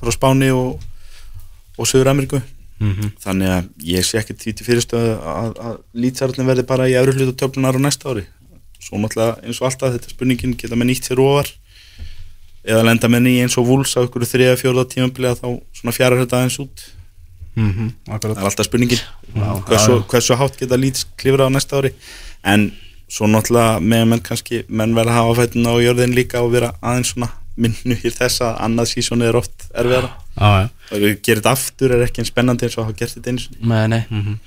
frá 0.00 0.10
Spáni 0.16 0.48
og, 0.56 0.80
og 1.78 1.86
Suður 1.86 2.10
Ameríku 2.14 2.40
Mhm. 2.80 3.10
þannig 3.20 3.48
að 3.52 3.64
ég 3.84 4.00
sé 4.08 4.16
ekki 4.22 4.32
því 4.40 4.52
til 4.56 4.64
fyrirstöðu 4.64 5.10
að, 5.20 5.50
að 5.60 5.74
lýtsarallin 6.00 6.46
verði 6.48 6.62
bara 6.64 6.86
í 6.88 6.94
öðru 6.96 7.12
hlutu 7.12 7.34
töflunar 7.36 7.76
á 7.76 7.80
næsta 7.84 8.08
ári 8.08 8.22
svo 8.80 9.00
náttúrulega 9.00 9.40
eins 9.44 9.60
og 9.60 9.68
alltaf 9.70 9.94
þetta 9.96 10.12
spurningin 10.14 10.56
geta 10.58 10.78
með 10.78 10.90
nýtt 10.92 11.10
sér 11.10 11.22
ofar? 11.22 11.50
Eða 12.64 12.84
lenda 12.88 13.08
með 13.08 13.24
ný 13.26 13.34
eins 13.44 13.56
og 13.60 13.68
vúls 13.68 13.96
á 13.96 14.04
ykkur 14.04 14.26
þriða 14.28 14.58
fjóða 14.60 14.86
tímabilið 14.92 15.30
að 15.30 15.40
þá 15.40 15.80
svona 15.80 15.96
fjara 15.96 16.20
þetta 16.20 16.40
aðeins 16.40 16.60
út? 16.64 16.84
Mm 17.56 17.70
það 18.06 18.30
er 18.30 18.44
alltaf 18.44 18.68
spurningin. 18.68 19.02
Hversu, 19.68 20.02
hversu 20.08 20.36
hátt 20.36 20.60
geta 20.60 20.76
lýts 20.76 21.06
klifra 21.16 21.48
á 21.48 21.50
næsta 21.50 21.80
ári? 21.80 21.92
En 22.44 22.70
svo 23.10 23.26
náttúrulega 23.26 23.80
með 23.82 24.04
menn 24.12 24.22
kannski 24.22 24.64
menn 24.68 24.94
verða 24.94 25.16
að 25.16 25.18
hafa 25.18 25.42
fætuna 25.42 25.74
á 25.74 25.82
jörðin 25.82 26.14
líka 26.14 26.42
og 26.44 26.52
vera 26.52 26.74
aðeins 26.80 27.14
svona 27.14 27.32
minnu 27.60 27.96
hér 28.00 28.16
þess 28.16 28.42
að 28.46 28.58
annað 28.66 28.90
sísónu 28.94 29.28
er 29.28 29.38
oft 29.38 29.66
erfiðara. 29.70 30.10
Já, 30.40 30.50
já. 30.62 30.68
Og 30.90 31.02
við 31.04 31.12
gerum 31.26 31.42
þetta 31.42 31.52
aftur 31.52 31.92
er 31.94 32.02
ekki 32.06 32.22
eins 32.22 32.30
spennandi 32.32 32.66
eins 32.66 32.76
og 32.78 32.86
hafa 32.86 32.96
gert 32.98 33.12
þetta 33.14 33.30
eins 33.30 33.44
Nei, 33.60 33.82
nei. 33.92 34.00
Mhm. 34.08 34.38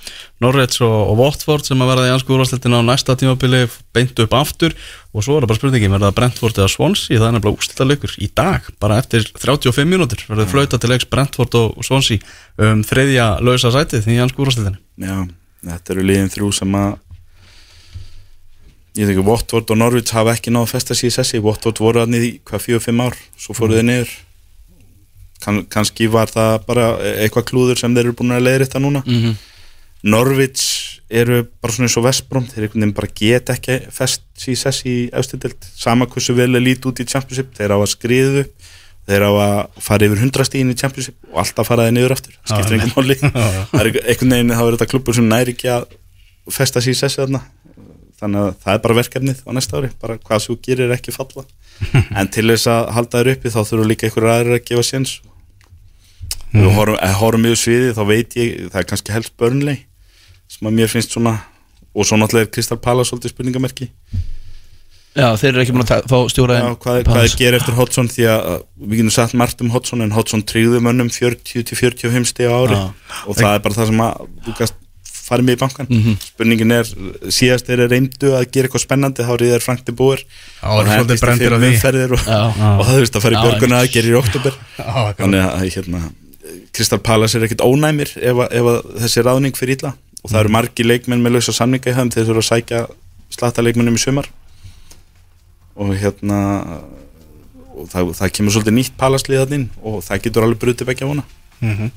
Norrets 0.43 0.82
og, 0.84 0.95
og 1.12 1.19
Watford 1.21 1.67
sem 1.67 1.84
að 1.84 1.91
verða 1.93 2.08
í 2.10 2.13
ansku 2.15 2.34
úrvarsleitin 2.36 2.76
á 2.76 2.82
næsta 2.84 3.15
tímabili 3.19 3.62
beint 3.95 4.23
upp 4.26 4.36
aftur. 4.39 4.76
Og 5.13 5.23
svo 5.23 5.38
er 5.38 5.45
það 5.45 5.52
bara 5.54 5.62
spurningin 5.62 5.93
verða 5.93 6.10
það 6.10 6.17
Brentford 6.19 6.60
eða 6.60 6.71
Swansea? 6.73 7.19
Það 7.19 7.28
er 7.30 7.36
nefnilega 7.38 7.60
úrslita 7.62 7.88
leikur 7.88 8.17
í 8.17 8.32
dag. 8.34 8.71
Bara 8.82 8.97
eftir 9.04 9.28
35 9.38 9.88
mínútur 9.88 10.26
verður 10.28 10.52
flauta 10.52 10.82
til 10.82 10.91
leiks 10.91 11.08
Brentford 11.12 11.60
og 11.60 11.86
Swansea 11.86 12.19
um 12.58 12.84
þriðja 12.88 13.30
lausa 13.45 13.71
sætið 13.73 14.10
í 14.13 14.19
ansku 14.23 14.43
úrvarsleitin 14.43 14.80
Já, 15.02 15.23
þetta 15.69 15.95
eru 15.95 16.06
liðin 16.06 16.32
þrjú 16.34 16.52
sem 16.60 16.76
að 16.78 16.97
ég 18.97 19.10
þekki 19.10 19.25
Watford 19.25 19.71
og 19.73 19.79
Norwich 19.79 20.13
hafa 20.13 20.36
ekki 20.38 20.53
náðu 20.53 20.67
að 20.67 20.73
festa 20.75 20.97
sig 20.97 21.10
í 21.10 21.15
sessi. 21.15 21.41
Watford 21.41 21.82
voru 21.82 22.03
hann 22.03 22.13
í 22.17 22.38
hvað 22.45 22.65
fjögur, 22.67 22.84
fimm 22.86 23.01
ár? 23.01 23.17
Svo 23.39 23.56
fóruð 23.58 23.79
þið 23.82 23.88
niður. 23.89 24.12
Kann, 25.43 25.63
kannski 25.71 26.08
var 26.12 26.29
það 26.32 26.53
bara 26.67 26.86
eitthvað 27.25 27.47
klúður 27.49 27.82
sem 27.82 27.95
þeir 27.95 28.06
eru 28.08 28.17
búin 28.19 28.36
að 28.36 28.45
leiðri 28.47 28.67
þetta 28.67 28.84
núna. 28.84 29.01
Mhm. 29.08 29.34
Norwich 30.03 30.65
eru 31.13 31.43
bara 31.62 31.73
svona 31.73 31.88
eins 31.88 31.97
og 31.99 32.06
Vestbrom 32.08 32.45
þeir 32.49 32.65
einhvern 32.67 32.84
veginn 32.84 32.95
bara 32.97 33.10
get 33.15 33.51
ekki 33.53 33.77
fest 33.93 34.23
í 34.51 34.56
sessi 34.60 34.89
í 34.89 35.10
efstidild 35.15 35.67
sama 35.77 36.08
hversu 36.12 36.36
vel 36.36 36.51
er 36.56 36.63
lít 36.63 36.86
út 36.89 36.99
í 36.99 37.08
Championship. 37.08 37.53
Þeir 37.56 37.75
á 37.75 37.77
að 37.79 37.91
skriðu. 37.93 38.45
Þeir 39.08 39.25
á 39.27 39.32
að 39.32 39.82
fara 39.84 40.08
yfir 40.08 40.21
100 40.21 40.47
stíðin 40.47 40.71
í 40.71 40.77
Championship 40.79 41.15
og 41.32 41.41
alltaf 41.43 41.67
fara 41.67 41.88
þeir 41.88 41.97
niður 41.97 42.15
aftur. 42.15 42.38
Skiptir 42.47 42.93
máli. 42.93 43.17
Það 43.73 43.82
er 43.82 43.91
einhvern 44.03 44.36
veginn 44.38 44.56
þá 44.56 44.63
er 44.63 44.77
þetta 44.77 44.89
klubbur 44.93 45.17
sem 45.17 45.27
næri 45.27 45.56
ekki 45.56 45.71
að 45.73 45.88
festa 46.51 46.84
í 46.84 46.95
sessi 46.95 47.19
þarna 47.23 47.43
þannig 48.21 48.41
að 48.43 48.49
það 48.63 48.73
er 48.73 48.82
bara 48.86 48.97
verkefnið 48.99 49.43
á 49.43 49.49
næsta 49.58 49.80
ári. 49.80 49.91
Bara 50.02 50.17
hvað 50.21 50.43
svo 50.45 50.58
gerir 50.63 50.88
er 50.88 50.97
ekki 50.97 51.15
falla. 51.15 51.45
En 52.19 52.30
til 52.32 52.45
þess 52.52 52.69
að 52.71 52.91
halda 52.97 53.21
þér 53.21 53.32
uppi 53.34 53.54
þá 53.54 53.62
þurfa 53.62 53.88
líka 53.89 54.08
einhverju 54.10 54.34
aðrir 54.34 54.60
að 54.60 54.67
gefa 54.69 54.86
séns. 54.88 55.15
Ef 56.54 56.60
við 56.60 56.69
horfum, 56.78 56.99
ef 57.02 57.17
horfum 57.17 57.49
yfir 57.49 57.62
sviði 57.63 57.95
þá 57.97 58.04
veit 58.12 58.38
ég, 58.38 58.54
það 58.69 58.80
er 58.84 58.88
kannski 58.91 59.15
helst 59.15 59.34
börnlei 59.41 59.80
sem 60.54 60.69
að 60.69 60.76
mér 60.78 60.91
finnst 60.91 61.15
svona 61.15 61.39
og 61.93 62.06
svo 62.06 62.17
náttúrulega 62.17 62.47
er 62.47 62.54
Kristal 62.54 62.78
Palace 62.82 63.10
svolítið 63.10 63.34
spurningamerki. 63.34 63.89
Já, 65.13 65.28
þeir 65.38 65.52
eru 65.52 65.62
ekki 65.62 65.73
búin 65.76 65.86
að 65.86 66.08
fá 66.10 66.15
stjóra 66.32 66.56
Já, 66.58 66.67
hvað, 66.82 66.99
hvað 67.06 67.19
er 67.21 67.34
gerir 67.38 67.58
eftir 67.60 67.76
Hodgson? 67.78 68.08
Því 68.10 68.23
að 68.32 68.47
við 68.82 68.95
getum 68.97 69.12
sagt 69.13 69.36
margt 69.38 69.60
um 69.62 69.69
Hodgson 69.73 70.02
en 70.02 70.13
Hodgson 70.15 70.41
tryggðu 70.49 70.80
mönnum 70.82 71.12
40-45 71.13 72.26
stig 72.32 72.49
á 72.49 72.58
ári. 72.58 72.80
Já. 72.80 72.88
og 73.30 73.38
það 73.38 73.52
er 73.52 73.62
bara 73.67 73.78
það 73.78 73.91
sem 73.91 74.02
að 74.08 74.73
farið 75.23 75.45
með 75.47 75.55
í 75.55 75.59
bankan 75.63 75.88
Mhm. 75.89 76.15
spurningin 76.27 76.71
er, 76.75 76.89
síðast 77.31 77.69
er 77.71 77.83
reyndu 77.88 78.33
að 78.36 78.47
gera 78.51 78.67
eitthvað 78.67 78.83
spennandi, 78.83 79.23
þá 79.23 79.31
er 79.33 79.43
það 79.53 79.62
Frank 79.63 79.86
de 79.86 79.91
Boer. 79.95 80.19
Já, 80.19 80.67
það 80.67 80.81
er 80.83 81.17
því. 81.63 81.69
umferðir 81.73 82.12
og, 82.17 82.19
og 82.19 82.86
það 82.86 82.97
þurfti 82.99 83.17
að 83.19 83.25
fara 83.27 83.38
í 83.39 83.43
björguna 83.47 83.79
að 83.83 83.91
gera 83.93 84.07
í 84.12 84.17
oktober 84.19 84.53
þannig 85.19 85.45
að 85.47 85.69
hérna 85.77 86.01
Kristal 86.73 86.99
Palace 86.99 87.38
er 87.38 87.45
ekkit 87.47 87.62
ónæmir 87.63 88.12
ef, 88.17 88.36
að- 88.36 88.51
ef 88.51 88.67
að 88.73 88.79
þessi 89.05 89.23
ráðning 89.23 89.55
fyrir 89.55 89.77
illa. 89.79 89.93
Og 90.23 90.31
það 90.31 90.39
eru 90.39 90.49
margi 90.55 90.83
leikmenn 90.88 91.21
með 91.23 91.33
lausa 91.38 91.51
samninga 91.53 91.91
í 91.91 91.93
höfum 91.95 92.12
þeir 92.13 92.25
þurfa 92.29 92.43
að 92.43 92.49
sækja 92.51 92.81
slatta 93.29 93.62
leikmennum 93.65 93.95
í 93.95 93.99
sumar. 94.03 94.27
Og 95.75 95.93
hérna 95.97 96.39
og 97.73 97.88
það, 97.89 98.12
það 98.19 98.31
kemur 98.38 98.53
svolítið 98.55 98.75
nýtt 98.77 98.97
palasliðarinn 99.01 99.65
og 99.83 100.03
það 100.05 100.21
getur 100.27 100.45
alveg 100.45 100.59
brutið 100.62 100.89
begja 100.91 101.07
vona 101.09 101.23
Mhm. 101.63 101.91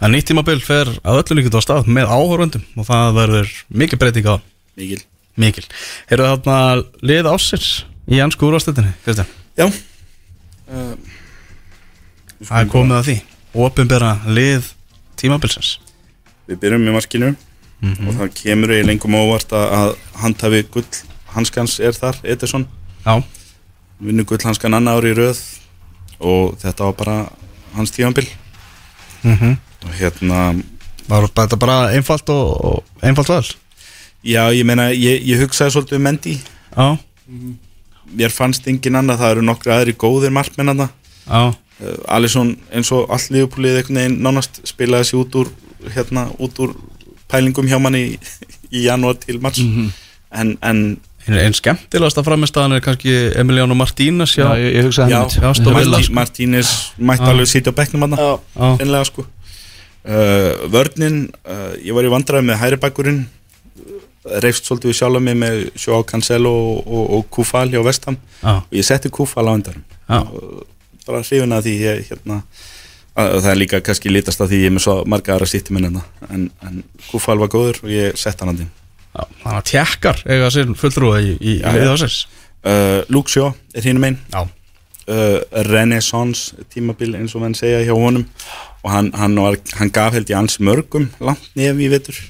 En 0.00 0.14
nýtt 0.14 0.30
tímabil 0.30 0.60
fer 0.64 0.88
að 1.02 1.20
öllu 1.20 1.36
líkit 1.40 1.56
á 1.58 1.60
stað 1.60 1.90
með 1.90 2.08
áhörvöndum 2.14 2.62
og 2.78 2.86
það 2.88 3.16
verður 3.18 3.52
mikil 3.68 3.98
breyting 4.00 4.26
á 4.30 4.36
mikil 4.78 5.02
mikil. 5.40 5.64
Eru 6.08 6.24
það 6.24 6.42
þarna 6.44 6.84
lið 7.10 7.28
ásins 7.30 7.68
í 8.10 8.20
ansku 8.22 8.46
úrvarsleitinni, 8.48 8.94
Kristján? 9.04 9.28
Já 9.58 9.66
uh, 9.66 10.94
Það 12.40 12.58
er 12.62 12.72
komið 12.72 12.96
að 12.96 13.06
því. 13.10 13.16
Opinbera 13.60 14.10
lið 14.30 14.70
tímabilsins. 15.20 15.74
Við 16.48 16.60
byrjum 16.62 16.86
með 16.86 16.96
markinu 16.96 17.34
og 17.80 18.12
það 18.18 18.34
kemur 18.36 18.72
í 18.76 18.82
lengum 18.84 19.14
óvart 19.16 19.52
að, 19.56 19.94
handhafi 20.20 20.62
gull 20.72 20.86
hanskans 21.32 21.78
er 21.80 21.96
þar, 21.96 22.18
Ederson 22.28 22.66
Já, 23.06 23.14
vinnur 24.02 24.26
gull 24.28 24.42
hanskan 24.44 24.76
annar 24.76 25.00
ári 25.00 25.14
í 25.14 25.16
röð 25.16 25.40
og 26.20 26.58
þetta 26.60 26.90
var 26.90 26.96
bara 26.98 27.14
hans 27.76 27.94
tífambil 27.94 28.26
mm 29.22 29.58
og 29.80 29.94
hérna 29.96 30.38
var 31.08 31.26
þetta 31.32 31.56
bara 31.56 31.76
einfalt 31.94 32.28
og, 32.28 32.48
og 32.64 33.04
einfalt 33.04 33.30
val? 33.32 33.46
Já, 34.20 34.42
ég 34.52 34.66
meina, 34.68 34.90
ég, 34.92 35.22
ég 35.24 35.40
hugsaði 35.40 35.72
svolítið 35.72 35.96
um 35.96 36.04
Mendy. 36.04 36.34
Já, 36.76 36.98
Mér 38.10 38.32
fannst 38.34 38.66
engin 38.68 38.98
annað, 38.98 39.20
það 39.22 39.32
eru 39.36 39.42
nokkru 39.46 39.72
aðri 39.72 39.92
góðir 39.94 40.32
markmennana 40.34 40.88
já, 41.28 41.52
uh, 41.54 41.98
Alisson 42.10 42.56
eins 42.74 42.90
og 42.92 43.06
allt 43.14 43.30
liðupúlið 43.30 43.78
einhvern 43.78 44.00
veginn 44.00 44.16
nánast 44.24 44.58
spilaði 44.66 45.06
sig 45.06 45.20
út 45.20 45.36
úr 45.38 45.52
hérna, 45.94 46.26
út 46.42 46.58
úr 46.58 46.74
pælingum 47.30 47.70
hjá 47.70 47.78
manni 47.78 48.02
í, 48.02 48.16
í 48.74 48.82
janúar 48.88 49.20
til 49.22 49.38
mars. 49.40 49.62
En, 50.30 50.56
en 50.62 50.82
einn 51.26 51.38
ein 51.40 51.56
skemmtilegasta 51.56 52.24
framistæðan 52.26 52.78
er 52.78 52.84
kannski 52.84 53.12
Emiliano 53.38 53.76
Martínez 53.78 54.32
Já, 54.36 54.46
já, 54.54 54.62
ég, 54.62 54.78
ég 54.78 54.88
hugsaði 54.88 55.12
já, 55.12 55.20
að, 55.20 55.60
Martí, 55.74 56.04
sko. 56.06 56.14
Martínez 56.16 56.70
mætti 56.96 57.26
Já. 57.26 57.32
alveg 57.34 57.50
sitja 57.50 57.74
á 57.74 57.78
bekknum 57.80 58.06
hann 58.06 58.16
einlega 58.80 59.04
sko. 59.08 59.26
Uh, 60.00 60.64
vörnin, 60.72 61.26
uh, 61.44 61.74
ég 61.84 61.92
var 61.92 62.08
í 62.08 62.12
vandræði 62.12 62.48
með 62.48 62.60
hæri 62.62 62.80
bakkurinn. 62.80 63.20
Reyfst 64.40 64.68
svolítið 64.68 64.92
við 64.92 64.96
sjálf 64.98 65.22
mig 65.24 65.36
með 65.40 65.62
Joao 65.80 66.04
Cancelo 66.08 66.50
og, 66.52 66.80
og, 66.84 67.04
og 67.16 67.28
Kufal 67.32 67.70
hjá 67.72 67.80
Vestham 67.84 68.18
já, 68.42 68.58
og 68.60 68.74
ég 68.76 68.84
setti 68.84 69.08
Kufal 69.12 69.46
á 69.48 69.52
endarum 69.56 69.80
já, 69.80 70.18
bara 71.06 71.22
hrifin 71.24 71.56
að 71.56 71.68
því 71.68 71.72
ég 71.80 72.02
hérna 72.10 72.36
að, 73.16 73.38
það 73.38 73.48
er 73.54 73.60
líka 73.62 73.80
kannski 73.84 74.12
lítast 74.12 74.44
að 74.44 74.52
því 74.52 74.60
ég 74.60 74.68
er 74.68 74.74
með 74.76 74.84
svo 74.84 74.96
marga 75.08 75.32
aðra 75.34 75.48
sýtti 75.48 75.72
minn 75.72 75.88
en, 75.88 76.50
en 76.68 76.82
Kufal 77.08 77.38
var 77.40 77.48
góður 77.48 77.80
og 77.80 77.94
ég 77.94 78.20
sett 78.20 78.44
hann 78.44 78.52
að 78.52 78.60
því 78.60 78.68
Þannig 79.14 79.56
að 79.58 79.66
tjekkar 79.72 80.22
eiga 80.26 80.50
sér 80.54 80.70
fulltrúa 80.78 81.20
í, 81.24 81.34
í, 81.40 81.58
í 81.58 81.76
þessins 81.82 82.22
uh, 82.62 83.22
Shaw 83.26 83.52
er 83.74 83.86
hinn 83.86 84.00
megin. 84.02 84.18
Já, 84.30 84.44
uh, 85.10 85.38
Renaissance 85.66 86.54
tímabil 86.72 87.16
eins 87.18 87.34
og 87.34 87.44
menn 87.44 87.56
segja 87.58 87.82
hjá 87.86 87.94
honum. 87.96 88.26
Og 88.84 88.92
hann, 88.94 89.10
hann, 89.18 89.34
var, 89.36 89.58
hann 89.76 89.92
gaf 89.92 90.14
held 90.16 90.30
ég 90.30 90.38
ans 90.38 90.60
mörgum 90.62 91.10
langt 91.20 91.50
nef 91.58 91.80
í 91.80 91.90
vetur. 91.92 92.20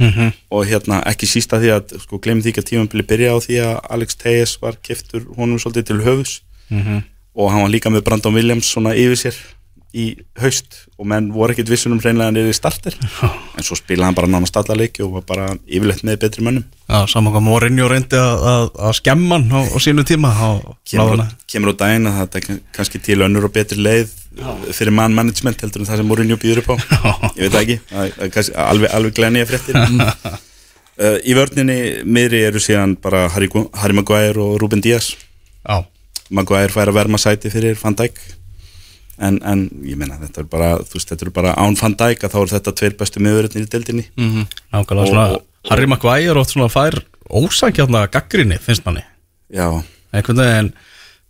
Mhm, 0.00 0.30
og 0.48 0.64
hérna 0.64 1.02
ekki 1.10 1.28
sísta 1.28 1.58
því 1.60 1.74
að 1.74 1.90
sko 2.00 2.16
glemum 2.24 2.40
því 2.40 2.54
ekki 2.54 2.62
að 2.62 2.68
tímabili 2.70 3.04
byrja 3.04 3.34
á 3.36 3.38
því 3.44 3.56
að 3.66 3.72
Alex 3.96 4.16
Tejes 4.16 4.54
var 4.62 4.78
keftur 4.80 5.26
honum 5.36 5.60
svolítið 5.60 5.90
til 5.90 6.04
höfus 6.06 6.38
mhm. 6.72 7.02
Og 7.36 7.50
hann 7.52 7.62
var 7.62 7.70
líka 7.70 7.92
með 7.92 8.06
Brandon 8.08 8.34
Williams 8.34 8.70
svona 8.72 8.94
yfir 8.96 9.20
sér 9.20 9.36
í 9.96 10.04
haust 10.38 10.84
og 11.00 11.08
menn 11.10 11.30
voru 11.34 11.54
ekkit 11.54 11.70
vissunum 11.72 11.98
hreinlega 12.02 12.30
niður 12.34 12.52
í 12.52 12.56
starter. 12.56 12.94
En 13.58 13.66
svo 13.66 13.74
spilaði 13.78 14.06
hann 14.06 14.18
bara 14.18 14.30
nánast 14.30 14.56
alla 14.60 14.76
leiki 14.78 15.02
og 15.02 15.16
var 15.18 15.24
bara 15.26 15.48
yfirleitt 15.66 16.04
með 16.06 16.20
betri 16.24 16.44
mönnum. 16.46 16.66
Já, 16.86 17.00
saman 17.10 17.34
hvað 17.34 17.44
Mourinho 17.46 17.88
reyndi 17.90 18.18
að, 18.18 18.46
að, 18.52 18.66
að 18.86 18.94
skemma 19.00 19.38
hann 19.40 19.50
á, 19.50 19.60
á 19.66 19.78
sínu 19.82 20.04
tíma 20.06 20.30
á 20.30 20.50
kemur, 20.86 21.24
kemur 21.50 21.74
á 21.74 21.80
daginn 21.82 22.10
að 22.10 22.20
það 22.20 22.38
er 22.38 22.60
kannski 22.76 23.02
til 23.02 23.18
önnur 23.26 23.48
og 23.50 23.54
betri 23.56 23.82
leið 23.82 24.14
fyrir 24.76 24.94
mann 24.94 25.16
management 25.16 25.64
heldur 25.64 25.82
en 25.82 25.90
það 25.90 26.02
sem 26.02 26.10
Mourinho 26.10 26.38
býður 26.40 26.62
upp 26.62 26.74
á. 26.74 26.76
Ég 27.40 27.50
veit 27.50 27.60
ekki, 27.64 27.78
kannski 28.30 28.54
alveg, 28.54 28.94
alveg 28.94 29.16
glenni 29.18 29.42
að 29.42 29.54
fréttir. 29.54 29.80
Uh, 31.00 31.16
í 31.28 31.34
vörninni 31.34 31.80
miðri 32.06 32.44
eru 32.46 32.62
síðan 32.62 32.94
bara 33.02 33.26
Harry, 33.34 33.50
Harry 33.82 33.98
Maguire 33.98 34.38
og 34.38 34.60
Ruben 34.62 34.84
Díaz. 34.84 35.16
Já, 35.66 35.82
Maguire 36.30 36.70
fær 36.70 36.92
að 36.92 37.00
verma 37.00 37.18
sæti 37.18 37.50
fyrir 37.50 37.74
Van 37.82 37.98
Dijk 37.98 38.22
en, 39.20 39.38
en 39.44 39.62
ég 39.84 39.96
meina 40.00 40.16
þetta 40.20 40.40
er 40.42 40.48
bara 40.50 40.70
þú 40.80 40.96
veist 40.96 41.10
þetta 41.12 41.26
eru 41.26 41.32
bara 41.36 41.54
án 41.60 41.76
Van 41.80 41.94
Dijk 42.00 42.24
að 42.26 42.34
þá 42.34 42.38
er 42.42 42.52
þetta 42.56 42.72
tveir 42.80 42.96
bestu 43.00 43.20
miðurinn 43.24 43.62
í 43.62 43.68
deildinni. 43.70 44.04
Mhm, 44.16 44.46
nákvæmlega 44.72 45.02
Og- 45.06 45.10
svona 45.12 45.26
og- 45.36 45.46
Harry 45.70 45.86
Maguire 45.86 46.40
átt 46.40 46.54
svona 46.54 46.70
fær 46.72 46.96
ósækjarna 47.30 48.06
gaggrinni, 48.10 48.58
finnst 48.58 48.84
manni. 48.86 49.02
Já, 49.52 49.68
einhvern 50.14 50.40
veginn, 50.40 50.72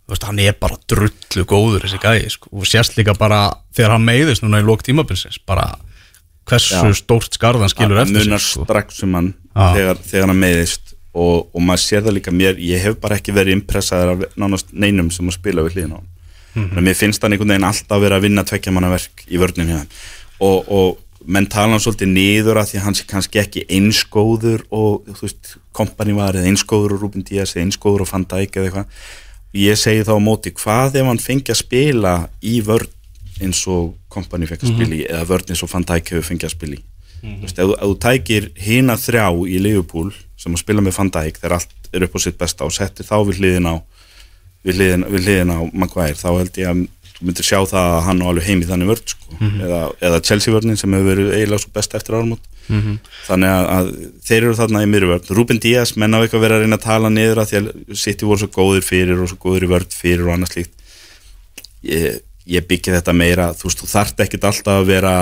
þú 0.07 0.13
veist, 0.15 0.23
hann 0.29 0.39
er 0.39 0.53
bara 0.59 0.77
drullu 0.87 1.43
góður 1.45 1.83
þessi 1.85 1.99
gæði, 2.01 2.29
sko, 2.31 2.49
og 2.53 2.63
sérst 2.69 2.95
líka 2.97 3.13
bara 3.17 3.41
þegar 3.75 3.91
hann 3.97 4.05
meiðist 4.07 4.41
núna 4.45 4.61
í 4.61 4.65
lók 4.65 4.81
tímabilsins 4.87 5.37
bara 5.45 5.67
hversu 6.47 6.79
Já. 6.79 6.93
stórt 6.97 7.35
skarð 7.37 7.59
hann 7.59 7.69
skilur 7.69 7.97
hann 7.99 8.07
eftir 8.07 8.25
munar 8.25 8.39
sig, 8.39 8.53
sko. 8.55 8.65
strax 8.65 9.03
um 9.03 9.13
hann 9.13 9.33
þegar, 9.55 9.97
þegar 10.01 10.27
hann 10.27 10.39
meiðist. 10.41 10.93
Og, 11.13 11.49
og 11.53 11.59
maður 11.67 11.81
sér 11.83 12.01
það 12.05 12.15
líka 12.21 12.31
mér 12.31 12.55
ég 12.63 12.79
hef 12.79 12.95
bara 13.03 13.17
ekki 13.19 13.33
verið 13.35 13.57
impressaður 13.59 14.11
af 14.13 14.35
nánast 14.39 14.69
neinum 14.71 15.09
sem 15.11 15.27
að 15.27 15.33
spila 15.35 15.61
við 15.65 15.73
hlýðin 15.75 15.91
á 15.91 15.99
hann 15.99 16.07
Mhm. 16.53 16.83
mér 16.83 16.97
finnst 16.99 17.21
hann 17.23 17.31
einhvern 17.31 17.53
veginn 17.53 17.69
alltaf 17.69 18.01
að 18.01 18.21
vinna 18.21 18.43
tvekja 18.43 18.73
manna 18.73 18.89
verk 18.91 19.23
í 19.27 19.37
hjá 19.37 19.77
hann 19.77 19.87
og, 20.39 20.67
og 20.67 20.97
menn 21.25 21.47
tala 21.49 21.75
hann 21.75 21.83
svolítið 21.83 22.13
niður 22.15 22.59
að 22.61 22.71
því 22.71 22.79
að 22.79 22.85
hann 22.85 22.97
sé 22.97 23.07
kannski 23.09 23.41
ekki 23.41 23.65
einskóður 23.69 24.63
og 24.73 25.05
þú 25.11 25.27
veist, 25.27 25.55
kompani 25.75 26.15
var 26.17 26.37
eða 26.37 26.49
einskóður 26.49 26.95
og 26.97 27.03
Ruben 27.05 27.25
Díaz 27.27 27.55
eða 27.55 27.67
einskóður 27.67 28.05
og 28.05 28.11
Van 28.11 28.25
Dijk 28.25 28.57
eða 28.57 28.69
eitthvað. 28.69 29.03
Ég 29.61 29.77
segi 29.79 30.05
þá 30.07 30.13
á 30.17 30.19
móti, 30.23 30.53
hvað 30.55 30.97
ef 31.01 31.09
hann 31.09 31.21
fengi 31.21 31.53
að 31.53 31.59
spila 31.61 32.15
í 32.41 32.55
vörn 32.65 32.89
eins 33.41 33.61
og 33.69 33.93
kompani 34.11 34.47
fekk 34.49 34.65
að 34.65 34.73
spila 34.73 34.97
í 34.97 35.03
eða 35.07 35.27
vörn 35.29 35.53
eins 35.53 35.63
og 35.65 35.71
Van 35.73 35.85
Dijk 35.91 36.13
hefur 36.13 36.27
fengið 36.29 36.49
að 36.49 36.55
spila 36.55 36.77
í? 36.77 36.83
Þú 37.21 37.45
veist, 37.45 37.59
ef, 37.61 37.71
ef 37.75 37.85
þú 37.85 37.97
tækir 38.01 38.49
hina 38.57 38.97
þrjá 38.97 39.27
í 39.45 39.61
Liverpool 39.61 40.09
sem 40.41 40.55
að 40.55 40.63
spila 40.63 40.81
með 40.81 40.97
Van 40.97 41.11
Dijk 41.13 41.41
þegar 41.41 41.57
allt 41.59 41.91
er 41.91 42.05
upp 42.07 42.15
á 42.17 42.19
sitt 42.23 42.39
besta 42.39 42.65
og 42.65 42.73
settir 42.73 43.05
þá 43.05 43.17
við 43.27 43.41
hliðin 43.41 43.69
á 43.69 43.75
við 44.65 44.79
hliðin, 44.79 45.05
við 45.09 45.27
hliðin 45.27 45.53
á 45.53 45.59
Maguire 45.73 46.17
þá 46.19 46.29
held 46.29 46.59
ég 46.61 46.71
að 46.71 46.81
þú 47.11 47.27
myndir 47.27 47.45
sjá 47.45 47.59
það 47.69 47.89
að 47.91 48.03
hann 48.07 48.21
á 48.21 48.29
alveg 48.31 48.47
heim 48.47 48.63
í 48.63 48.69
þannig 48.69 48.89
vörn 48.91 49.11
sko. 49.13 49.37
eða, 49.41 49.81
eða 50.07 50.21
Chelsea 50.25 50.53
vörnin 50.53 50.79
sem 50.79 50.95
hefur 50.95 51.11
verið 51.11 51.35
eiginlega 51.37 51.63
svo 51.63 51.73
best 51.75 51.95
eftir 51.97 52.17
áramót. 52.17 52.47
Mhm. 52.71 52.99
þannig 53.27 53.49
að, 53.51 53.65
að 53.75 53.87
þeir 54.23 54.43
eru 54.43 54.55
þarna 54.55 54.83
í 54.85 54.89
vörn 54.91 55.31
Ruben 55.35 55.59
Díaz, 55.59 55.95
menn 55.97 56.13
á 56.13 56.21
eitthvað 56.21 56.43
verið 56.45 56.55
að 56.55 56.61
reyna 56.61 56.77
að 56.77 56.85
tala 56.85 57.09
niður 57.09 57.41
að 57.41 57.49
því 57.49 57.57
að 57.59 57.97
City 57.97 58.25
voru 58.25 58.39
svo 58.39 58.49
góðir 58.53 58.85
fyrir 58.85 59.21
og 59.21 59.31
svo 59.31 59.37
góðir 59.41 59.65
í 59.65 59.71
vörn 59.73 59.89
fyrir 59.91 60.27
og 60.27 60.35
annað 60.35 60.53
slíkt. 60.53 60.75
Ég, 61.83 62.21
ég 62.45 62.67
byggi 62.69 62.93
þetta 62.93 63.13
meira 63.17 63.49
þú 63.57 63.67
veist, 63.67 63.81
þú 63.81 63.89
þarft 63.91 64.23
ekkit 64.23 64.47
alltaf 64.47 64.81
að 64.81 64.91
vera 64.93 65.15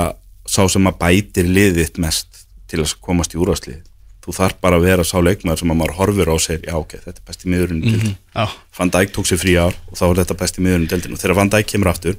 sá 0.45 0.61
sem 0.67 0.89
að 0.89 0.99
bætir 0.99 1.47
liðitt 1.47 1.97
mest 2.01 2.43
til 2.69 2.83
að 2.83 2.95
komast 3.01 3.33
í 3.33 3.39
úrvarslið 3.39 3.79
þú 4.25 4.35
þarf 4.35 4.59
bara 4.61 4.79
að 4.79 4.87
vera 4.89 5.05
sá 5.07 5.17
leikmaður 5.21 5.61
sem 5.63 5.71
að 5.73 5.79
maður 5.79 5.95
horfir 5.99 6.31
á 6.31 6.33
og 6.35 6.43
segir, 6.43 6.65
já 6.67 6.75
ok, 6.75 6.97
þetta 7.05 7.15
er 7.15 7.27
besti 7.29 7.53
miðurinn 7.53 7.79
mm 7.83 7.99
-hmm. 7.99 8.17
Já, 8.35 8.45
Van 8.77 8.89
Dijk 8.89 9.15
tók 9.15 9.25
sér 9.27 9.39
frí 9.39 9.55
ár 9.55 9.73
og 9.91 9.95
þá 9.97 10.05
er 10.09 10.19
þetta 10.23 10.41
besti 10.41 10.61
miðurinn 10.61 11.13
og 11.13 11.19
þegar 11.19 11.35
Van 11.35 11.49
Dijk 11.49 11.67
kemur 11.67 11.91
aftur 11.93 12.15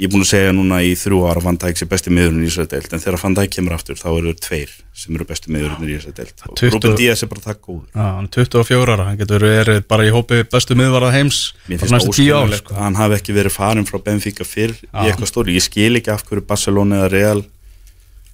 ég 0.00 0.08
er 0.08 0.12
búin 0.12 0.24
að 0.24 0.30
segja 0.32 0.52
núna 0.56 0.78
í 0.82 0.94
þrjú 0.96 1.18
ára 1.28 1.40
Van 1.44 1.58
Dijk 1.60 1.76
sé 1.78 1.86
besti 1.86 2.10
miðurinn 2.10 2.42
í 2.42 2.48
þessari 2.48 2.70
deild 2.72 2.94
en 2.96 3.02
þegar 3.02 3.20
Van 3.22 3.34
Dijk 3.36 3.52
kemur 3.52 3.74
aftur 3.76 3.98
þá 4.00 4.08
eru 4.10 4.32
tveir 4.34 4.72
sem 4.96 5.14
eru 5.14 5.26
besti 5.28 5.52
miðurinn 5.52 5.90
í 5.92 5.98
þessari 5.98 6.16
deild. 6.16 6.34
Og 6.48 6.56
20 6.58 6.72
Ruben 6.74 6.96
Díaz 6.96 7.22
er 7.22 7.28
bara 7.28 7.44
það 7.44 7.58
góður. 7.66 7.86
Já, 7.92 8.06
hann 8.16 8.28
er 8.28 8.32
24 8.32 8.96
ára 8.96 9.06
hann 9.06 9.20
getur 9.20 9.46
verið 9.46 9.80
bara 9.92 10.08
í 10.08 10.12
hópi 10.14 10.42
bestu 10.48 10.76
miðvarða 10.80 11.12
heims 11.12 11.40
Mér 11.68 11.82
finnst 11.82 11.94
næstu 11.94 12.08
10 12.08 12.32
ár 12.32 12.48
óskiljanlegt 12.48 12.64
sko. 12.66 12.78
hann 12.80 12.98
hafi 12.98 13.18
ekki 13.20 13.36
verið 13.36 13.56
farin 13.56 13.88
frá 13.88 13.98
Benfica 14.02 14.44
fyrr 14.48 14.74
Já. 14.80 15.04
í 15.04 15.10
eitthvað 15.12 15.28
stóri, 15.28 15.56
ég 15.60 15.66
skil 15.68 15.96
ekki 16.00 16.10
af 16.10 16.24
hverju 16.24 16.46
Barcelona 16.48 17.02
eða 17.02 17.12
Real 17.12 17.44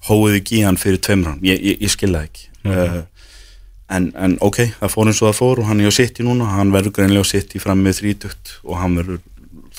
hóið 0.07 0.39
ekki 0.39 0.61
í 0.61 0.63
hann 0.63 0.79
fyrir 0.79 1.03
tveimur 1.03 1.35
hann, 1.35 1.43
ég, 1.43 1.59
ég, 1.59 1.81
ég 1.83 1.91
skil 1.91 2.15
það 2.15 2.48
ekki 2.75 2.99
uh, 2.99 3.03
en, 3.97 4.11
en 4.15 4.37
ok, 4.45 4.59
það 4.81 4.93
fór 4.93 5.09
eins 5.09 5.21
og 5.23 5.29
það 5.31 5.37
fór 5.39 5.61
og 5.63 5.69
hann 5.71 5.81
er 5.81 5.89
á 5.89 5.93
sitt 5.95 6.19
í 6.21 6.25
núna, 6.27 6.45
hann 6.57 6.71
verður 6.75 6.93
greinlega 6.99 7.25
á 7.25 7.31
sitt 7.31 7.55
í 7.57 7.61
fram 7.63 7.81
með 7.85 8.01
þrítugt 8.03 8.55
og 8.63 8.77
hann 8.81 8.97
verður 8.99 9.21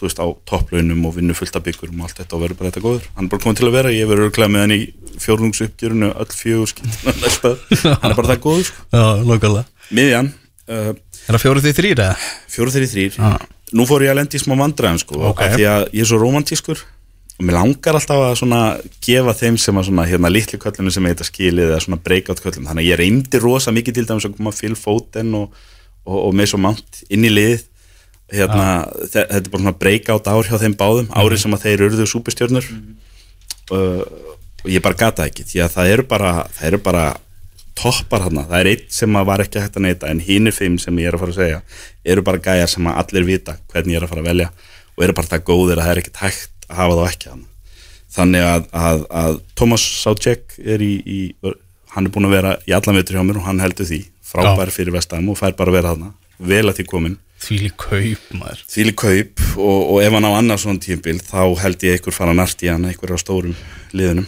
þú 0.01 0.07
veist 0.07 0.21
á 0.23 0.27
topplaunum 0.49 1.05
og 1.07 1.15
vinnur 1.19 1.37
fullt 1.37 1.57
af 1.59 1.65
byggurum 1.67 2.01
og 2.01 2.09
allt 2.09 2.21
þetta 2.23 2.37
og 2.39 2.43
verður 2.45 2.59
bara 2.61 2.71
þetta 2.73 2.83
góður, 2.87 3.07
hann 3.17 3.27
er 3.27 3.33
bara 3.35 3.43
komið 3.45 3.59
til 3.61 3.69
að 3.69 3.75
vera 3.77 3.93
ég 3.95 4.09
verður 4.11 4.31
örglega 4.31 4.53
með 4.55 4.65
hann 4.65 4.75
í 4.75 4.81
fjórðungsuppgjörunu 5.21 6.09
öll 6.15 6.35
fjögur 6.35 6.73
hann 8.01 8.11
er 8.11 8.17
bara 8.19 8.31
það 8.33 8.43
góður, 8.47 8.69
sko. 8.71 8.87
Miðjan 9.91 10.31
uh, 10.71 10.93
Er 11.29 11.37
það 11.37 11.43
fjóruð 11.45 11.67
því 11.69 11.73
þrýr 11.77 12.01
eða? 12.07 12.15
fjóru 12.51 12.73
þeirri 12.75 12.89
þrýr 12.95 13.19
Já. 13.21 13.31
nú 13.77 13.87
fór 13.91 14.05
ég 14.07 14.13
að 14.15 14.19
lendi 14.23 14.41
í 14.41 14.43
smá 14.43 14.55
vandræðum 14.63 15.01
sko, 15.03 15.21
Ok. 15.31 15.43
af 15.45 15.55
því 15.59 15.67
að 15.75 15.85
ég 15.93 16.01
er 16.07 16.09
svo 16.11 16.21
romantískur 16.23 16.81
og 17.41 17.47
mér 17.49 17.57
langar 17.57 17.97
alltaf 17.97 18.21
að 18.21 18.35
svona 18.37 18.61
gefa 19.01 19.33
þeim 19.41 19.57
sem 19.63 19.79
að 19.81 19.87
svona 19.89 20.05
hérna 20.11 20.29
litli 20.29 20.59
köllunum 20.61 20.93
sem 20.93 21.07
heita 21.09 21.25
skilið 21.25 21.71
eða 21.73 21.81
svona 21.87 21.97
breakout 22.05 22.43
köllum 22.45 22.67
þannig 22.69 22.85
að 22.85 22.91
ég 22.91 22.99
reyndi 23.01 23.41
rosa 23.41 23.73
mikið 23.73 23.97
til 23.97 24.05
dæmis 24.11 24.27
að 24.29 24.35
koma 24.37 24.53
Phil 24.53 24.77
Foden 24.77 25.33
og, 25.39 25.55
og, 26.05 26.19
og 26.27 26.35
Mason 26.37 26.61
Mount 26.61 27.01
inn 27.09 27.25
í 27.25 27.31
lið. 27.33 27.65
Hérna, 28.31 28.67
þe- 29.09 29.25
þetta 29.25 29.41
er 29.41 29.49
bara 29.51 29.63
svona 29.65 29.79
breakout 29.81 30.29
ár 30.31 30.47
hjá 30.51 30.59
þeim 30.63 30.77
báðum, 30.79 31.09
árið 31.19 31.41
sem 31.43 31.57
að 31.57 31.65
þeir 31.65 31.81
urðu 31.89 32.05
súpustjörnur 32.13 32.69
uh, 33.73 34.05
og 34.61 34.69
ég 34.71 34.85
bara 34.85 34.99
gata 35.01 35.27
ekki 35.27 35.47
því 35.49 35.63
að 35.65 35.73
það 35.79 35.91
eru 35.97 36.05
bara, 36.13 36.31
það 36.55 36.69
eru 36.71 36.81
bara 36.85 37.05
toppar 37.81 38.27
hann, 38.27 38.39
það 38.45 38.59
er 38.61 38.69
eitt 38.75 38.93
sem 38.95 39.17
að 39.17 39.27
var 39.31 39.43
ekki 39.47 39.63
hægt 39.65 39.79
að 39.81 39.87
neyta 39.87 40.11
en 40.13 40.21
hínir 40.23 40.53
fimm 40.55 40.77
sem 40.83 40.99
ég 41.01 41.09
er 41.11 41.17
að 41.17 41.23
fara 41.25 41.35
að 41.35 41.39
segja 41.41 41.61
eru 42.15 42.25
bara 42.27 42.43
gæjar 42.45 42.69
sem 42.75 42.87
að 42.91 42.99
allir 43.03 43.27
vita 43.31 43.57
hvernig 43.73 43.95
ég 43.97 44.01
er 44.03 44.07
að 44.07 44.13
fara 44.13 44.25
að 44.25 44.29
velja 44.31 44.49
og 44.95 45.05
eru 45.07 45.17
bara 45.17 45.31
það 45.33 45.45
góðir 45.51 45.81
að 45.81 45.87
það 45.89 45.93
er 45.97 46.01
ekkert 46.03 46.23
hægt 46.27 46.60
hafa 46.77 46.99
þá 46.99 47.05
ekki 47.11 47.33
hann 47.33 47.47
þannig 48.15 48.47
að, 48.47 48.69
að, 48.75 49.03
að 49.23 49.41
Thomas 49.59 49.85
Sácek 50.03 50.57
er 50.59 50.83
í, 50.83 50.95
í 51.07 51.21
hann 51.95 52.07
er 52.07 52.15
búin 52.15 52.29
að 52.29 52.37
vera 52.37 52.55
í 52.67 52.75
allan 52.77 52.99
veitur 52.99 53.19
hjá 53.19 53.27
mér 53.27 53.41
og 53.41 53.47
hann 53.49 53.63
heldur 53.63 53.89
því. 53.89 54.05
Frábær 54.31 54.71
fyrir 54.75 54.95
vestam 54.95 55.31
og 55.31 55.39
fær 55.39 55.57
bara 55.59 55.73
að 55.73 55.79
vera 55.81 55.93
þarna. 55.95 56.13
Vel 56.51 56.67
að 56.69 56.81
því 56.81 56.87
komin 56.91 57.19
Því 57.41 57.57
lík 57.63 57.77
kaup 57.81 58.25
maður. 58.37 58.59
Þvíli 58.69 58.93
kaup 59.01 59.43
og, 59.57 59.79
og 59.95 60.03
ef 60.05 60.13
hann 60.13 60.27
á 60.29 60.33
annars 60.37 60.67
svona 60.67 60.83
tímbil 60.85 61.17
þá 61.25 61.41
held 61.63 61.87
ég 61.87 61.97
einhver 61.97 62.13
fara 62.13 62.35
nart 62.37 62.61
í 62.61 62.69
hann 62.69 62.85
einhver 62.85 63.15
á 63.17 63.19
stórum 63.21 63.55
liðunum. 63.97 64.27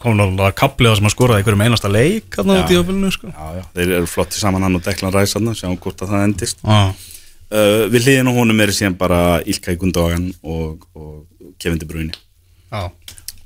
Komin 0.00 0.22
alveg 0.24 0.46
að 0.46 0.54
kaplið 0.56 0.88
það 0.88 0.96
sem 1.00 1.08
að 1.10 1.12
skoraði 1.12 1.42
einhverjum 1.42 1.64
einasta 1.66 1.90
leik 1.92 2.38
hann 2.40 2.54
á 2.54 2.56
Já. 2.56 2.64
tíðafélinu 2.70 3.12
sko. 3.12 3.34
Þeir 3.74 3.94
eru 3.98 4.08
flotti 4.08 4.40
saman 4.40 4.64
hann 4.64 4.78
og 4.78 4.84
Declan 4.86 5.12
Rice 5.12 5.36
hann 5.36 5.58
sjáum 5.58 5.76
hvort 5.82 6.06
að 6.06 6.14
það 6.14 6.24
endist. 6.30 6.64
Uh, 6.64 7.84
við 7.92 8.06
hliðin 8.06 8.32
á 8.32 8.38
honum 8.38 8.64
er 8.64 8.72
síðan 8.76 8.96
bara 8.96 9.20
Ilka 9.48 9.74
í 9.74 9.80
Gundogan 9.80 10.30
og, 10.40 10.88
og 10.96 11.37
Kevin 11.58 11.82
De 11.82 11.88
Bruyne 11.88 12.14
já, 12.14 12.88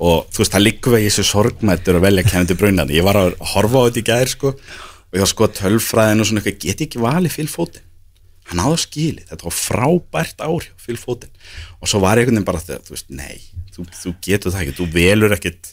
og 0.02 0.30
þú 0.32 0.42
veist 0.42 0.54
það 0.56 0.66
liggur 0.66 0.96
vegi 0.96 1.10
þessu 1.10 1.28
sorgmættur 1.30 1.98
að 1.98 2.08
velja 2.08 2.26
Kevin 2.28 2.50
De 2.50 2.58
Bruyne 2.58 2.88
ég 2.92 3.06
var 3.06 3.20
að 3.20 3.36
horfa 3.54 3.84
á 3.84 3.86
þetta 3.88 4.02
í 4.02 4.08
gær 4.10 4.32
sko 4.32 4.54
og 5.12 5.18
ég 5.18 5.24
var 5.26 5.28
sko 5.28 5.48
tölfræðin 5.60 6.24
og 6.24 6.28
svona 6.28 6.40
eitthvað, 6.40 6.62
get 6.64 6.86
ekki 6.86 7.00
valið 7.02 7.34
Phil 7.36 7.50
Foden? 7.52 7.84
Hann 8.48 8.62
áður 8.64 8.80
skili, 8.82 9.22
þetta 9.28 9.46
var 9.46 9.54
frábært 9.54 10.40
ár 10.42 10.64
hjá 10.64 10.72
Phil 10.82 10.96
Foden. 10.98 11.30
Og 11.78 11.90
svo 11.90 12.00
var 12.02 12.18
ég 12.18 12.24
einhvern 12.24 12.40
veginn 12.40 12.48
bara 12.48 12.62
þegar, 12.64 12.80
þú 12.86 12.94
veist, 12.96 13.12
nei 13.12 13.42
þú, 13.74 13.84
þú 14.00 14.14
getur 14.24 14.54
það 14.54 14.64
ekki, 14.64 14.74
þú 14.80 14.86
velur 14.96 15.36
ekkit 15.36 15.70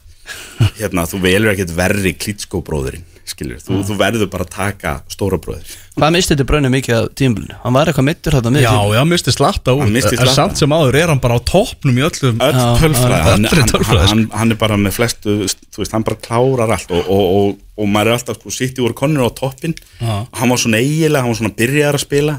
hérna, 0.82 1.06
þú 1.10 1.22
velur 1.24 1.54
ekkit 1.54 1.74
verri 1.78 2.14
klítskóbróðurinn, 2.20 3.08
skilur, 3.32 3.60
þú, 3.64 3.80
þú 3.88 3.96
verður 4.00 4.30
bara 4.34 4.46
að 4.46 4.52
taka 4.56 4.92
stóra 5.12 5.38
bróður 5.42 5.70
Hvað 6.00 6.14
misti 6.16 6.34
þetta 6.36 6.46
brönni 6.50 6.70
mikið 6.74 6.96
á 6.96 7.02
tímbilinu? 7.20 7.56
Hann 7.64 7.76
var 7.76 7.90
eitthvað 7.92 8.06
mittur 8.08 8.36
þetta 8.38 8.52
með 8.56 8.64
Já, 8.66 8.74
já, 8.96 9.02
misti 9.12 9.34
slatta 9.36 9.74
út 9.76 9.84
Hann 9.84 9.94
missti 9.96 10.14
En 10.16 10.22
slatta. 10.22 10.36
samt 10.38 10.62
sem 10.62 10.76
áður 10.76 10.98
er 11.02 11.12
hann 11.14 11.22
bara 11.24 11.38
á 11.38 11.42
toppnum 11.44 11.98
í 12.00 12.06
öllum 12.08 12.40
öll 12.46 12.60
Já, 12.60 12.68
tölfræði, 12.80 13.22
hann, 13.30 13.48
allri 13.50 13.62
hann, 13.64 13.72
tölfræði, 13.74 14.08
hann, 14.14 14.24
hann 14.42 14.54
er 14.56 14.60
bara 14.62 14.78
með 14.80 14.96
flestu, 15.00 15.36
þú 15.74 15.84
veist, 15.84 15.96
hann 15.98 16.06
bara 16.08 16.20
klárar 16.24 16.76
allt 16.78 16.94
og, 16.96 17.10
og, 17.12 17.26
og, 17.40 17.58
og 17.84 17.92
maður 17.92 18.14
er 18.14 18.20
alltaf 18.20 18.40
sko 18.40 18.54
sitt 18.56 18.80
í 18.80 18.86
voru 18.86 18.96
konur 19.02 19.28
á 19.28 19.32
toppin 19.36 19.76
Já. 20.00 20.14
hann 20.40 20.54
var 20.56 20.62
svona 20.64 20.80
eiginlega, 20.80 21.26
hann 21.26 21.34
var 21.36 21.40
svona 21.42 21.56
byrjar 21.60 22.00
að 22.00 22.06
spila 22.06 22.38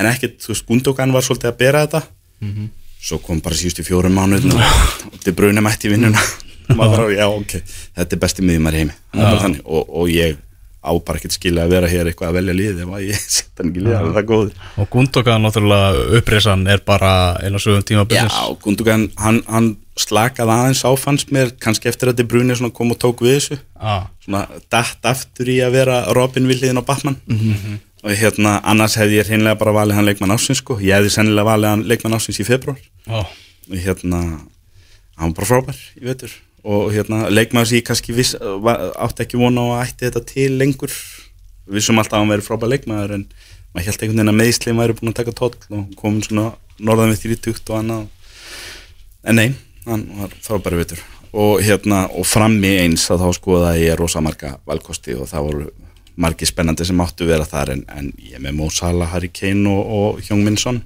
en 0.00 0.08
ekkert, 0.08 0.38
þú 0.40 0.54
veist, 0.54 0.66
Gundogan 0.70 1.12
var 1.12 1.26
svolítið 1.26 1.50
að 1.52 1.58
bera 1.60 1.84
þetta. 1.86 2.02
Mhm. 2.42 2.70
svo 3.02 3.18
kom 3.18 3.40
bara 3.42 3.56
síðustu 3.58 3.82
fjórum 3.82 4.14
mánuðin 4.14 4.52
og 4.54 4.62
þetta 5.18 5.32
bruna 5.34 5.60
mætti 5.64 5.88
í 5.88 5.92
vinnuna 5.96 6.20
maður 6.78 7.12
já, 7.14 7.26
ok, 7.28 7.58
þetta 7.98 8.16
er 8.16 8.22
besti 8.24 8.46
miðjumar 8.46 8.78
heimi. 8.80 8.96
Og, 9.64 9.92
og 10.02 10.10
ég 10.12 10.40
á 10.82 10.90
bara 10.98 11.20
ekkert 11.20 11.36
skilja 11.36 11.62
að 11.62 11.74
vera 11.76 11.88
hér 11.90 12.08
eitthvað 12.10 12.32
að 12.32 12.36
velja 12.40 12.54
liðið 12.58 12.80
ef 12.82 12.94
að 12.96 13.04
ég 13.06 13.20
setja 13.36 13.62
hann 13.62 13.70
ekki 13.70 13.84
liðið, 13.84 14.08
það 14.08 14.18
er 14.18 14.26
góður. 14.26 14.66
Og 14.82 14.90
Gundogan 14.90 15.46
náttúrulega 15.46 16.02
upprisan 16.18 16.66
er 16.72 16.82
bara 16.86 17.12
eina 17.38 17.62
sögum 17.62 17.86
tíma 17.86 18.06
Já, 18.10 18.26
Gundogan, 18.64 19.06
hann, 19.22 19.38
hann 19.46 19.70
slakaði 20.00 20.56
aðeins 20.56 20.82
á 20.82 20.90
fannst 20.98 21.30
mér, 21.34 21.54
kannski 21.62 21.90
eftir 21.90 22.10
að 22.10 22.24
bruni 22.26 22.58
svona 22.58 22.74
kom 22.74 22.90
og 22.94 22.98
tók 22.98 23.22
við 23.22 23.38
þessu. 23.38 23.60
Ah. 23.78 24.10
svona 24.22 24.44
datt 24.70 25.06
aftur 25.06 25.50
í 25.50 25.60
að 25.62 25.78
vera 25.78 26.02
Robin 26.18 26.50
við 26.50 26.62
hliðin 26.62 26.82
á 26.82 26.88
Batman. 26.90 27.18
Mhm. 27.30 27.80
og 28.02 28.16
hérna, 28.18 28.56
annars 28.66 28.96
hefði 28.98 29.20
ég 29.20 29.28
hreinlega 29.28 29.58
bara 29.60 29.76
valið 29.76 29.94
hann 29.94 30.08
leikmann 30.08 30.34
ásins 30.34 30.58
sko, 30.58 30.74
ég 30.82 30.96
hefði 30.96 31.12
sennilega 31.14 31.46
valið 31.46 31.68
hann 31.70 31.84
leikmann 31.86 32.16
ásins 32.16 32.40
í 32.42 32.46
februar 32.46 32.80
ah. 33.06 33.28
og 33.70 33.76
hérna, 33.78 34.22
hann 35.14 35.30
var 35.30 35.36
bara 35.36 35.46
frábær 35.46 35.78
í 36.00 36.08
vetur 36.08 36.34
og 36.62 36.92
hérna, 36.94 37.26
leikmann 37.32 37.66
sem 37.66 37.80
ég 37.80 37.86
kannski 37.86 38.14
viss, 38.14 38.36
átti 38.38 39.24
ekki 39.24 39.40
vona 39.40 39.64
á 39.66 39.66
að 39.74 39.84
ætti 39.86 40.06
þetta 40.08 40.22
til 40.28 40.50
lengur. 40.60 40.92
Við 41.66 41.78
vissum 41.78 41.98
alltaf 41.98 42.18
að 42.18 42.24
hann 42.24 42.32
veri 42.34 42.46
frábær 42.46 42.70
leikmaður 42.70 43.16
en 43.18 43.24
maður 43.72 43.88
held 43.88 44.02
einhvern 44.02 44.20
veginn 44.20 44.32
að 44.32 44.38
meðslið 44.40 44.78
væri 44.78 44.96
búin 44.98 45.12
að 45.12 45.18
taka 45.18 45.34
tóll 45.38 45.54
og 45.78 45.96
komin 45.98 46.24
svona 46.26 46.52
norðan 46.82 47.14
við 47.14 47.40
30 47.48 47.72
og 47.72 47.78
annað. 47.80 48.06
En 49.22 49.38
nei, 49.38 49.48
hann 49.86 50.06
var 50.18 50.36
frábær 50.44 50.76
í 50.76 50.82
vetur. 50.82 51.02
Og 51.32 51.62
hérna, 51.64 52.04
og 52.12 52.26
frammi 52.28 52.74
eins 52.82 53.08
að 53.10 53.24
þá 53.24 53.38
skoða 53.38 53.72
ég 53.80 53.96
rosa 53.98 54.20
marga 54.22 54.56
valkosti 54.68 55.16
og 55.16 55.30
það 55.30 55.48
voru 55.48 55.68
margi 56.22 56.46
spennandi 56.46 56.84
sem 56.84 57.00
áttu 57.00 57.26
vera 57.26 57.46
þar 57.48 57.72
en, 57.72 57.84
en 57.88 58.10
ég 58.20 58.36
er 58.36 58.42
með 58.44 58.58
Mo 58.58 58.68
Salah, 58.70 59.08
Harry 59.14 59.30
Kane 59.32 59.64
og, 59.70 59.82
og 59.96 60.22
Hjóng 60.26 60.42
Minnsson 60.44 60.82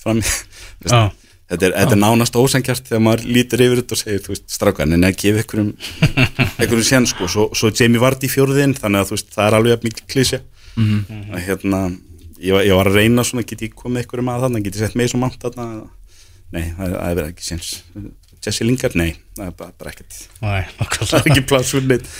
frammi. 0.00 0.26
Já. 0.90 1.10
Þetta 1.50 1.66
er, 1.66 1.74
þetta 1.76 1.96
er 1.96 2.02
nánast 2.04 2.38
ósengjart 2.38 2.90
þegar 2.90 3.04
maður 3.06 3.26
lítur 3.36 3.64
yfir 3.66 3.82
þetta 3.82 3.96
og 3.96 4.02
segir, 4.02 4.22
þú 4.24 4.34
veist, 4.34 4.46
strákan 4.54 4.96
en 4.96 5.08
að 5.08 5.18
gefa 5.20 5.42
einhverjum 5.42 5.72
einhverjum 6.60 6.86
sén 6.86 7.08
sko, 7.10 7.30
svo, 7.30 7.48
svo 7.56 7.72
Jamie 7.74 8.02
Vardy 8.02 8.30
í 8.30 8.32
fjóruðinn 8.32 8.76
þannig 8.78 9.02
að 9.02 9.10
þú 9.10 9.18
veist, 9.18 9.34
það 9.34 9.48
er 9.48 9.58
alveg 9.58 9.88
mikil 9.88 10.06
klísja 10.14 10.40
að 10.76 11.42
hérna 11.48 11.82
ég 12.40 12.66
ég 12.66 12.76
var 12.76 12.88
að 12.88 12.98
reyna 13.00 13.24
svona, 13.26 13.44
get 13.46 13.66
ég 13.66 13.76
komið 13.76 14.04
einhverjum 14.04 14.32
að 14.32 14.46
þarna? 14.46 14.62
Get 14.64 14.78
ég 14.78 14.86
sett 14.86 14.96
mig 14.98 15.10
svo 15.12 15.20
mannt 15.20 15.42
þarna? 15.42 15.68
Nei, 16.54 16.64
það, 16.74 16.96
er 16.96 17.18
verið 17.18 17.30
ekki 17.34 17.46
séns. 17.46 17.68
Jesse 18.40 18.64
Lingard, 18.64 18.96
nei, 18.96 19.10
það 19.36 19.50
er 19.50 19.56
bara, 19.58 19.74
bara 19.76 19.92
ekkert. 19.92 20.16
Nei, 20.40 20.62
það 20.96 21.14
er 21.18 21.30
ekki 21.34 21.44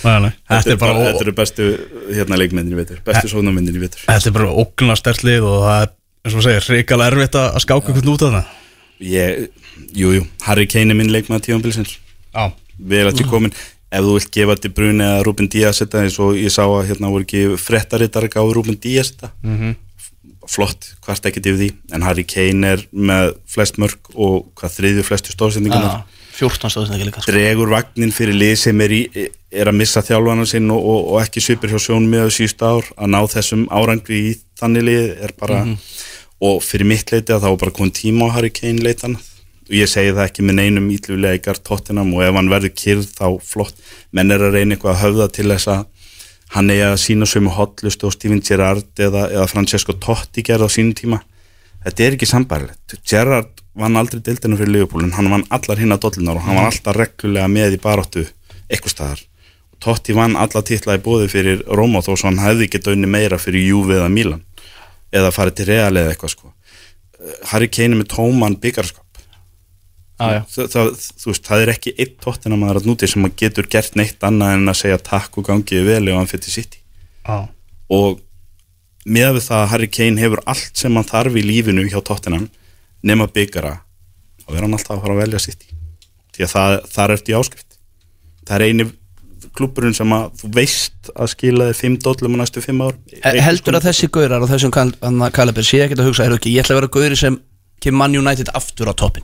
Nei, 0.05 0.17
nei. 0.27 0.31
Þetta 0.51 0.75
er 0.75 0.79
bara, 0.83 1.05
þetta 1.07 1.25
eru 1.25 1.35
bestu 1.41 1.69
hérna 2.11 2.37
leikmyndin 2.37 2.77
í 2.77 2.79
vetur, 2.79 3.01
bestu 3.07 3.31
sónamyndin 3.33 3.79
í 3.79 3.81
vetur. 3.81 4.05
Þetta 4.05 4.29
er 4.29 4.37
bara 4.37 4.53
ógna 4.53 4.97
stertlið 4.99 5.47
og 5.49 5.59
það 5.65 5.85
er, 5.87 5.93
eins 6.21 6.37
og 6.37 6.45
segir, 6.45 6.67
hrikalega 6.69 7.15
erfitt 7.15 7.39
að 7.41 7.61
skáka 7.65 7.89
eitthvað 7.89 8.13
út 8.13 8.27
af 8.27 8.35
það 8.37 8.60
ég, 9.01 9.49
jú, 9.97 10.13
jú, 10.17 10.25
Harry 10.47 10.67
Kane 10.69 10.93
er 10.93 10.99
minn 10.99 11.11
leikmaður 11.13 11.47
tímanbilsins 11.49 11.97
Já, 12.31 12.51
vel 12.77 13.05
að 13.09 13.21
til 13.21 13.29
komin 13.29 13.53
ef 13.91 14.05
þú 14.05 14.15
vilt 14.15 14.31
gefa 14.31 14.55
til 14.61 14.71
Bruni 14.75 15.03
eða 15.03 15.23
Rúben 15.27 15.49
Díaz 15.51 15.81
þetta 15.83 16.05
eins 16.05 16.17
og 16.23 16.37
ég 16.39 16.53
sá 16.53 16.63
að 16.63 16.91
hérna 16.91 17.11
voru 17.11 17.27
ekki 17.27 17.57
frettarittar 17.59 18.27
að 18.27 18.35
gáði 18.37 18.53
Rúben 18.55 18.79
Díaz 18.79 19.13
þetta. 19.13 19.31
Mhm. 19.43 19.79
flott, 20.51 20.95
hvart 21.05 21.27
ekkert 21.29 21.45
yfir 21.47 21.59
því. 21.59 21.67
En 21.93 22.01
Harry 22.01 22.23
Kane 22.27 22.67
er 22.67 22.81
með 22.91 23.35
flest 23.47 23.77
mörg 23.79 24.09
og 24.15 24.49
hvað 24.57 24.73
þriðju 24.79 25.03
flestu 25.07 25.31
stóðsendingunar 25.31 26.01
14 26.35 26.71
stóðsinn 26.73 26.95
ekki 26.97 27.07
líka 27.07 27.21
sko. 27.21 27.31
dregur 27.31 27.69
vagnin 27.71 28.11
fyrir 28.15 28.35
lið 28.35 28.55
sem 28.63 28.81
er, 28.81 28.95
í, 28.95 29.27
er 29.51 29.69
að 29.69 29.77
missa 29.77 30.01
þjálfana 30.01 30.47
sinn 30.49 30.71
og, 30.73 30.81
og, 30.81 31.11
og 31.13 31.21
ekki 31.21 31.43
svipir 31.43 31.71
hjá 31.71 31.79
sjónum 31.79 32.09
með 32.09 32.31
síðust 32.35 32.63
ár. 32.65 32.87
Að 32.97 33.11
ná 33.13 33.19
þessum 33.31 33.67
árangri 33.69 34.21
í 34.31 34.33
þannig 34.59 34.87
lið 34.87 35.05
er 35.27 35.35
bara 35.39 35.61
og 36.41 36.61
fyrir 36.65 36.89
mitt 36.89 37.11
leiti 37.13 37.33
að 37.33 37.43
þá 37.43 37.49
var 37.51 37.59
bara 37.61 37.75
komið 37.77 37.97
tíma 37.99 38.27
á 38.27 38.33
Harry 38.35 38.49
Kane 38.53 38.81
leitan. 38.81 39.17
Og 39.69 39.75
ég 39.77 39.89
segi 39.89 40.11
það 40.11 40.25
ekki 40.25 40.45
með 40.45 40.57
neinum 40.57 40.89
ítluleikar 40.91 41.61
tóttinam 41.61 42.09
og 42.15 42.25
ef 42.25 42.35
hann 42.35 42.49
verður 42.51 42.73
kyrð 42.81 43.11
þá 43.13 43.27
flott. 43.45 43.77
Menn 44.11 44.33
er 44.33 44.43
að 44.43 44.57
reyna 44.57 44.75
eitthvað 44.75 44.95
að 44.95 45.03
höfða 45.05 45.27
til 45.37 45.47
þess 45.53 45.71
að 45.71 45.85
hann 46.55 46.73
eigi 46.73 46.87
að 46.89 46.97
sína 47.05 47.29
sömu 47.29 47.53
hotlust 47.55 48.03
og 48.03 48.15
Steven 48.15 48.41
Gerrard 48.43 48.99
eða, 48.99 49.27
eða 49.29 49.47
Francesco 49.47 49.95
Totti 49.95 50.43
gerði 50.43 50.67
á 50.67 50.69
sínum 50.73 50.97
tíma. 50.97 51.21
Þetta 51.85 52.05
er 52.05 52.17
ekki 52.17 52.29
sambarlegt 52.29 52.97
Gerrard 53.07 53.61
vann 53.77 53.95
aldrei 53.97 54.19
deildinu 54.25 54.57
fyrir 54.59 54.83
en 55.05 55.13
hann 55.15 55.31
vann 55.31 55.47
allar 55.49 55.79
hinn 55.79 55.93
að 55.95 56.03
dollunar 56.03 56.41
og 56.41 56.45
hann 56.45 56.57
var 56.59 56.67
alltaf 56.67 56.97
reglulega 56.97 57.47
með 57.47 57.77
í 57.77 57.81
baróttu 57.81 58.25
eitthvað 58.67 58.95
staðar. 58.97 59.21
Totti 59.81 60.13
vann 60.13 60.35
alla 60.37 60.61
titla 60.61 60.97
í 60.97 61.01
bóði 61.01 61.29
fyrir 61.31 61.63
Róma 61.65 62.03
þó 62.03 62.11
svo 62.13 62.27
hann 62.27 62.41
hefði 62.43 62.67
getað 62.73 62.97
unni 62.97 63.09
meira 63.09 63.39
fyrir 63.41 63.63
Juve 63.69 63.95
eða 63.97 64.11
Milan 64.13 64.43
eða 65.11 65.31
farið 65.35 65.59
til 65.59 65.67
Real 65.71 65.91
eða 65.91 66.13
eitthvað 66.13 66.33
sko. 66.35 66.51
Eh, 67.19 67.37
Harry 67.51 67.69
Kane 67.71 67.95
er 67.95 68.01
með 68.01 68.11
tóman 68.15 68.57
byggarskap 68.61 69.21
já. 70.21 70.41
það, 70.53 70.67
það, 70.73 70.91
þú 71.21 71.31
veist, 71.31 71.45
það 71.47 71.63
er 71.63 71.73
ekki 71.73 71.95
einn 71.97 72.17
tóttina 72.21 72.59
maður 72.59 72.81
að 72.81 72.89
núti 72.91 73.09
sem 73.09 73.25
að 73.25 73.37
getur 73.41 73.69
gert 73.71 73.97
neitt 73.99 74.23
annað 74.27 74.57
en 74.57 74.71
að 74.73 74.79
segja 74.83 75.01
takk 75.01 75.39
og 75.41 75.47
gangiði 75.49 75.85
vel 75.87 76.03
ef 76.11 76.19
hann 76.19 76.29
fyrir 76.29 76.55
sitt 76.55 76.77
já, 76.77 77.37
og 77.91 78.21
með 79.01 79.37
við 79.37 79.45
það 79.47 79.63
að 79.63 79.69
Harry 79.73 79.91
Kane 79.97 80.21
hefur 80.21 80.43
allt 80.45 80.77
sem 80.77 80.97
hann 80.97 81.09
þarf 81.09 81.37
í 81.41 81.45
lífinu 81.45 81.87
hjá 81.89 81.99
tóttinam 82.05 82.47
nema 83.01 83.29
byggara 83.33 83.79
og 84.45 84.55
er 84.55 84.65
hann 84.65 84.77
alltaf 84.77 84.99
að 84.99 85.05
fara 85.07 85.17
að 85.17 85.23
velja 85.25 85.41
sitt 85.41 85.65
því 86.31 86.45
að 86.45 86.53
það, 86.53 86.75
það 86.91 87.03
er 87.03 87.13
eftir 87.15 87.37
áskrift. 87.37 87.79
Það 88.47 88.55
er 88.55 88.65
eini 88.67 88.87
klúburinn 89.57 89.93
sem 89.97 90.13
að 90.15 90.29
þú 90.41 90.49
veist 90.55 91.09
að 91.15 91.27
skila 91.33 91.67
þið 91.71 91.79
fimm 91.81 91.95
dollum 92.05 92.35
á 92.35 92.41
næstu 92.41 92.61
fimm 92.63 92.81
ár. 92.85 92.95
He- 93.23 93.41
Heldur 93.43 93.77
að 93.79 93.87
þessi 93.89 94.07
gaurar 94.09 94.41
og 94.45 94.49
þessum 94.49 94.71
kalibir 94.71 95.65
sé 95.67 95.81
ekkert 95.85 95.99
að 96.03 96.07
hugsa, 96.11 96.25
er 96.25 96.37
ekki, 96.37 96.53
ég 96.55 96.63
ætla 96.63 96.75
að 96.77 96.81
vera 96.81 96.91
gauri 96.95 97.17
sem 97.19 97.39
kemur 97.83 97.97
Man 98.03 98.15
United 98.15 98.51
aftur 98.53 98.87
á 98.87 98.93
toppin 98.95 99.23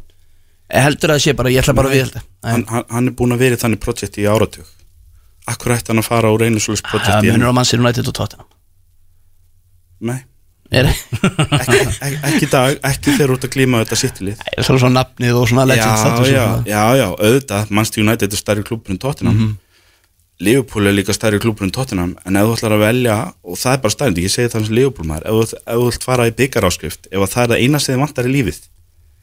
Heldur 0.69 1.13
að 1.13 1.19
það 1.19 1.23
sé 1.23 1.34
bara, 1.39 1.49
ég 1.53 1.61
ætla 1.63 1.73
bara 1.78 1.89
við 1.93 2.11
hann, 2.43 2.65
hann, 2.67 2.84
hann 2.91 3.07
er 3.07 3.13
búin 3.15 3.32
að 3.32 3.39
vera 3.45 3.55
í 3.55 3.61
þannig 3.61 3.80
projekt 3.80 4.17
í 4.19 4.25
áratug. 4.28 4.65
Akkur 5.47 5.71
ætti 5.78 5.93
hann 5.93 6.01
að 6.03 6.09
fara 6.09 6.32
úr 6.36 6.43
einu 6.43 6.59
svolítið 6.59 6.89
projekt 6.91 7.07
Það 7.13 7.23
í 7.23 7.32
munur 7.32 7.51
á 7.51 7.55
Manchester 7.55 7.80
United 7.80 8.09
og 8.11 8.15
Tottenham? 8.17 8.47
Nei, 10.07 10.19
ekki, 11.55 11.78
ekki, 12.03 12.17
ekki 12.28 12.49
dag, 12.51 12.75
ekki 12.89 13.13
þegar 13.15 13.32
þú 13.32 13.38
ert 13.38 13.45
að 13.47 13.53
glíma 13.55 13.80
þetta 13.86 13.97
sittilið 14.01 14.41
það 14.43 14.59
er 14.59 14.67
svona 14.84 14.91
nafnið 14.99 15.38
og 15.39 15.47
svona 15.47 15.63
legend 15.71 16.28
já, 16.28 16.43
já, 16.67 16.82
já, 16.99 17.05
auðvitað 17.15 17.71
Manchester 17.71 18.03
United 18.03 18.36
er 18.36 18.41
stærri 18.41 18.65
klúbur 18.67 18.91
en 18.93 18.99
Tottenham. 19.01 19.38
Mhm. 19.38 19.55
Liverpool 20.39 20.85
er 20.85 20.93
líka 20.93 21.15
stærri 21.15 21.39
klúbur 21.41 21.65
en 21.65 21.73
Tottenham 21.73 22.13
en 22.25 22.38
ef 22.38 22.45
þú 22.45 22.55
ætlar 22.57 22.75
að 22.75 22.83
velja, 22.83 23.17
og 23.41 23.57
það 23.57 23.73
er 23.73 23.81
bara 23.81 23.95
stærnd 23.95 24.19
ég 24.21 24.33
segi 24.33 24.51
það 24.53 24.67
sem 24.67 24.77
Liverpool 24.77 25.09
maður, 25.09 25.25
ef, 25.31 25.53
ef 25.57 25.79
þú 25.81 25.88
ætlar 25.89 25.97
að 25.97 26.07
fara 26.11 26.27
í 26.29 26.35
byggaráskrift, 26.38 27.09
ef 27.09 27.25
að 27.25 27.31
það 27.33 27.43
er 27.43 27.51
það 27.53 27.63
eina 27.63 27.81
sem 27.81 27.95
þið 27.95 28.03
vantar 28.03 28.29
í 28.29 28.33
lífið, 28.35 28.59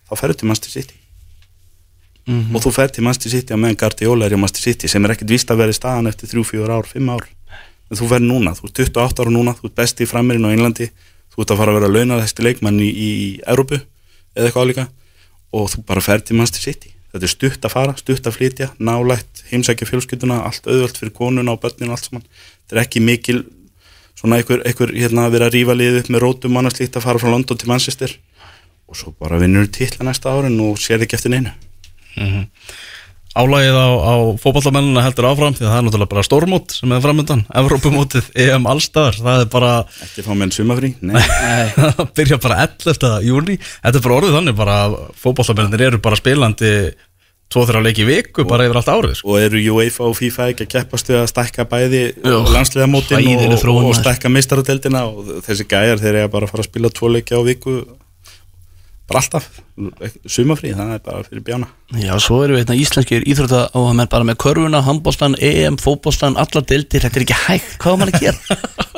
þá 0.09 0.15
ferðu 0.19 0.39
til 0.41 0.51
Manchester 0.51 0.75
City. 0.75 1.01
Mhm. 2.25 2.57
og 2.57 2.63
þú 2.65 2.71
ferð 2.73 2.93
til 2.97 3.05
Manchester 3.05 3.31
City 3.31 3.53
á 3.53 3.61
meðan 3.61 3.77
Guardiola 3.77 4.25
er 4.25 4.33
í 4.33 4.41
Manchester 4.41 4.73
City 4.73 4.89
sem 4.89 5.05
er 5.05 5.13
ekkit 5.13 5.29
víst 5.29 5.51
að 5.53 5.59
vera 5.61 5.75
í 5.75 5.77
staðan 5.77 6.09
eftir 6.09 6.31
3-4 6.33 6.73
ár, 6.73 6.87
5 6.89 7.11
ár. 7.13 7.27
En 7.91 7.99
þú 8.01 8.09
ferð 8.09 8.25
núna, 8.25 8.55
þú 8.57 8.71
ert 8.71 8.81
28 8.81 9.21
ára 9.21 9.35
núna 9.35 9.53
þú 9.53 9.69
ert 9.69 9.75
besti 9.77 10.07
í 10.07 10.09
framirinn 10.09 10.49
á 10.49 10.55
Englandi 10.57 10.89
þú 11.35 11.43
ert 11.43 11.53
að 11.53 11.61
fara 11.61 11.75
að 11.75 11.79
vera 11.83 11.93
launaðhæsti 11.93 12.47
leikmann 12.47 12.81
í, 12.81 12.89
í 12.89 13.11
Európu 13.45 13.77
eða 13.77 14.49
eitthvað 14.49 14.65
álíka 14.65 14.87
og 15.53 15.69
þú 15.69 15.85
bara 15.85 16.01
ferð 16.01 16.31
til 16.31 16.39
Manchester 16.39 16.65
City 16.65 16.94
þetta 17.15 17.29
er 17.29 17.33
stutt 17.33 17.67
að 17.67 17.75
fara, 17.77 17.95
stutt 17.99 18.27
að 18.27 18.37
flytja 18.39 18.71
nálægt, 18.83 19.45
heimsækja 19.53 19.87
fjölskylduna 19.87 20.41
allt 20.49 20.67
auðvöld 20.67 20.99
fyrir 20.99 21.15
konuna 21.15 21.55
og 21.55 21.61
börninu 21.63 21.93
og 21.93 21.99
allt 21.99 22.09
saman. 22.09 22.25
Þetta 22.65 22.77
er 22.77 22.83
ekki 22.83 23.03
mikil 23.05 23.45
svona 24.19 24.41
einhver, 24.41 24.65
einhver 24.67 24.93
hérna 24.95 25.29
að 25.29 25.37
vera 25.37 25.49
að 25.51 25.59
rífa 25.59 25.77
liðið 25.79 26.01
upp 26.01 26.11
með 26.11 26.25
rótum 26.25 26.59
annars 26.59 26.81
líkt 26.81 26.99
að 26.99 27.07
fara 27.07 27.23
frá 27.23 27.31
London 27.31 27.61
til 27.61 27.71
Manchester. 27.71 28.17
Og 28.91 28.99
svo 28.99 29.15
bara 29.19 29.39
vinnur 29.41 29.71
titla 29.71 30.07
næsta 30.09 30.35
árin 30.35 30.59
og 30.65 30.81
sér 30.83 31.07
ekki 31.07 31.19
eftir 31.21 31.33
neinu 31.35 31.55
Álægið 33.35 33.75
á, 33.75 33.89
á 33.99 34.15
fótballamennina 34.39 35.03
heldur 35.03 35.27
áfram 35.27 35.55
því 35.57 35.65
að 35.65 35.71
það 35.73 35.79
er 35.81 35.87
náttúrulega 35.89 36.13
bara 36.13 36.27
stórmót 36.29 36.75
sem 36.77 36.93
er 36.95 37.01
framöndan 37.03 37.41
Evrópumótið, 37.61 38.29
EM 38.45 38.69
allstaðar 38.71 39.19
það 39.19 39.41
er 39.43 39.49
bara, 39.55 39.73
ekki 40.07 40.23
fá 40.27 40.31
menn 40.39 40.55
sumafrí, 40.55 40.93
nei 41.03 41.19
það 41.75 42.05
byrja 42.21 42.39
bara 42.45 42.61
11. 42.69 43.09
júni 43.27 43.59
Þetta 43.65 43.99
er 43.99 44.05
bara 44.07 44.21
orðið 44.21 44.39
þannig 44.39 44.61
bara 44.61 44.77
að 44.85 44.95
fótballamennir 45.25 45.85
eru 45.89 46.01
bara 46.05 46.21
spilandi 46.21 46.71
tvo 47.53 47.63
þeirra 47.69 47.83
leiki 47.85 48.07
viku 48.09 48.47
bara 48.49 48.65
yfir 48.67 48.79
allt 48.81 48.89
árið 48.91 49.19
sko. 49.19 49.35
og 49.35 49.43
eru 49.45 49.61
UEFA 49.77 50.07
og 50.09 50.15
FIFA 50.19 50.47
ekki 50.53 50.65
að 50.65 50.71
keppast 50.73 51.11
við 51.11 51.19
að 51.21 51.27
stækka 51.31 51.67
bæði 51.71 52.01
Jú. 52.17 52.39
landsliðamótin 52.55 53.19
Hræðileg 53.21 53.59
og, 53.59 53.67
og, 53.69 53.77
og 53.77 53.85
maður. 53.91 53.99
stækka 54.01 54.31
meistaradeldina 54.33 55.03
og 55.11 55.29
þessi 55.45 55.67
gæjar 55.71 56.01
þeir 56.03 56.19
eiga 56.23 56.33
bara 56.33 56.49
að 56.49 56.55
fara 56.55 56.65
að 56.65 56.71
spila 56.71 56.91
tvo 56.97 57.11
leiki 57.15 57.37
á 57.37 57.41
viku 57.47 57.77
bara 59.11 59.21
alltaf 59.21 59.47
sumafrí, 60.31 60.73
það 60.77 60.93
er 60.95 61.03
bara 61.05 61.25
fyrir 61.27 61.45
bjána 61.45 61.69
Já, 62.01 62.15
svo 62.23 62.39
eru 62.45 62.57
við 62.57 62.63
hérna 62.63 62.77
íslenskir 62.81 63.27
íþrótta 63.29 63.67
og 63.77 63.91
menn 63.99 64.11
bara 64.13 64.25
með 64.29 64.39
körfuna, 64.45 64.81
handbólstan, 64.87 65.37
EM, 65.45 65.77
fótbólstan, 65.83 66.39
alla 66.41 66.63
dildir, 66.65 67.05
þetta 67.05 67.21
er 67.21 67.27
ekki 67.27 67.39
hægt, 67.45 67.75
hvað 67.83 67.93
var 67.93 68.01
maður 68.01 68.15
að 68.15 68.25
gera? 68.25 68.39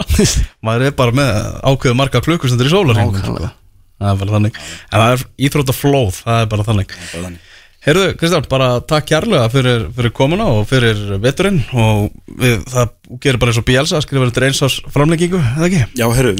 maður 0.66 0.86
er 0.88 0.96
bara 1.00 1.16
með 1.16 1.32
ákveðu 1.72 1.98
marga 1.98 2.22
klukkustundir 2.22 2.70
í 2.70 2.74
sólarhing 2.74 3.10
Nákvæmlega. 3.16 3.50
það 3.98 4.12
er 4.12 4.22
bara 4.22 4.36
þannig 4.36 4.60
en 4.62 4.96
það 4.96 5.16
er 5.16 5.26
íþróttaflóð, 5.48 6.22
það 6.22 6.42
er 6.44 6.50
bara 6.54 6.68
þannig 6.70 6.96
bara 6.96 7.26
þannig. 7.26 7.52
Heyrðu, 7.86 8.06
Kristján, 8.18 8.46
bara 8.50 8.68
takk 8.82 9.04
kærlega 9.06 9.46
fyrir, 9.52 9.84
fyrir 9.94 10.10
komuna 10.10 10.48
og 10.50 10.64
fyrir 10.66 10.98
veturinn 11.22 11.60
og 11.70 12.08
við, 12.26 12.64
það 12.72 12.90
gerir 13.22 13.38
bara 13.38 13.54
eins 13.54 13.60
og 13.62 13.66
Bielsa 13.68 14.00
að 14.00 14.06
skrifa 14.08 14.26
þetta 14.26 14.48
eins 14.48 14.62
ás 14.66 14.80
framleggingu, 14.90 15.38
eða 15.38 15.68
ekki? 15.70 15.84
Já, 16.02 16.06
herru, 16.18 16.34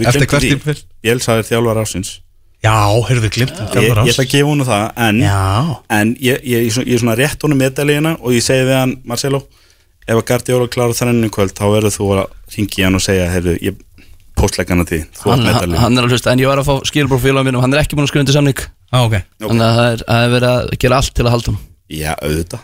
Já, 2.66 2.74
heyrðu, 3.08 3.30
glimt 3.36 3.56
ég, 3.56 3.86
ég 3.86 4.12
ætla 4.12 4.24
að 4.26 4.32
gefa 4.34 4.50
hún 4.50 4.64
það 4.66 4.84
en, 5.06 5.22
en 5.98 6.12
ég, 6.18 6.40
ég, 6.42 6.66
ég, 6.66 6.66
er 6.66 6.74
svona- 6.76 6.88
ég 6.90 6.98
er 6.98 7.02
svona 7.04 7.16
rétt 7.22 7.46
honum 7.46 7.60
meðdæliðina 7.62 8.14
og 8.20 8.34
ég 8.36 8.44
segi 8.46 8.66
við 8.68 8.78
hann, 8.80 8.94
Marcelo 9.06 9.42
ef 10.06 10.14
að 10.20 10.24
Guardiola 10.30 10.68
klára 10.70 10.96
þrennu 11.00 11.30
kvöld 11.34 11.54
þá 11.56 11.64
verður 11.72 11.94
þú 11.96 12.08
að 12.16 12.24
ringi 12.56 12.84
hann 12.86 12.98
og 12.98 13.04
segja 13.06 13.30
herru, 13.32 13.56
ég 13.62 13.78
postleggana 14.36 14.84
því, 14.86 15.00
þú 15.16 15.32
Hann, 15.32 15.46
hann, 15.80 15.96
er 15.98 16.06
að 16.06 16.12
hlusta, 16.12 16.32
en 16.34 16.42
ég 16.42 16.50
var 16.50 16.60
að 16.60 16.68
fá 16.68 16.74
mínum, 17.46 17.62
hann 17.64 17.74
er 17.74 17.80
ekki 17.80 17.96
búin 17.96 18.04
að 18.04 18.10
skrifa 18.12 18.24
undir 18.26 18.36
samning. 18.36 18.60
Á, 18.92 18.98
ok. 19.02 19.16
Þannig 19.40 19.64
að 19.66 19.78
það 19.78 19.88
er, 19.92 20.02
það 20.06 20.26
er 20.26 20.34
verið 20.34 20.50
að 20.52 20.76
gera 20.84 20.98
allt 21.00 21.14
til 21.16 21.24
að 21.26 21.32
halda 21.34 21.52
hann 21.54 21.62
Já, 21.96 22.12
auðvitað, 22.18 22.60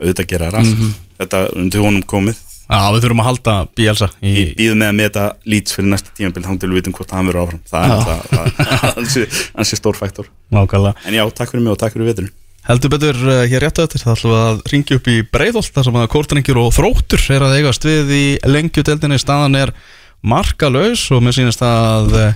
auðvitað 0.00 0.28
gera 0.32 0.50
rast 0.52 0.76
Þetta 1.20 1.40
er 1.44 1.54
undir 1.60 1.84
honum 1.84 2.04
komið 2.10 2.40
Já, 2.64 2.78
við 2.94 3.02
þurfum 3.04 3.20
að 3.20 3.26
halda 3.28 3.54
Bielsa 3.76 4.06
í, 4.24 4.30
Ég 4.34 4.52
býð 4.56 4.76
með 4.80 4.88
að 4.88 4.96
meta 5.02 5.24
lýts 5.52 5.74
fyrir 5.76 5.90
næsta 5.92 6.14
tímabil 6.16 6.44
þá 6.46 6.52
til 6.62 6.70
við 6.72 6.78
vitum 6.80 6.94
hvort 6.96 7.10
hann 7.12 7.28
verður 7.28 7.42
áfram. 7.44 7.60
Það 7.68 7.84
er 7.84 7.90
Já. 7.90 7.96
alltaf 7.98 8.96
ansi, 9.02 9.24
ansi 9.60 9.78
stór 9.80 9.98
faktor. 10.00 10.30
Nákvæmlega. 10.54 10.94
En 11.04 11.18
já, 11.18 11.24
takk 11.36 11.52
fyrir 11.52 11.64
mig 11.66 11.74
og 11.74 11.80
takk 11.82 11.92
fyrir 11.98 12.08
veturinn. 12.08 12.32
Heldur 12.64 12.94
betur 12.94 13.18
uh, 13.28 13.42
hér 13.44 13.60
rétt 13.66 13.76
að 13.82 13.90
þetta 13.92 14.00
þá 14.00 14.12
ætlum 14.14 14.32
við 14.32 14.40
að 14.48 14.62
ringja 14.72 14.96
upp 14.96 15.10
í 15.12 15.16
Breiðholt 15.36 15.74
þar 15.76 15.84
sem 15.90 15.98
að 16.00 16.06
Kórtrengjur 16.14 16.60
og 16.62 16.70
Þróttur 16.72 17.26
er 17.36 17.44
að 17.44 17.56
eigast 17.58 17.84
við 17.84 18.14
í 18.16 18.22
lengjudeldinni 18.48 19.18
staðan 19.20 19.58
er 19.60 19.74
markalaus 20.24 21.02
og 21.12 21.20
mér 21.26 21.36
sýnist 21.36 21.60
að 21.66 22.14
uh, 22.16 22.30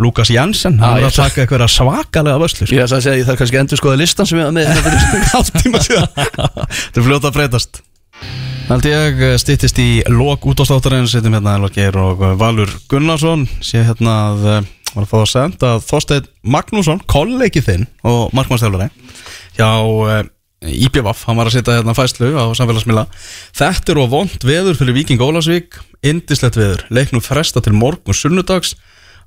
Lukas 0.00 0.28
Jansen, 0.32 0.76
Ah, 0.80 0.94
hann 0.94 1.00
er 1.00 1.06
ég 1.06 1.10
að 1.14 1.16
taka 1.24 1.42
eitthvað 1.46 1.64
svakalega 1.72 2.40
vöslur 2.40 2.70
Ég 2.72 2.84
ætla 2.84 3.00
að 3.00 3.04
segja, 3.06 3.18
ég 3.20 3.26
þarf 3.28 3.40
kannski 3.40 3.56
að 3.58 3.64
endur 3.64 3.80
skoða 3.80 3.98
listan 4.00 4.28
sem 4.28 4.40
ég 4.40 4.46
var 4.48 4.54
með 4.56 4.70
fyrir 4.84 5.26
hálftíma 5.34 5.80
síðan 5.84 6.12
Þetta 6.20 7.00
er 7.00 7.06
fljóta 7.08 7.28
að 7.32 7.36
breytast 7.40 7.80
Hald 8.70 8.86
ég 8.86 9.22
stýttist 9.42 9.78
í 9.82 9.88
lok 10.10 10.44
útastáttarinn 10.46 11.08
setjum 11.10 11.34
hérna 11.38 11.56
Elvar 11.58 11.72
Geir 11.74 11.96
og 11.98 12.20
uh, 12.22 12.34
Valur 12.38 12.70
Gunnarsson 12.90 13.46
sé 13.64 13.82
hérna 13.86 14.16
að 14.30 14.44
uh, 14.46 14.60
var 14.94 15.06
að 15.06 15.10
fá 15.10 15.16
að 15.20 15.30
senda 15.32 15.72
að 15.76 15.86
Þorsteinn 15.88 16.28
Magnússon 16.56 17.02
kollegið 17.10 17.66
þinn 17.66 17.88
og 18.06 18.34
markmannstjálfari 18.36 18.90
hjá 19.56 19.70
IPVaf, 20.60 21.24
hann 21.24 21.38
var 21.40 21.48
að 21.48 21.56
setja 21.56 21.78
hérna 21.78 21.94
fæslu 21.96 22.34
á 22.36 22.44
samfélagsmiðla. 22.56 23.06
Þetta 23.56 23.94
er 23.94 24.00
og 24.02 24.10
vond 24.12 24.44
veður 24.44 24.76
fyrir 24.76 24.96
Víking 24.98 25.22
Ólasvík 25.24 25.78
indislegt 26.04 26.58
veður, 26.60 26.84
leiknum 26.92 27.24
fresta 27.24 27.62
til 27.64 27.72
morgun 27.76 28.16
sunnudags. 28.16 28.74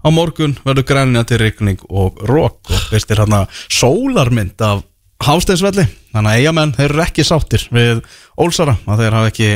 Á 0.06 0.14
morgun 0.14 0.54
verður 0.62 0.86
grænina 0.92 1.24
til 1.26 1.40
rigning 1.42 1.82
og 1.90 2.22
rók 2.30 2.70
og 2.70 2.90
veistir 2.94 3.18
hérna 3.18 3.48
sólarmynd 3.72 4.62
af 4.62 4.84
Hásteinsvelli, 5.28 5.86
þannig 6.14 6.34
að 6.34 6.42
eigamenn 6.42 6.76
þeir 6.78 6.90
eru 6.92 7.04
ekki 7.06 7.26
sáttir 7.28 7.66
við 7.74 8.04
Ólsara 8.40 8.76
að 8.88 9.04
þeir 9.06 9.18
hafa 9.20 9.32
ekki 9.32 9.50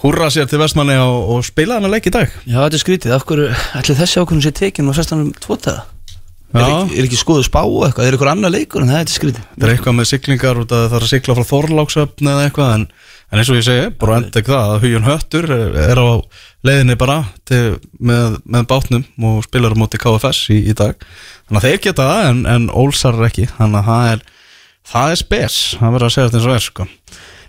húrra 0.00 0.30
sér 0.32 0.48
til 0.48 0.60
vestmanni 0.62 0.96
og, 1.02 1.30
og 1.36 1.44
spila 1.44 1.76
hann 1.76 1.88
að 1.88 1.96
leik 1.98 2.06
í 2.08 2.12
dag. 2.14 2.28
Já, 2.48 2.58
þetta 2.64 2.76
er 2.78 2.84
skrítið, 2.84 3.16
hverju 3.28 3.48
ætli 3.80 3.96
þessi 3.98 4.20
ákvörðum 4.22 4.44
sé 4.46 4.52
tekin 4.56 4.88
og 4.88 4.96
festan 4.96 5.26
um 5.26 5.32
tvotaða 5.36 5.82
er, 6.50 6.64
ekki- 6.64 6.96
er 6.98 7.06
ekki 7.06 7.18
skoðu 7.20 7.44
spá 7.46 7.60
eitthvað, 7.62 8.06
er 8.08 8.16
eitthvað 8.16 8.30
annar 8.32 8.50
leikur? 8.54 8.82
En 8.82 8.88
það 8.90 8.96
er 8.96 9.04
þetta 9.04 9.18
skrítið. 9.20 9.44
Það 9.54 9.66
er 9.68 9.74
eitthvað 9.76 9.96
með 10.00 10.08
siglingar 10.10 10.58
út 10.64 10.72
að 10.74 10.86
það 10.88 10.96
er 10.98 11.04
að 11.06 11.12
sigla 11.12 11.36
frá 11.38 11.46
Þorláksöfn 11.50 12.30
eða 12.32 12.46
eitthvað 12.48 12.72
en, 12.78 12.86
en 13.30 13.38
eins 13.44 13.50
og 13.52 13.60
ég 13.60 13.66
segi, 13.68 13.84
bara 14.00 14.16
enda 14.18 14.40
ekki 14.40 14.50
það 14.56 14.72
að 14.72 14.82
Hugjón 14.86 15.06
Höttur 15.06 15.46
er, 15.84 16.00
á 16.02 16.08
leiðinni 16.66 16.96
bara 17.04 17.18
til, 17.46 17.60
með, 18.02 18.40
með 18.50 18.66
bátnum 18.72 19.04
og 19.30 19.44
spilar 19.46 19.76
á 19.76 19.80
móti 19.84 20.00
KFS 20.02 20.40
í, 20.56 20.58
í 20.72 20.74
dag. 20.80 20.98
Þannig 21.46 21.60
að 21.62 21.68
þeir 21.68 21.80
geta 21.86 22.08
það 22.10 22.26
en, 22.32 22.42
en 22.56 22.66
Ólsar 22.82 23.20
ekki. 23.28 23.46
Þannig 23.60 23.78
að 23.84 23.92
það 23.92 24.10
er, 24.16 24.26
það 24.86 25.14
er 25.14 25.20
spes 25.20 25.58
það 25.80 25.94
verður 25.94 26.08
að 26.08 26.14
segja 26.14 26.28
þetta 26.28 26.40
eins 26.40 26.48
og 26.48 26.56
er 26.56 26.66
sko. 26.66 26.86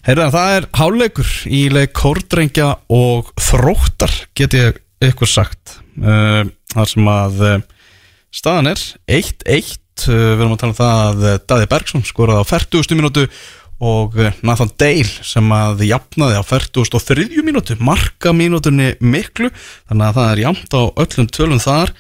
Heyrðu, 0.02 0.28
það 0.34 0.56
er 0.56 0.68
háleikur 0.80 1.32
í 1.46 1.62
leik 1.70 1.92
Kórdrengja 1.94 2.72
og 2.90 3.30
Þróttar 3.38 4.16
get 4.38 4.56
ég 4.58 4.80
ykkur 5.06 5.30
sagt 5.30 5.78
uh, 6.02 6.42
þar 6.74 6.90
sem 6.90 7.10
að 7.12 7.42
uh, 7.46 7.56
staðan 8.34 8.72
er 8.74 8.84
1-1 9.14 9.78
uh, 10.10 10.12
við 10.12 10.42
erum 10.42 10.56
að 10.56 10.62
tala 10.64 10.74
um 10.74 10.80
það 10.80 11.02
að 11.06 11.42
Daði 11.52 11.72
Bergson 11.74 12.06
skoraði 12.08 12.42
á 12.42 12.52
40. 12.52 12.96
mínútu 12.98 13.28
og 13.82 14.18
Nathan 14.46 14.70
Dale 14.78 15.26
sem 15.26 15.54
að 15.58 15.86
jafnaði 15.88 16.38
á 16.38 16.44
43. 16.46 17.30
mínútu 17.46 17.78
marka 17.82 18.34
mínútunni 18.34 18.92
miklu 19.02 19.50
þannig 19.90 20.06
að 20.08 20.18
það 20.20 20.28
er 20.32 20.42
jafnt 20.44 20.76
á 20.78 20.82
öllum 21.02 21.30
tölum 21.34 21.62
þar 21.62 21.94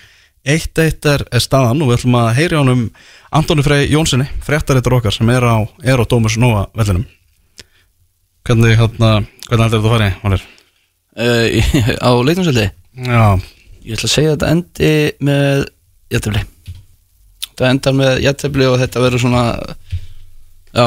1-1 0.46 1.06
er, 1.12 1.24
er 1.32 1.44
staðan 1.44 1.82
og 1.84 1.92
við 1.92 2.00
ætlum 2.00 2.16
að 2.22 2.30
heyri 2.39 2.58
ánum 2.58 2.86
Antoni 3.38 3.64
Frey 3.66 3.89
Jónssoni, 3.92 4.26
fréttarittur 4.46 4.96
okkar 4.98 5.14
sem 5.14 5.30
er 5.30 5.46
á, 5.46 5.62
á 5.64 6.04
Dómus 6.10 6.38
Nóa 6.42 6.66
vellinum. 6.76 7.06
Hvernig, 8.48 8.74
hérna, 8.80 9.12
hvernig 9.48 9.68
heldur 9.68 9.78
þetta 9.78 9.86
að 9.86 9.92
fara 9.94 10.08
í, 10.10 10.16
Valur? 10.24 10.46
uh, 11.22 12.00
Á 12.02 12.10
leiknumsöldi 12.26 12.66
Já, 13.06 13.26
Ég 13.86 13.98
ætla 13.98 14.08
að 14.10 14.14
segja 14.16 14.32
að 14.32 14.36
þetta 14.36 14.50
endi 14.56 14.92
með 15.30 15.62
jættefli 16.16 16.42
Þetta 17.52 17.70
endar 17.70 17.96
með 18.00 18.20
jættefli 18.26 18.68
og 18.72 18.80
þetta 18.82 19.04
verður 19.06 19.24
svona 19.28 19.44
Já, 20.72 20.86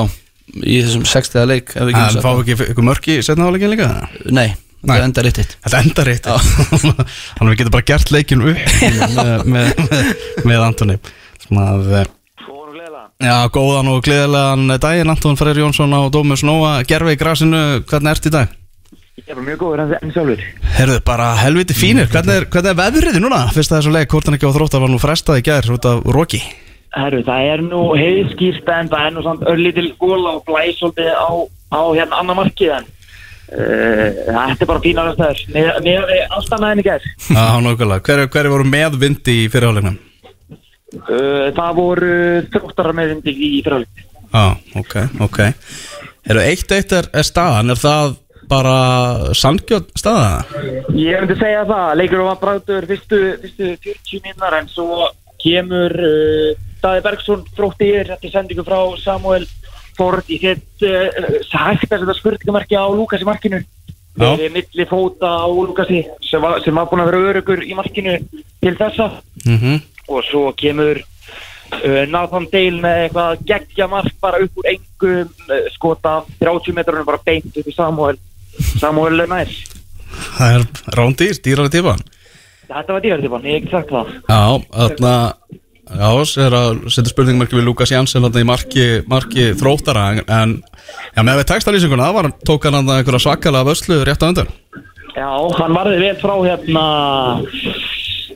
í 0.65 0.81
þessum 0.83 1.07
sextiða 1.09 1.47
leik 1.53 1.73
en 1.79 1.95
fá 2.25 2.31
ekki 2.33 2.59
ykkur 2.73 2.87
mörki 2.91 3.19
setna 3.25 3.47
áleikin 3.51 3.71
líka? 3.73 3.89
Nei, 4.35 4.49
Nei. 4.85 4.97
þetta 4.97 5.07
endar 5.09 5.29
eitt 5.31 5.55
Þetta 5.65 5.81
endar 5.81 6.11
eitt 6.13 6.27
Þannig 6.35 7.41
að 7.41 7.51
við 7.51 7.61
getum 7.61 7.75
bara 7.77 7.89
gert 7.91 8.13
leikin 8.15 8.45
upp 8.45 8.75
með, 9.15 9.47
með, 9.55 9.71
með, 10.45 10.65
Antoni 10.67 10.99
Svona 11.45 11.71
að 11.75 11.95
eh, 12.01 12.11
Já, 13.25 13.37
góðan 13.55 13.89
og 13.93 14.03
gleðilegan 14.05 14.75
daginn 14.83 15.13
Anton 15.15 15.39
Freyr 15.41 15.63
Jónsson 15.63 15.95
á 15.97 16.01
Dómus 16.13 16.45
Nóa 16.45 16.77
Gerfi 16.89 17.15
í 17.15 17.21
grasinu, 17.21 17.63
hvernig 17.89 18.13
ert 18.13 18.29
í 18.29 18.35
dag? 18.35 18.53
Ég 19.15 19.31
er 19.31 19.39
bara 19.39 19.47
mjög 19.47 19.61
góður 19.61 19.95
en 19.95 20.11
sjálfur. 20.11 20.41
Herðu, 20.75 20.99
bara 21.07 21.29
helviti 21.39 21.77
fínir 21.79 22.09
Hvernig 22.11 22.41
er, 22.41 22.47
hvernig 22.51 22.73
er 22.73 22.81
veðrið 22.81 23.21
núna? 23.23 23.45
Fyrst 23.55 23.73
að 23.73 23.81
þessu 23.81 23.95
leik, 23.95 24.11
hvort 24.11 24.27
hann 24.29 24.37
ekki 24.37 24.51
á 24.51 24.57
þróttar 24.57 24.83
var 24.83 24.91
nú 24.91 24.99
frestað 25.01 25.39
í 25.41 25.45
gær 25.47 25.71
út 25.77 25.87
af 25.89 26.03
Roki 26.17 26.43
Herru, 26.95 27.23
það 27.27 27.49
er 27.51 27.63
nú 27.65 27.81
heiðskýrt 27.99 28.69
en 28.71 28.91
það 28.91 29.07
er 29.07 29.15
nú 29.15 29.23
samt 29.25 29.47
örlítil 29.51 29.89
góla 29.99 30.37
og 30.37 30.45
blæs 30.47 30.77
svolítið 30.79 31.11
á, 31.11 31.31
á 31.75 31.81
hérna 31.91 32.21
annar 32.21 32.39
markið 32.39 32.75
en 32.77 32.87
þetta 33.49 34.65
er 34.65 34.71
bara 34.71 34.83
fínar 34.85 35.13
aðstæður. 35.13 35.45
Með 35.55 35.71
með 35.85 36.09
við 36.11 36.25
allt 36.39 36.57
annað 36.57 36.75
en 36.75 36.83
í 36.83 36.87
gerð. 36.89 37.07
Já, 37.29 37.45
nákvæmlega 37.67 38.05
Hver, 38.09 38.25
hver 38.35 38.51
voru 38.55 38.67
með 38.69 38.99
vindi 39.03 39.39
í 39.45 39.47
fyrirháleiknum? 39.53 40.01
Uh, 40.95 41.51
það 41.57 41.79
voru 41.79 42.17
þróttarar 42.55 42.97
með 42.97 43.15
vindi 43.15 43.35
í 43.35 43.55
fyrirháleik. 43.65 44.05
Já, 44.35 44.47
ok, 44.81 44.95
ok 45.23 45.41
Herðu, 46.25 46.43
eitt 46.43 46.73
eitt 46.75 46.93
er, 46.97 47.07
er 47.15 47.27
staðan 47.27 47.71
Er 47.75 47.79
það 47.79 48.17
bara 48.51 48.79
sangjöld 49.37 49.93
staða? 49.97 50.43
Ég 50.93 51.23
myndi 51.23 51.37
segja 51.39 51.63
það, 51.69 51.93
leikur 52.01 52.25
var 52.27 52.41
bráður 52.43 52.89
fyrstu, 52.91 53.21
fyrstu 53.45 53.71
40 53.87 54.25
minnar 54.27 54.59
en 54.59 54.71
svo 54.73 55.07
kemur 55.41 55.95
uh, 55.95 56.51
Daði 56.83 57.05
Bergson 57.07 57.45
þrótti 57.57 57.93
yfir 57.93 58.11
eftir 58.17 58.35
sendingu 58.35 58.65
frá 58.67 58.81
Samuel 59.01 59.47
Ford 59.97 60.29
í 60.29 60.41
þitt 60.43 60.85
uh, 60.89 61.09
hægt 61.55 61.89
að 61.93 62.05
setja 62.05 62.19
spurningamarki 62.19 62.79
á 62.79 62.87
Lukas 62.91 63.25
í 63.25 63.29
markinu. 63.29 63.63
Verið 64.15 64.53
milli 64.55 64.87
fóta 64.87 65.33
á 65.43 65.47
Lukasi 65.51 66.05
sem 66.23 66.43
var, 66.43 66.61
sem 66.63 66.77
var 66.77 66.87
búin 66.87 67.03
að 67.03 67.11
vera 67.11 67.33
örugur 67.33 67.65
í 67.67 67.75
markinu 67.75 68.15
til 68.63 68.77
þessa. 68.79 69.11
Mm 69.47 69.83
og 70.05 70.21
svo 70.29 70.53
kemur 70.53 70.99
uh, 71.01 72.03
Nathan 72.13 72.49
Dale 72.53 72.81
með 72.83 72.99
eitthvað 73.07 73.45
geggja 73.49 73.87
mark 73.89 74.19
bara 74.21 74.43
upp 74.45 74.59
úr 74.61 74.69
engum 74.75 75.31
uh, 75.49 75.69
skota 75.73 76.19
30 76.43 76.77
metrunum 76.77 77.07
bara 77.09 77.23
beint 77.25 77.57
upp 77.57 77.71
í 77.71 77.73
Samuel. 77.73 78.19
Samuel 78.79 79.25
næs 79.31 79.65
Það 80.37 80.53
er 80.59 80.67
rándýr, 80.95 81.41
dýrari 81.43 81.73
típan 81.75 82.05
Þetta 82.65 82.95
var 82.97 83.03
dýrartipan, 83.05 83.47
ég 83.49 83.57
hef 83.57 83.65
ekki 83.65 83.73
sagt 83.75 83.91
það. 83.93 84.13
Já, 84.29 84.43
þarna 84.73 85.15
Já, 85.85 86.09
setja 86.25 87.11
spurningmarki 87.11 87.59
við 87.59 87.67
Lukas 87.69 87.93
Jansson 87.93 88.25
í 88.25 88.45
marki, 88.49 88.85
marki 89.11 89.51
þróttara 89.59 90.07
en 90.23 90.57
já, 91.13 91.21
með 91.21 91.43
við 91.43 91.49
textalýsinguna 91.51 92.09
var, 92.17 92.31
tók 92.47 92.65
hann 92.65 92.81
einhverja 92.81 93.21
svakalega 93.21 93.69
vöslu 93.69 94.01
rétt 94.07 94.25
á 94.25 94.31
undan. 94.31 94.49
Já, 95.15 95.29
hann 95.61 95.77
varði 95.77 96.01
vel 96.01 96.17
frá 96.23 96.35
hérna 96.41 96.87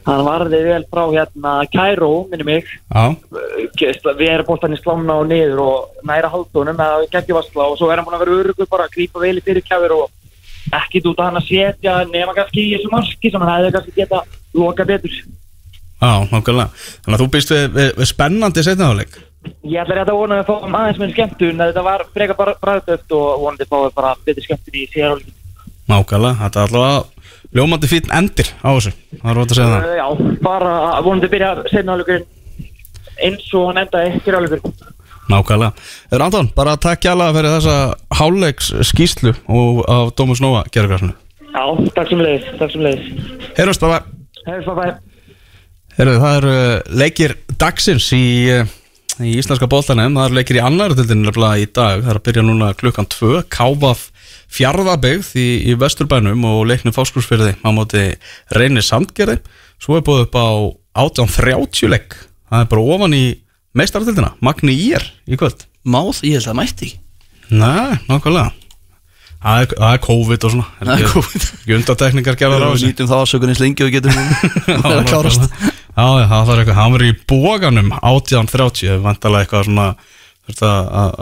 hann 0.09 0.23
varði 0.29 0.61
vel 0.67 0.85
frá 0.93 1.03
hérna 1.09 1.55
Kæró, 1.73 2.13
minni 2.29 2.47
mig. 2.47 2.69
Já, 2.93 3.17
við 4.13 4.29
erum 4.29 4.49
bóttanir 4.51 4.83
slána 4.83 5.19
og 5.23 5.33
niður 5.33 5.65
og 5.65 6.07
næra 6.07 6.31
haldunum 6.33 6.77
eða 6.77 7.09
geggjavarsla 7.17 7.73
og 7.73 7.81
svo 7.81 7.89
er 7.89 7.99
hann 7.99 8.07
búin 8.07 8.21
að 8.21 8.27
vera 8.27 8.39
örugur 8.43 8.71
bara 8.71 8.87
að 8.87 8.95
grípa 8.99 9.25
vel 9.25 9.39
í 9.41 9.45
fyrir 9.49 9.65
kjafir 9.65 9.97
og 9.97 10.13
ekkit 10.79 11.09
út 11.09 11.19
að 11.19 11.31
hann 11.31 11.41
að 11.41 11.49
setja 11.49 11.99
nema 12.13 12.37
kannski 12.37 12.61
í 12.61 12.73
þessu 12.77 12.93
marki 12.93 13.33
sem 13.33 13.41
hann 13.41 13.55
hefði 13.57 13.77
kannski 13.79 14.01
geta 14.03 14.25
loka 14.53 14.85
betur 14.89 15.21
já, 15.99 16.13
nákvæmlega. 16.33 16.69
Þannig 17.03 17.17
að 17.17 17.25
þú 17.25 17.31
býst 17.35 17.55
við, 17.55 17.65
við, 17.75 17.91
við 17.99 18.11
spennandi 18.13 18.65
setnaðáleik 18.67 19.19
Ég 19.63 19.83
ætla 19.83 19.99
rétt 19.99 20.11
að 20.11 20.19
vona 20.19 20.37
að 20.37 20.41
við 20.41 20.49
fáum 20.49 20.77
aðeins 20.79 21.01
með 21.01 21.13
skemmtun 21.15 21.61
þetta 21.63 21.83
var 21.87 22.05
frekar 22.15 22.39
bara 22.39 22.55
bræðdöft 22.63 23.15
og 23.15 23.27
vonandi 23.43 23.67
fáum 23.69 23.85
við 23.87 23.95
bara 23.99 24.15
betri 24.27 24.45
skemmtun 24.45 24.79
í 24.79 24.87
síðarhálfing 24.93 25.37
Nákvæmlega, 25.89 26.41
þetta 26.43 26.61
er 26.61 26.73
allavega 26.73 27.29
ljómandi 27.57 27.89
fín 27.89 28.11
endir 28.13 28.51
á 28.61 28.69
þessu. 28.77 28.93
Það 29.23 29.31
er 29.31 29.39
rót 29.39 29.53
að 29.55 29.59
segja 29.59 29.69
það. 29.73 29.95
Já, 29.97 30.35
bara 30.45 30.73
vonandi 31.07 31.31
byrja 31.33 31.53
setnahálfingurinn 31.71 32.27
eins 33.29 33.49
og 33.57 33.71
hann 33.71 33.83
endaði 33.85 34.21
fyrirhálfingurinn 34.27 34.95
Nákvæmlega. 35.29 35.89
Þeir 36.13 36.27
Anton, 36.29 36.53
bara 36.57 36.77
takk 36.81 37.05
hjá 37.07 37.15
fyrir 37.17 37.51
þessa 37.55 37.79
háleiks 38.21 38.73
skýslu 38.91 39.35
og 39.49 39.83
af 39.89 40.15
Dómus 40.19 40.43
Nóa 40.45 40.65
gerðurgræsinu. 40.73 41.17
Já, 41.49 41.65
takk 41.97 42.09
sem 42.11 42.25
leiðis, 42.25 42.49
takk 42.61 42.73
sem 42.75 42.85
leiðis 42.85 43.53
Heyrjumst, 43.57 43.85
bæ 43.85 43.89
bæ. 43.93 43.99
Hefur 44.49 44.65
svo 44.67 44.77
bæ 44.77 45.08
Heyrðu, 45.99 46.19
það 46.23 46.37
eru 46.37 46.51
uh, 46.55 46.93
leikir 46.95 47.33
dagsins 47.59 48.05
í, 48.15 48.27
uh, 48.55 48.69
í 49.19 49.33
íslenska 49.41 49.67
bóltanum, 49.67 50.15
það 50.15 50.29
eru 50.29 50.37
leikir 50.37 50.59
í 50.61 50.63
annar 50.63 50.93
tildinu 50.95 51.25
nefnilega 51.27 51.59
í 51.59 51.65
dag, 51.75 52.05
það 52.05 52.11
er 52.13 52.21
að 52.21 52.27
byrja 52.29 52.45
núna 52.47 52.69
klukkan 52.79 53.09
2, 53.11 53.31
Káfaf 53.51 54.05
fjárðabegð 54.55 55.33
í, 55.43 55.47
í 55.67 55.75
Vesturbænum 55.81 56.45
og 56.47 56.61
leiknum 56.71 56.95
fáskursfyrði 56.95 57.57
á 57.59 57.69
móti 57.75 58.05
reynir 58.55 58.87
sandgerði, 58.87 59.41
svo 59.83 59.99
er 59.99 60.05
búið 60.07 60.29
upp 60.29 60.39
á 60.39 60.49
18.30 61.03 61.91
leik, 61.91 62.15
það 62.47 62.63
er 62.63 62.71
bara 62.71 62.85
ofan 62.95 63.17
í 63.19 63.25
meistartildina, 63.75 64.31
Magni 64.39 64.77
Ír 64.79 65.03
í 65.27 65.41
kvöld. 65.41 65.67
Máð, 65.83 66.23
að 66.23 66.47
það 66.47 66.59
mætti 66.61 66.93
Nei, 67.49 67.99
nákvæmlega. 68.07 68.53
Það 69.39 69.65
er, 69.65 69.75
er 69.89 70.01
COVID 70.05 70.47
og 70.47 70.53
svona. 70.53 70.71
Það 70.79 70.95
er 70.95 71.11
COVID. 71.15 71.45
Ekki 71.59 71.77
undartekningar 71.79 72.39
gerðar 72.39 72.67
á 72.67 72.71
þessu. 72.75 72.91
nýtum 72.91 73.09
það 73.09 73.23
ásökun 73.25 73.53
eins 73.55 73.63
lengi 73.63 73.87
og 73.87 73.93
getum 73.95 74.19
að 74.93 75.05
klárast 75.09 75.47
Já, 75.97 76.07
það 76.30 76.51
var 76.51 76.62
eitthvað, 76.62 76.78
hann 76.78 76.95
var 76.95 77.05
í 77.07 77.12
bóganum 77.30 77.93
1830, 77.99 78.99
vantalega 79.05 79.45
eitthvað 79.47 79.64
svona 79.68 79.86
að, 80.59 81.16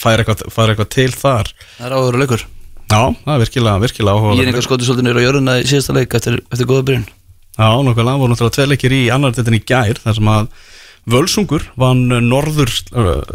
færa, 0.00 0.22
eitthvað, 0.22 0.46
færa 0.54 0.74
eitthvað 0.74 0.90
til 0.94 1.10
þar. 1.14 1.52
Það 1.76 1.90
er 1.90 1.96
áhugur 1.98 2.20
leikur. 2.22 2.46
Já, 2.88 3.02
það 3.20 3.34
er 3.34 3.42
virkilega, 3.44 3.82
virkilega 3.84 4.32
Ég 4.32 4.42
er 4.42 4.50
einhver 4.50 4.64
skotið 4.64 4.88
svolítið 4.88 5.06
nýra 5.10 5.20
á 5.20 5.26
jörðuna 5.26 5.58
í 5.60 5.68
síðasta 5.68 5.94
leik 5.94 6.14
eftir, 6.16 6.40
eftir 6.48 6.68
góða 6.70 6.86
byrjun. 6.88 7.06
Já, 7.58 7.68
nokkulega, 7.84 8.20
voru 8.22 8.32
náttúrulega 8.32 8.56
tvei 8.56 8.68
leikir 8.72 8.94
í 8.96 9.02
annar 9.12 9.36
deltin 9.36 9.58
í 9.58 9.64
gær 9.68 10.00
þar 10.02 10.18
sem 10.18 10.32
að 10.32 10.50
Völsungur 11.08 11.64
vann 11.80 12.02
norður, 12.28 12.72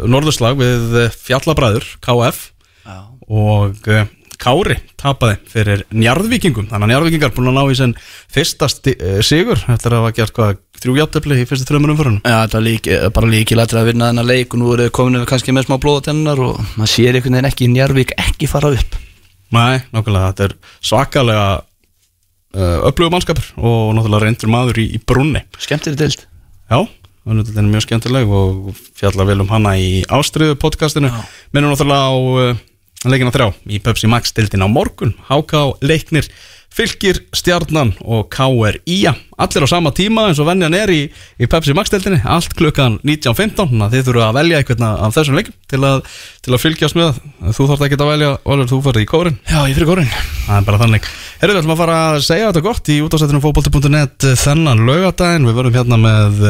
norðurslag 0.06 0.58
við 0.60 0.92
fjallabræður 1.24 1.86
KF 2.04 2.42
Já. 2.84 2.98
Og 3.26 3.88
uh, 3.90 4.04
Kári 4.40 4.76
tapaði 5.00 5.38
fyrir 5.50 5.84
njarðvíkingum. 5.94 6.68
Þannig 6.70 6.86
að 6.86 6.92
njarðvíkingar 6.92 7.34
búin 7.36 7.50
að 7.50 7.58
ná 7.58 7.72
í 7.72 7.78
sen 7.78 7.94
fyrsta 8.32 8.68
eh, 8.92 9.20
sigur 9.24 9.60
eftir 9.72 9.94
að 9.94 10.02
hafa 10.02 10.14
gert 10.18 10.34
hvað 10.36 10.56
þrjú 10.84 10.96
játtöfli 10.98 11.38
í 11.40 11.46
fyrstu 11.48 11.68
þrjumur 11.68 11.94
umförunum 11.94 12.22
Já, 12.24 12.34
þetta 12.44 12.58
var 12.58 12.64
lík, 12.66 12.88
eh, 12.92 13.04
bara 13.14 13.30
líkilættir 13.32 13.80
að 13.80 13.86
vinna 13.90 14.10
þennan 14.10 14.28
leik 14.28 14.54
og 14.54 14.60
nú 14.60 14.72
eru 14.74 14.88
komin 14.94 15.20
við 15.22 15.28
kannski 15.30 15.54
með 15.54 15.68
smá 15.68 15.76
blóðatennar 15.80 16.42
og 16.44 16.58
maður 16.74 16.92
sér 16.92 17.18
einhvern 17.18 17.38
veginn 17.38 17.50
ekki 17.50 17.70
Njarvík 17.72 18.16
ekki 18.20 18.50
fara 18.50 18.74
upp. 18.74 18.98
Nei, 19.54 19.80
nákvæmlega, 19.94 20.32
þetta 20.32 20.48
er 20.48 20.56
svakalega 20.82 21.46
uh, 22.58 22.88
upplögu 22.90 23.14
mannskapur 23.14 23.48
og 23.56 23.94
náttúrulega 23.96 24.26
reyndur 24.26 24.52
maður 24.52 24.82
í, 24.82 24.86
í 24.96 25.00
brunni 25.00 25.44
Skemmtir 25.62 25.96
deild. 25.98 26.26
Já, 26.68 26.78
þetta 27.24 27.62
er 27.62 27.70
mjög 27.70 27.86
skemmtileg 27.86 28.36
og 28.40 28.74
fjalla 28.98 29.28
vel 29.28 29.40
um 29.44 29.52
hana 29.52 29.76
í 29.80 30.02
ástriðu 30.12 30.58
podcastinu. 30.60 31.12
Minnum 31.54 31.72
náttúrulega 31.72 32.10
á 32.10 32.14
uh, 33.04 33.12
leikina 33.12 33.32
þrjá 33.34 33.52
í 33.68 33.80
Pepsi 33.84 34.10
Max 34.10 34.34
dildin 34.36 34.64
á 34.64 34.68
morgun. 34.68 35.14
HK 35.28 35.84
leiknir 35.84 36.28
fylgir 36.74 37.20
stjarnan 37.34 37.92
og 38.02 38.26
KR 38.34 38.80
Ía 38.90 39.14
allir 39.38 39.66
á 39.66 39.68
sama 39.70 39.92
tíma 39.94 40.26
eins 40.28 40.40
og 40.42 40.48
venjan 40.48 40.74
er 40.74 40.90
í, 40.90 41.00
í 41.38 41.46
Pepsi 41.50 41.74
Max 41.76 41.92
dildinni, 41.92 42.20
allt 42.26 42.54
klukkan 42.58 42.98
19.15 43.06 43.70
þannig 43.70 43.84
að 43.86 43.94
þið 43.94 44.06
þurfum 44.08 44.26
að 44.26 44.38
velja 44.38 44.60
einhvern 44.60 44.86
af 44.88 45.14
þessum 45.14 45.38
leikum 45.38 45.56
til 45.70 45.80
að, 45.86 46.10
til 46.42 46.54
að 46.54 46.62
fylgjast 46.64 46.98
með. 46.98 47.20
Þú 47.54 47.68
þarft 47.70 47.86
ekki 47.86 47.98
að 47.98 48.10
velja, 48.10 48.30
Valur, 48.44 48.70
þú 48.70 48.80
farið 48.84 49.06
í 49.06 49.10
kórin 49.10 49.38
Já, 49.46 49.58
ég 49.68 49.78
fyrir 49.78 49.90
górin 49.90 50.12
Það 50.44 50.56
er 50.58 50.68
bara 50.68 50.80
þannig. 50.82 51.10
Herru, 51.40 51.54
við 51.54 51.60
ætlum 51.62 51.74
að 51.74 51.82
fara 51.82 51.98
að 52.08 52.20
segja 52.26 52.48
þetta 52.50 52.64
gott 52.68 52.90
í 52.90 53.00
útastættinu 53.04 53.42
fókbalti.net 53.44 54.28
þennan 54.42 54.86
laugadaginn 54.88 55.48
Við 55.48 55.60
verðum 55.60 55.78
hérna 55.78 56.00
með 56.00 56.42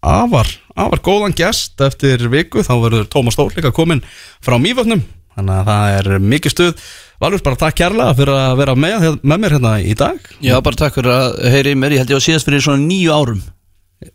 afar, 0.00 0.52
afar 0.76 1.04
góðan 1.04 1.36
gest 1.36 1.80
eftir 1.84 2.28
viku. 2.32 2.64
Þá 2.64 2.74
verður 2.84 3.08
Tómas 3.12 3.38
Þór 3.38 3.56
líka 3.56 3.72
komin 3.76 4.04
frá 4.44 4.56
Mývötnum 4.60 5.02
Þannig 5.36 5.54
að 5.56 5.70
það 5.70 5.94
er 5.98 6.10
mikið 6.32 6.54
stuð. 6.54 6.84
Valur, 7.20 7.42
bara 7.44 7.60
takk 7.60 7.76
kærlega 7.82 8.16
fyrir 8.16 8.34
að 8.40 8.58
vera 8.62 8.74
með, 8.80 9.06
með 9.20 9.42
mér 9.42 9.54
hérna 9.56 9.72
í 9.84 9.94
dag. 9.98 10.28
Já, 10.40 10.56
bara 10.64 10.80
takk 10.80 10.96
fyrir 10.96 11.12
að 11.14 11.40
heyri 11.52 11.74
mér, 11.76 11.96
ég 11.96 12.02
held 12.04 12.14
ég 12.14 12.22
á 12.22 12.26
síðast 12.26 12.48
fyrir 12.48 12.64
svona 12.64 12.84
nýju 12.86 13.12
árum. 13.12 13.42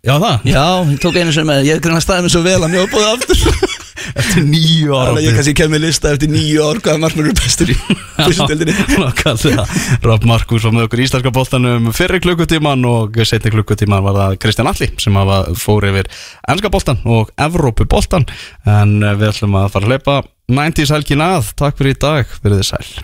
Já, 0.02 0.16
það, 0.18 0.48
Já, 0.50 0.64
ég 0.90 1.02
tók 1.04 1.18
einu 1.22 1.34
sem 1.36 1.46
með, 1.46 1.68
ég 1.70 1.82
greina 1.84 2.02
staðið 2.02 2.26
mér 2.26 2.34
svo 2.34 2.42
vel 2.42 2.58
að 2.66 2.78
var 2.80 2.94
búið 2.96 3.10
aftur 3.12 3.44
eftir 4.14 4.46
nýju 4.46 4.96
ára 4.98 5.24
ég 5.24 5.36
kannski 5.38 5.56
kem 5.58 5.74
með 5.74 5.88
lista 5.88 6.12
eftir 6.14 6.32
nýju 6.32 6.66
ár 6.66 6.82
hvaða 6.84 7.02
markmur 7.06 7.30
eru 7.30 7.38
bestur 7.40 7.72
í 7.74 7.78
fyrstu 8.26 8.48
deildinni 8.52 8.76
Nákvæmlega, 9.02 9.66
Raff 10.06 10.28
Markus 10.30 10.68
var 10.68 10.76
með 10.76 10.88
okkur 10.88 11.02
í 11.02 11.08
Íslandska 11.08 11.34
boltanum 11.36 11.90
fyrri 11.96 12.22
klukkutíman 12.24 12.86
og 12.90 13.20
setni 13.28 13.54
klukkutíman 13.56 14.06
var 14.06 14.20
það 14.20 14.38
Kristján 14.46 14.72
Alli 14.72 14.92
sem 15.02 15.20
fór 15.62 15.90
yfir 15.92 16.12
ennska 16.52 16.72
boltan 16.74 17.02
og 17.06 17.34
Evrópu 17.42 17.88
boltan 17.90 18.28
en 18.70 18.98
við 19.02 19.30
ætlum 19.32 19.60
að 19.60 19.74
fara 19.76 19.90
að 19.90 19.96
hleypa 19.96 20.22
90s 20.52 20.94
helgin 20.94 21.26
að, 21.26 21.54
takk 21.58 21.80
fyrir 21.80 21.96
í 21.96 22.02
dag, 22.02 22.40
verið 22.44 22.62
þið 22.62 22.68
sæl 22.70 23.04